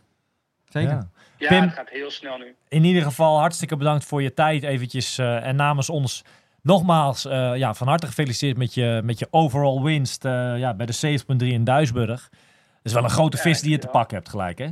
[0.66, 0.90] zeker.
[0.90, 1.08] Ja.
[1.38, 1.62] ja Pim?
[1.62, 2.56] het gaat heel snel nu.
[2.68, 5.18] In ieder geval hartstikke bedankt voor je tijd eventjes.
[5.18, 6.24] eh, en namens ons
[6.62, 10.86] nogmaals eh, ja, van harte gefeliciteerd met je, met je overall winst eh, ja, bij
[10.86, 12.30] de 70.3 in Duisburg.
[12.30, 12.40] Dat
[12.84, 14.68] is wel een grote Ja, vis die je te pakken hebt gelijk, hè?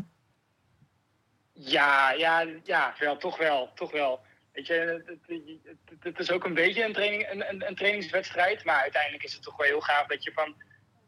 [1.54, 4.20] Ja, ja, ja, wel, toch wel, toch wel.
[4.56, 8.66] Weet je, het, het- is ook een beetje een, training, een, een, een trainingswedstrijd.
[8.66, 10.54] Maar uiteindelijk is het toch wel heel gaaf dat je van...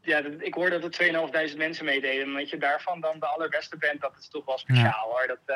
[0.01, 2.25] Ja, ik hoorde dat er 2.500 mensen meededen.
[2.25, 5.25] En dat je daarvan dan de allerbeste bent, dat is toch wel speciaal hoor.
[5.27, 5.55] Dat,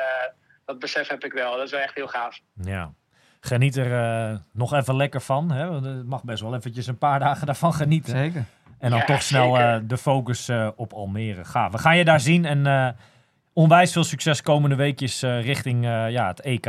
[0.64, 1.56] dat besef heb ik wel.
[1.56, 2.40] Dat is wel echt heel gaaf.
[2.54, 2.92] Ja.
[3.40, 5.52] Geniet er eh, nog even lekker van.
[5.52, 5.68] Hè?
[5.68, 8.16] Want Het mag best wel eventjes een paar dagen daarvan genieten.
[8.16, 8.44] Zeker.
[8.78, 11.44] En dan Ja, toch snel eh, de focus eh, op Almere.
[11.44, 11.72] Gaaf.
[11.72, 12.88] We gaan je daar zien en eh,
[13.52, 16.66] onwijs veel succes komende weekjes eh, richting eh, ja, het EK.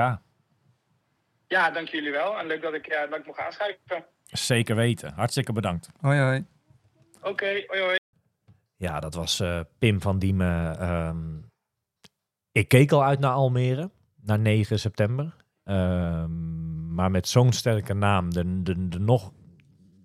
[1.53, 2.39] Ja, dank jullie wel.
[2.39, 4.05] En leuk dat ik, eh, dat ik mocht aanschuiven.
[4.25, 5.13] Zeker weten.
[5.13, 5.89] Hartstikke bedankt.
[5.99, 6.45] Hoi, hoi.
[7.21, 7.95] Oké, hoi hoi.
[8.75, 10.79] Ja, dat was eh, Pim van Diemen.
[10.79, 11.37] Ehm,
[12.51, 13.91] ik keek al uit naar Almere,
[14.21, 15.35] naar 9 september.
[15.63, 19.31] Ehm, maar met zo'n sterke naam, er, er, er nog,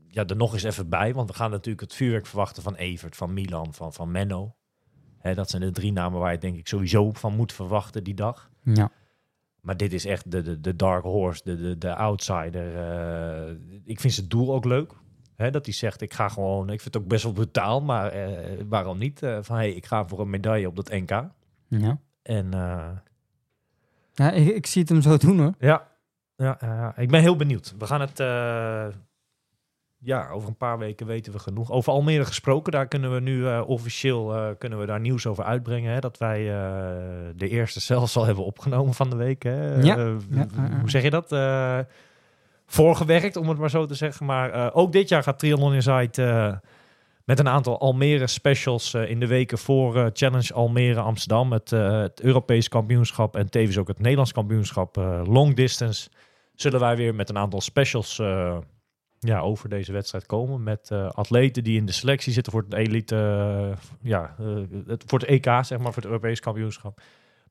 [0.09, 1.14] ja, er nog eens even bij.
[1.14, 4.57] Want we gaan natuurlijk het vuurwerk verwachten van Evert, van Milan, van, van Menno.
[5.18, 8.14] Hè, dat zijn de drie namen waar je denk ik sowieso van moet verwachten die
[8.14, 8.51] dag.
[8.62, 8.90] Ja.
[9.61, 12.76] Maar dit is echt de, de, de dark horse, de, de, de outsider.
[12.76, 13.54] eh.
[13.84, 14.92] ik vind zijn doel ook leuk.
[15.36, 16.62] Hè, dat hij zegt, ik ga gewoon...
[16.70, 19.22] Ik vind het ook best wel brutaal, maar eh, waarom niet?
[19.22, 21.11] Eh, van, hey, ik ga voor een medaille op dat NK.
[21.68, 22.00] Ja.
[22.22, 22.50] En
[24.14, 25.54] Ja, ik, ik zie het hem zo doen hoor.
[25.59, 25.88] ja,
[26.36, 27.74] ja, ja, ik ben heel benieuwd.
[27.78, 28.18] We gaan het...
[30.09, 31.70] ja, over een paar weken weten we genoeg.
[31.70, 35.44] Over Almere gesproken, daar kunnen we nu eh, officieel eh, kunnen we daar nieuws over
[35.44, 35.92] uitbrengen.
[35.92, 36.66] Hè, dat wij eh,
[37.36, 39.42] de eerste zelfs al hebben opgenomen van de week.
[39.42, 39.74] Hè.
[39.74, 39.96] Ja.
[40.80, 41.36] Hoe zeg je dat?
[42.66, 44.26] Voorgewerkt, om het maar zo te zeggen.
[44.26, 46.16] Maar ook dit jaar gaat Triathlon Insight
[47.24, 51.52] met een aantal Almere specials in de weken voor Challenge Almere Amsterdam.
[51.52, 54.96] Het, het Europees kampioenschap en tevens ook het Nederlands kampioenschap
[55.26, 56.09] long distance.
[56.54, 58.20] Zullen wij weer met een aantal specials
[59.20, 60.62] ja, over deze wedstrijd komen.
[60.62, 64.46] Met eh, atleten die in de selectie zitten voor het elite, eh, ja, eh,
[64.86, 67.00] het, voor het EK, zeg maar, voor het Europees kampioenschap.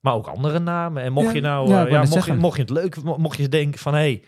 [0.01, 1.03] Maar ook andere namen.
[1.03, 3.49] En mocht Ja, je nou, ja, mocht, je, mocht je het leuk, mo- mocht je
[3.49, 4.21] denken van, hé, hey,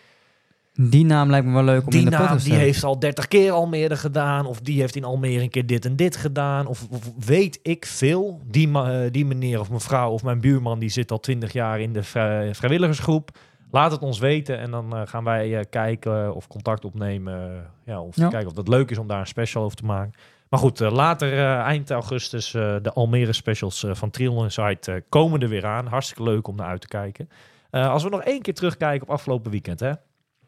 [0.74, 3.28] Die naam lijkt me wel leuk om die in de naam die heeft al 30
[3.28, 4.46] keer Almere gedaan.
[4.46, 6.66] Of die heeft in Almere een keer dit en dit gedaan.
[6.66, 8.40] Of, of weet ik veel.
[8.46, 8.70] Die,
[9.10, 12.54] die meneer of mevrouw of mijn buurman die zit al 20 jaar in de vrij-
[12.54, 13.30] vrijwilligersgroep.
[13.70, 17.50] Laat het ons weten en dan eh, gaan wij eh, kijken of contact opnemen.
[17.54, 18.28] eh, ja, of Ja.
[18.28, 20.12] kijken of dat leuk is om daar een special over te maken.
[20.48, 25.86] Maar goed, later eind augustus de Almere specials van Triathlon Insight komen er weer aan.
[25.86, 27.28] Hartstikke leuk om naar uit te kijken.
[27.70, 29.92] Als we nog één keer terugkijken op afgelopen weekend hè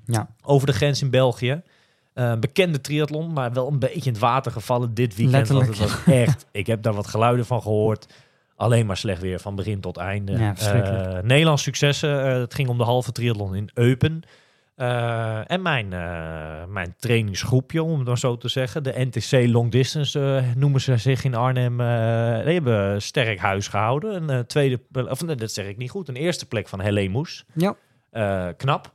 [0.07, 0.29] Ja.
[0.45, 1.63] over de grens in België.
[2.41, 5.49] Bekende triathlon, maar wel een beetje in het water gevallen dit weekend.
[5.49, 6.05] Want het Letterlijk.
[6.07, 8.15] was echt, ik heb daar wat geluiden van gehoord.
[8.57, 10.33] Alleen maar slecht weer van begin tot einde.
[10.33, 10.55] Ja.
[10.57, 12.25] Eh, Nederlands successen.
[12.25, 14.23] eh, het ging om de halve triathlon in Eupen.
[14.75, 15.89] Eh, en mijn,
[16.73, 18.83] mijn trainingsgroepje, om het maar zo te zeggen.
[18.83, 21.77] De NTC Long Distance noemen ze zich in Arnhem.
[22.45, 24.29] die hebben sterk huis gehouden.
[24.29, 26.09] Een tweede, of nee, dat zeg ik niet goed.
[26.09, 27.45] Een eerste plek van Helene Moes.
[27.55, 27.77] Ja.
[28.53, 28.93] Knap.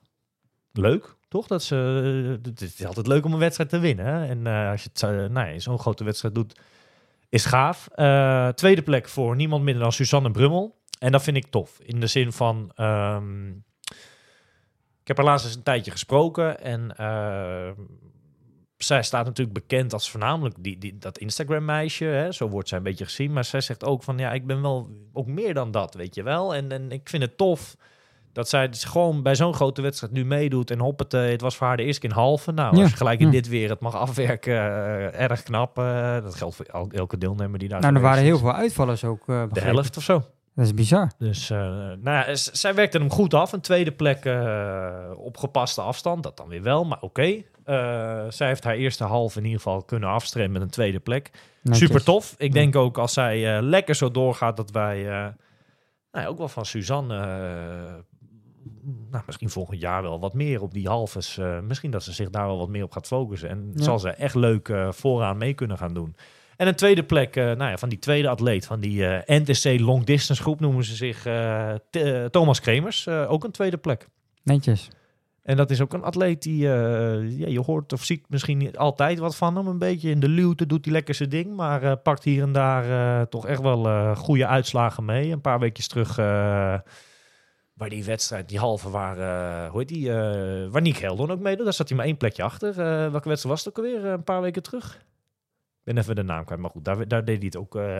[0.74, 1.48] Leuk, toch?
[1.48, 1.76] Dat ze,
[2.44, 4.06] het is altijd leuk om een wedstrijd te winnen.
[4.06, 4.26] Hè?
[4.26, 6.60] En als je het nou ja, zo'n grote wedstrijd doet,
[7.30, 7.88] is gaaf.
[7.88, 10.76] Eh, tweede plek voor niemand minder dan Suzanne Brummel.
[11.00, 11.80] En dat vind ik tof.
[11.80, 12.72] In de zin van...
[12.76, 13.50] ehm,
[15.02, 16.62] ik heb haar laatst eens een tijdje gesproken.
[16.62, 17.72] En eh,
[18.78, 22.28] zij staat natuurlijk bekend als voornamelijk die, die, dat Instagram-meisje.
[22.32, 23.34] Zo wordt zij een beetje gezien.
[23.34, 24.18] Maar zij zegt ook van...
[24.18, 26.56] Ja, ik ben wel ook meer dan dat, weet je wel.
[26.56, 27.76] En, en ik vind het tof
[28.38, 30.72] dat zij dus gewoon bij zo'n grote wedstrijd nu meedoet.
[30.72, 32.52] En hoppet, het was voor haar de eerste keer in halve.
[32.52, 33.32] Nou, Ja, als je gelijk in ja.
[33.32, 35.78] dit weer het mag afwerken, eh, erg knap.
[35.78, 39.04] eh, dat geldt voor el- elke deelnemer die daar Nou, er waren heel veel uitvallers
[39.04, 39.24] ook.
[39.30, 40.24] eh, De helft of zo.
[40.56, 41.12] Dat is bizar.
[41.18, 43.52] Dus nou ja, zij werkte hem goed af.
[43.52, 44.26] Een tweede plek
[45.16, 46.24] op gepaste afstand.
[46.24, 47.42] Dat dan weer wel, maar oké.
[48.30, 51.32] Zij heeft haar eerste half in ieder geval kunnen afstremmen met een tweede plek.
[51.62, 51.88] Netjes.
[51.88, 52.36] Super tof.
[52.38, 52.54] Ik Ja.
[52.54, 55.04] denk ook als zij lekker zo doorgaat dat wij
[56.12, 57.18] nou ja, ook wel van Suzanne
[59.12, 61.38] nou, misschien volgend jaar wel wat meer op die halves.
[61.38, 63.50] eh, misschien dat ze zich daar wel wat meer op gaat focussen.
[63.50, 63.84] En Ja.
[63.84, 66.16] zal ze echt leuk eh, vooraan mee kunnen gaan doen.
[66.58, 70.04] En een tweede plek, eh, nou ja, van die tweede atleet, van die NTC Long
[70.04, 71.22] Distance groep noemen ze zich
[72.32, 73.08] Thomas Kremers.
[73.08, 74.08] ook een tweede plek.
[74.44, 74.90] Netjes.
[75.44, 79.20] En dat is ook een atleet die, ja, je hoort of ziet misschien niet altijd
[79.20, 79.68] wat van hem.
[79.68, 81.56] Een beetje in de luwte doet hij lekker zijn ding.
[81.56, 85.32] Maar pakt hier en daar toch echt wel goede uitslagen mee.
[85.32, 86.16] Een paar weekjes terug,
[87.78, 91.40] waar die wedstrijd, die halve waar, eh hoe heet die, eh waar Nick Heldon ook
[91.40, 91.64] meedoet.
[91.66, 92.70] Daar zat hij maar één plekje achter.
[92.70, 94.06] Eh, welke wedstrijd was het ook alweer?
[94.06, 94.96] Een paar weken terug.
[94.96, 98.00] Ik ben even de naam kwijt, maar goed, daar, daar deed hij het ook eh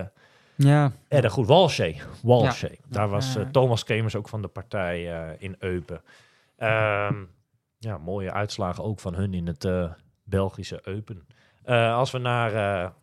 [0.56, 1.48] Ja, erg goed.
[1.48, 2.02] Walshay.
[2.24, 2.80] Walshay.
[2.90, 5.04] Daar was Thomas Kremers ook van de partij
[5.40, 6.02] in Eupen.
[6.58, 7.16] Ehm,
[7.78, 9.68] ja, mooie uitslagen ook van hun in het
[10.24, 11.28] Belgische Eupen.
[11.94, 12.94] Als we naar,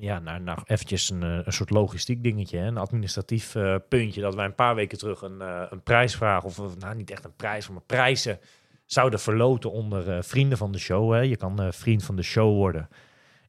[0.00, 4.20] ja, naar, naar eventjes een, eh, een soort logistiek dingetje, hè, een administratief eh, puntje,
[4.20, 7.24] dat wij een paar weken terug een, eh, een prijsvraag, of of, nou niet echt
[7.24, 8.38] een prijs, maar prijzen
[8.86, 11.12] zouden verloten onder vrienden van de show.
[11.12, 11.20] Hè.
[11.20, 12.88] Je kan vriend van de show worden.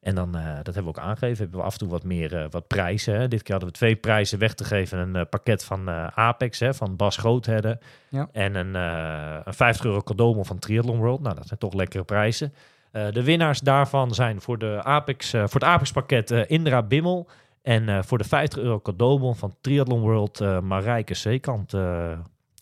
[0.00, 2.66] En dan, dat hebben we ook aangegeven, hebben we af en toe wat meer wat
[2.66, 3.14] prijzen.
[3.14, 3.28] Hè.
[3.28, 5.14] Dit keer hadden we twee prijzen weg te geven.
[5.14, 7.78] Een pakket van Apex, hè, van Bas Groothedde.
[8.08, 8.28] Ja.
[8.32, 11.20] En een, een 50 euro cadeaubon van Triathlon World.
[11.20, 12.54] Nou, dat zijn toch lekkere prijzen.
[12.92, 16.82] Eh, de winnaars daarvan zijn voor, de Apex, eh, voor het Apex pakket eh, Indra
[16.82, 17.28] Bimmel.
[17.62, 21.74] En voor de 50 euro cadeaubon van Triathlon World Marijke Zeekant.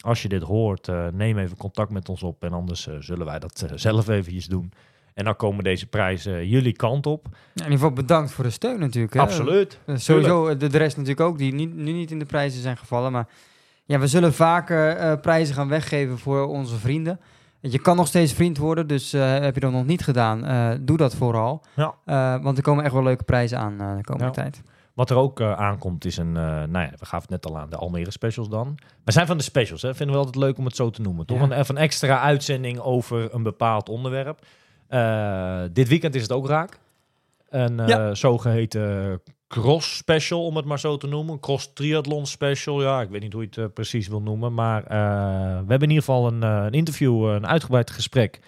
[0.00, 2.44] Als je dit hoort, neem even contact met ons op.
[2.44, 4.72] En anders zullen wij dat zelf eventjes doen.
[5.14, 7.24] En dan komen deze prijzen jullie kant op.
[7.24, 9.14] in ieder geval bedankt voor de steun natuurlijk.
[9.14, 9.20] Hè.
[9.20, 9.78] Absoluut.
[9.86, 13.12] Sowieso de, de rest natuurlijk ook, die niet, nu niet in de prijzen zijn gevallen.
[13.12, 13.28] Maar
[13.84, 17.20] ja, we zullen vaker prijzen gaan weggeven voor onze vrienden.
[17.60, 20.70] Je kan nog steeds vriend worden, dus eh, heb je dat nog niet gedaan, eh,
[20.80, 21.62] doe dat vooral.
[21.76, 21.94] Ja.
[22.04, 24.30] Eh, want er komen echt wel leuke prijzen aan de komende Ja.
[24.30, 24.62] tijd.
[24.94, 27.76] Wat er ook aankomt is een, nou ja, we gaven het net al aan, de
[27.76, 28.74] Almere specials dan.
[29.04, 29.94] We zijn van de specials, hè?
[29.94, 31.26] vinden we altijd leuk om het zo te noemen.
[31.26, 31.44] Toch Ja.
[31.58, 34.38] een, een extra uitzending over een bepaald onderwerp.
[35.72, 36.78] Dit weekend is het ook raak.
[37.48, 41.40] Een eh, zogeheten cross special, om het maar zo te noemen.
[41.40, 44.54] Cross triathlon special, ja, ik weet niet hoe je het eh, precies wil noemen.
[44.54, 44.88] Maar eh,
[45.48, 48.40] we hebben in ieder geval een, eh, een interview, een uitgebreid gesprek...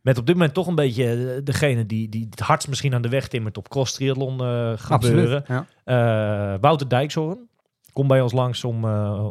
[0.00, 3.08] Met op dit moment toch een beetje degene die, die het hardst misschien aan de
[3.08, 4.38] weg timmert op cross triathlon
[4.78, 5.44] gebeuren.
[5.46, 5.66] Absoluut.
[5.84, 6.58] Ja.
[6.60, 7.48] Wouter Dijkshoorn
[7.92, 8.84] komt bij ons langs om,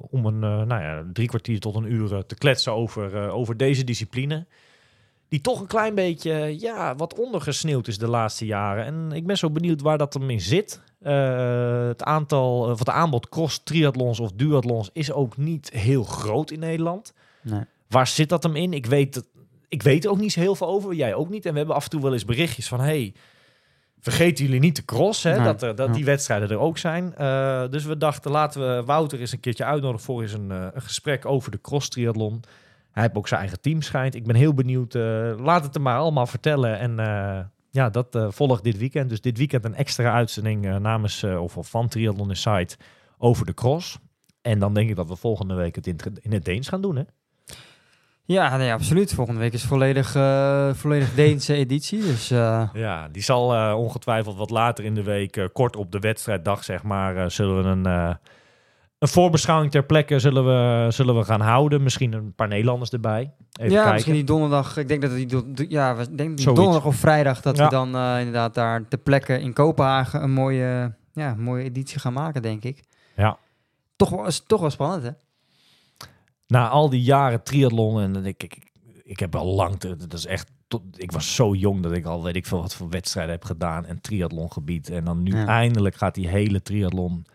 [0.09, 4.45] om een nou ja, drie kwartier tot een uur te kletsen over, over deze discipline.
[5.33, 8.85] Die toch een klein beetje eh, ja, wat ondergesneeuwd is de laatste jaren.
[8.85, 10.81] En ik ben zo benieuwd waar dat hem in zit.
[10.99, 16.51] Eh, het aantal, of het aanbod cross triathlons of duathlons is ook niet heel groot
[16.51, 17.13] in Nederland.
[17.41, 17.61] Nee.
[17.87, 18.73] Waar zit dat hem in?
[18.73, 19.23] Ik weet,
[19.67, 20.93] ik weet er ook niet zo heel veel over.
[20.93, 21.45] Jij ook niet.
[21.45, 22.79] En we hebben af en toe wel eens berichtjes van...
[22.79, 23.13] Hey,
[23.99, 25.35] vergeten jullie niet de cross, hè?
[25.35, 25.43] Nee.
[25.43, 27.15] dat, er, dat die wedstrijden er ook zijn.
[27.15, 30.05] Eh, dus we dachten, laten we Wouter eens een keertje uitnodigen...
[30.05, 32.43] voor eens een, eh, een gesprek over de cross triathlon.
[32.93, 34.15] Hij heeft ook zijn eigen team schijnt.
[34.15, 34.95] Ik ben heel benieuwd.
[34.95, 36.79] eh, laat het hem maar allemaal vertellen.
[36.79, 37.39] En eh,
[37.69, 39.09] ja, dat eh, volgt dit weekend.
[39.09, 41.23] Dus dit weekend een extra uitzending namens...
[41.23, 42.77] of, van Triathlon Insight
[43.17, 43.97] over de cross.
[44.41, 45.99] En dan denk ik dat we volgende week het in,
[46.31, 47.03] het- Deens gaan doen, hè?
[48.25, 49.13] Ja, nee, absoluut.
[49.13, 50.11] Volgende week is volledig,
[50.77, 51.99] volledig Deense editie.
[52.01, 52.27] Dus
[52.73, 57.31] Ja, die zal ongetwijfeld wat later in de week, kort op de wedstrijddag, zeg maar,
[57.31, 58.17] zullen we een,
[59.03, 61.83] een voorbeschouwing ter plekke zullen we, zullen we gaan houden.
[61.83, 63.21] Misschien een paar Nederlanders erbij.
[63.51, 63.91] Even ja, kijken.
[63.93, 64.77] misschien die donderdag.
[64.77, 67.63] Ik denk dat die, do- ja, we denk die donderdag of vrijdag dat Ja.
[67.63, 72.13] we dan eh, inderdaad daar ter plekke in Kopenhagen een mooie, ja, mooie editie gaan
[72.13, 72.83] maken, denk ik.
[73.15, 73.37] Ja.
[73.95, 75.09] Toch wel, is toch wel spannend, hè?
[76.47, 78.71] Na al die jaren triathlon en ik, ik, ik,
[79.03, 82.23] ik heb al lang, dat is echt, tot, ik was zo jong dat ik al
[82.23, 84.89] weet ik veel wat voor wedstrijden heb gedaan en triathlongebied.
[84.89, 85.45] En dan nu Ja.
[85.45, 87.25] eindelijk gaat die hele triathlon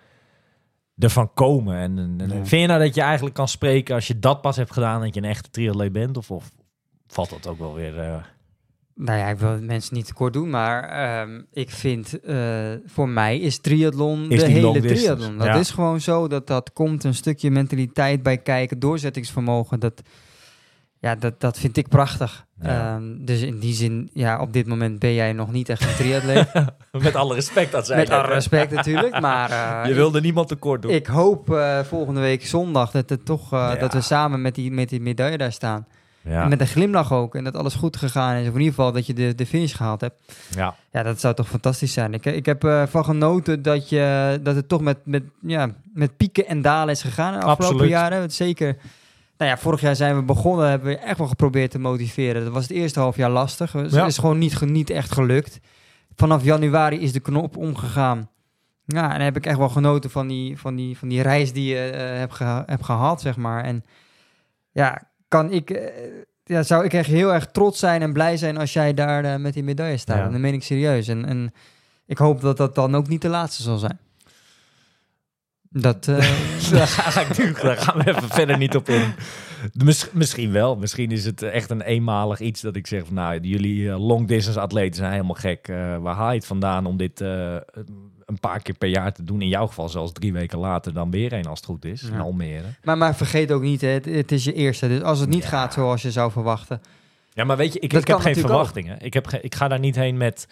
[0.98, 1.76] ervan komen.
[1.76, 2.28] En, en- Ja.
[2.28, 5.14] vind je nou dat je eigenlijk kan spreken als je dat pas hebt gedaan, dat
[5.14, 6.16] je een echte triatleet bent?
[6.16, 6.50] Of, of
[7.06, 7.98] valt dat ook wel weer...
[7.98, 8.16] eh,
[8.94, 13.38] Nou ja, ik wil mensen niet tekort doen, maar ehm, ik vind eh, voor mij
[13.38, 15.38] is triathlon Is de hele triathlon.
[15.38, 15.54] Dat ja.
[15.54, 19.80] is gewoon zo dat dat komt een stukje mentaliteit bij kijken, doorzettingsvermogen.
[19.80, 20.02] Dat,
[21.00, 22.46] ja, dat, dat vind ik prachtig.
[22.62, 22.94] Ja.
[22.94, 25.94] Ehm, dus in die zin, ja, op dit moment ben jij nog niet echt een
[25.96, 26.46] triatleet.
[26.92, 27.96] Met alle respect dat zij.
[27.96, 29.50] Met alle respect natuurlijk, maar
[29.82, 30.90] eh, Je wilde niemand tekort doen.
[30.90, 33.74] ik, hoop eh, volgende week zondag dat, het toch, eh, Ja.
[33.74, 35.86] dat we samen met die, met die medaille daar staan.
[36.20, 36.42] ja.
[36.42, 37.34] En met een glimlach ook.
[37.34, 38.48] En dat alles goed gegaan is.
[38.48, 40.32] Of in ieder geval dat je de, de finish gehaald hebt.
[40.54, 40.74] ja.
[40.92, 42.14] Ja, dat zou toch fantastisch zijn.
[42.14, 46.46] Ik, ik heb van genoten dat, je, dat het toch met, met, ja, met pieken
[46.46, 47.90] en dalen is gegaan de afgelopen Absoluut.
[47.90, 48.30] jaren.
[48.30, 48.76] Zeker.
[49.38, 52.44] Nou ja, vorig jaar zijn we begonnen, hebben we echt wel geprobeerd te motiveren.
[52.44, 53.72] Dat was het eerste half jaar lastig.
[53.72, 54.06] Het Ja.
[54.06, 55.58] is gewoon niet, niet echt gelukt.
[56.16, 58.30] Vanaf januari is de knop omgegaan.
[58.84, 61.74] Ja, en heb ik echt wel genoten van die, van die, van die reis die
[61.74, 63.64] je eh hebt, geha- hebt gehad, zeg maar.
[63.64, 63.84] En
[64.72, 65.92] ja, kan ik, eh,
[66.44, 69.36] ja, zou ik echt heel erg trots zijn en blij zijn als jij daar eh,
[69.36, 70.16] met die medaille staat.
[70.16, 70.24] Ja.
[70.24, 71.08] En dat meen ik serieus.
[71.08, 71.52] En, en
[72.06, 73.98] ik hoop dat dat dan ook niet de laatste zal zijn.
[75.70, 76.16] Dat, eh,
[76.72, 79.12] Daar ga ik nu, daar gaan we even verder niet op in.
[79.84, 80.76] Mis- misschien wel.
[80.76, 84.26] Misschien is het echt een eenmalig iets dat ik zeg van nou, jullie eh, long
[84.28, 85.68] distance atleten zijn helemaal gek.
[85.68, 87.54] Eh, waar haal je het vandaan om dit eh,
[88.26, 89.42] een paar keer per jaar te doen?
[89.42, 92.00] In jouw geval zelfs drie weken later dan weer een als het goed is.
[92.00, 92.08] Ja.
[92.14, 92.64] In Almere.
[92.82, 94.88] maar, maar vergeet ook niet, hè, het, het is je eerste.
[94.88, 95.48] Dus als het niet Ja.
[95.48, 96.80] gaat zoals je zou verwachten.
[97.32, 98.40] Ja, maar weet je, ik, ik heb geen ook.
[98.40, 98.96] verwachtingen.
[99.00, 100.48] Ik, heb ge- ik ga daar niet heen met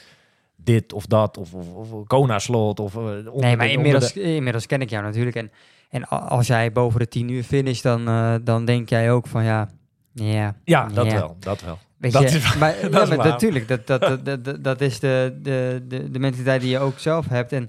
[0.57, 2.95] dit of dat of, of, of Kona-slot of...
[2.97, 3.03] eh,
[3.35, 5.37] Nee, maar de- inmiddels, inmiddels ken ik jou natuurlijk.
[5.37, 5.51] En,
[5.91, 9.45] en als jij boven de 10 uur finish, dan, eh, dan denk jij ook van
[9.45, 9.69] ja,
[10.13, 10.55] ja.
[10.95, 11.37] dat wel.
[11.39, 11.79] Dat wel.
[11.99, 13.27] Weet Dat je, is maar, dat ja, is maar waar.
[13.27, 16.79] natuurlijk, dat, dat, dat, dat, dat- dat is de, de, de, de mentaliteit die je
[16.79, 17.53] ook zelf hebt.
[17.53, 17.69] En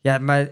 [0.00, 0.48] ja, maar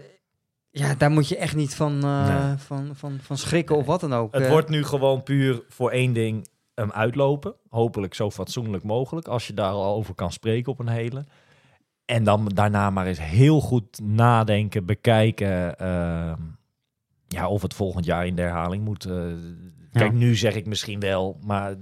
[0.71, 2.57] ja, daar moet je echt niet van, eh, Nee.
[2.57, 4.33] van, van, van schrikken of wat dan ook.
[4.33, 6.47] Het wordt nu gewoon puur voor één ding
[6.79, 7.53] hem uitlopen.
[7.69, 9.27] Hopelijk zo fatsoenlijk mogelijk.
[9.27, 11.25] Als je daar al over kan spreken op een hele.
[12.05, 15.77] En dan daarna maar eens heel goed nadenken, bekijken.
[15.79, 16.35] ehm,
[17.27, 19.05] ja, of het volgend jaar in de herhaling moet.
[19.05, 19.15] eh.
[19.91, 21.75] Kijk, nu zeg ik misschien wel, maar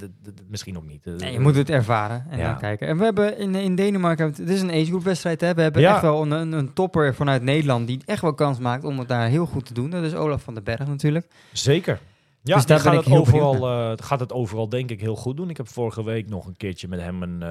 [0.50, 1.06] misschien ook niet.
[1.06, 2.50] Nee, je moet het ervaren en Ja.
[2.50, 2.88] dan kijken.
[2.88, 5.54] En we hebben in, in Denemarken, het is een agegroep wedstrijd, hè?
[5.54, 5.92] we hebben Ja.
[5.94, 9.08] echt wel een, een, een topper vanuit Nederland die echt wel kans maakt om het
[9.08, 9.90] daar heel goed te doen.
[9.90, 11.28] Dat is Olaf van den Berg natuurlijk.
[11.52, 12.00] Zeker.
[12.48, 15.38] Ja, Dus daar gaat, ik het overal, eh, gaat het overal denk ik heel goed
[15.38, 15.50] doen.
[15.50, 17.50] Ik heb vorige week nog een keertje met hem een, eh,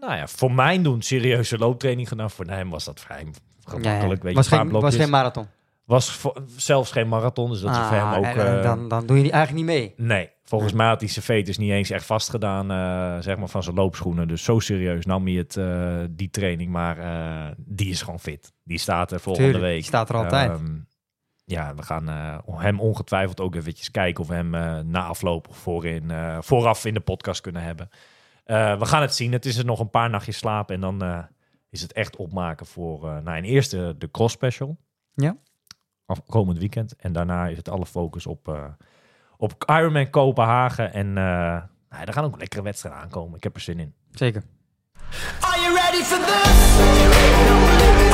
[0.00, 2.30] nou ja, voor mijn doen serieuze looptraining gedaan.
[2.30, 3.26] Voor hem was dat vrij
[3.64, 4.22] gemakkelijk.
[4.22, 5.46] Weet je, was, geen, was geen marathon.
[5.84, 8.24] Was voor- zelfs geen marathon, dus dat is voor hem Ah, ook...
[8.24, 9.94] en, en eh, dan, dan doe je die eigenlijk niet mee.
[9.96, 12.66] nee, volgens mij had hij zijn veters niet eens echt vastgedaan,
[13.22, 14.28] zeg maar, van zijn loopschoenen.
[14.28, 15.58] Dus zo serieus nam hij het,
[16.16, 16.70] die training.
[16.70, 16.96] Maar
[17.56, 18.52] die is gewoon fit.
[18.64, 19.78] Die staat er volgende Tuurlijk, week.
[19.80, 20.50] die staat er altijd.
[20.50, 20.64] Ehm,
[21.44, 25.48] ja, we gaan eh, hem ongetwijfeld ook eventjes kijken of we hem eh, na afloop
[25.48, 27.88] of voorin, eh, vooraf in de podcast kunnen hebben.
[28.44, 29.32] Eh, we gaan het zien.
[29.32, 31.18] Het is er nog een paar nachtjes slapen en dan eh,
[31.70, 34.76] is het echt opmaken voor uh, nou, in eerste de cross special.
[35.14, 35.36] Ja.
[36.06, 36.96] Af, komend weekend.
[36.96, 38.64] En daarna is het alle focus op, uh,
[39.36, 40.92] op Ironman Kopenhagen.
[40.92, 43.36] En uh, nou, er gaan ook lekkere wedstrijden aankomen.
[43.36, 43.94] Ik heb er zin in.
[44.10, 44.42] Zeker.
[45.40, 48.13] Are you ready for this?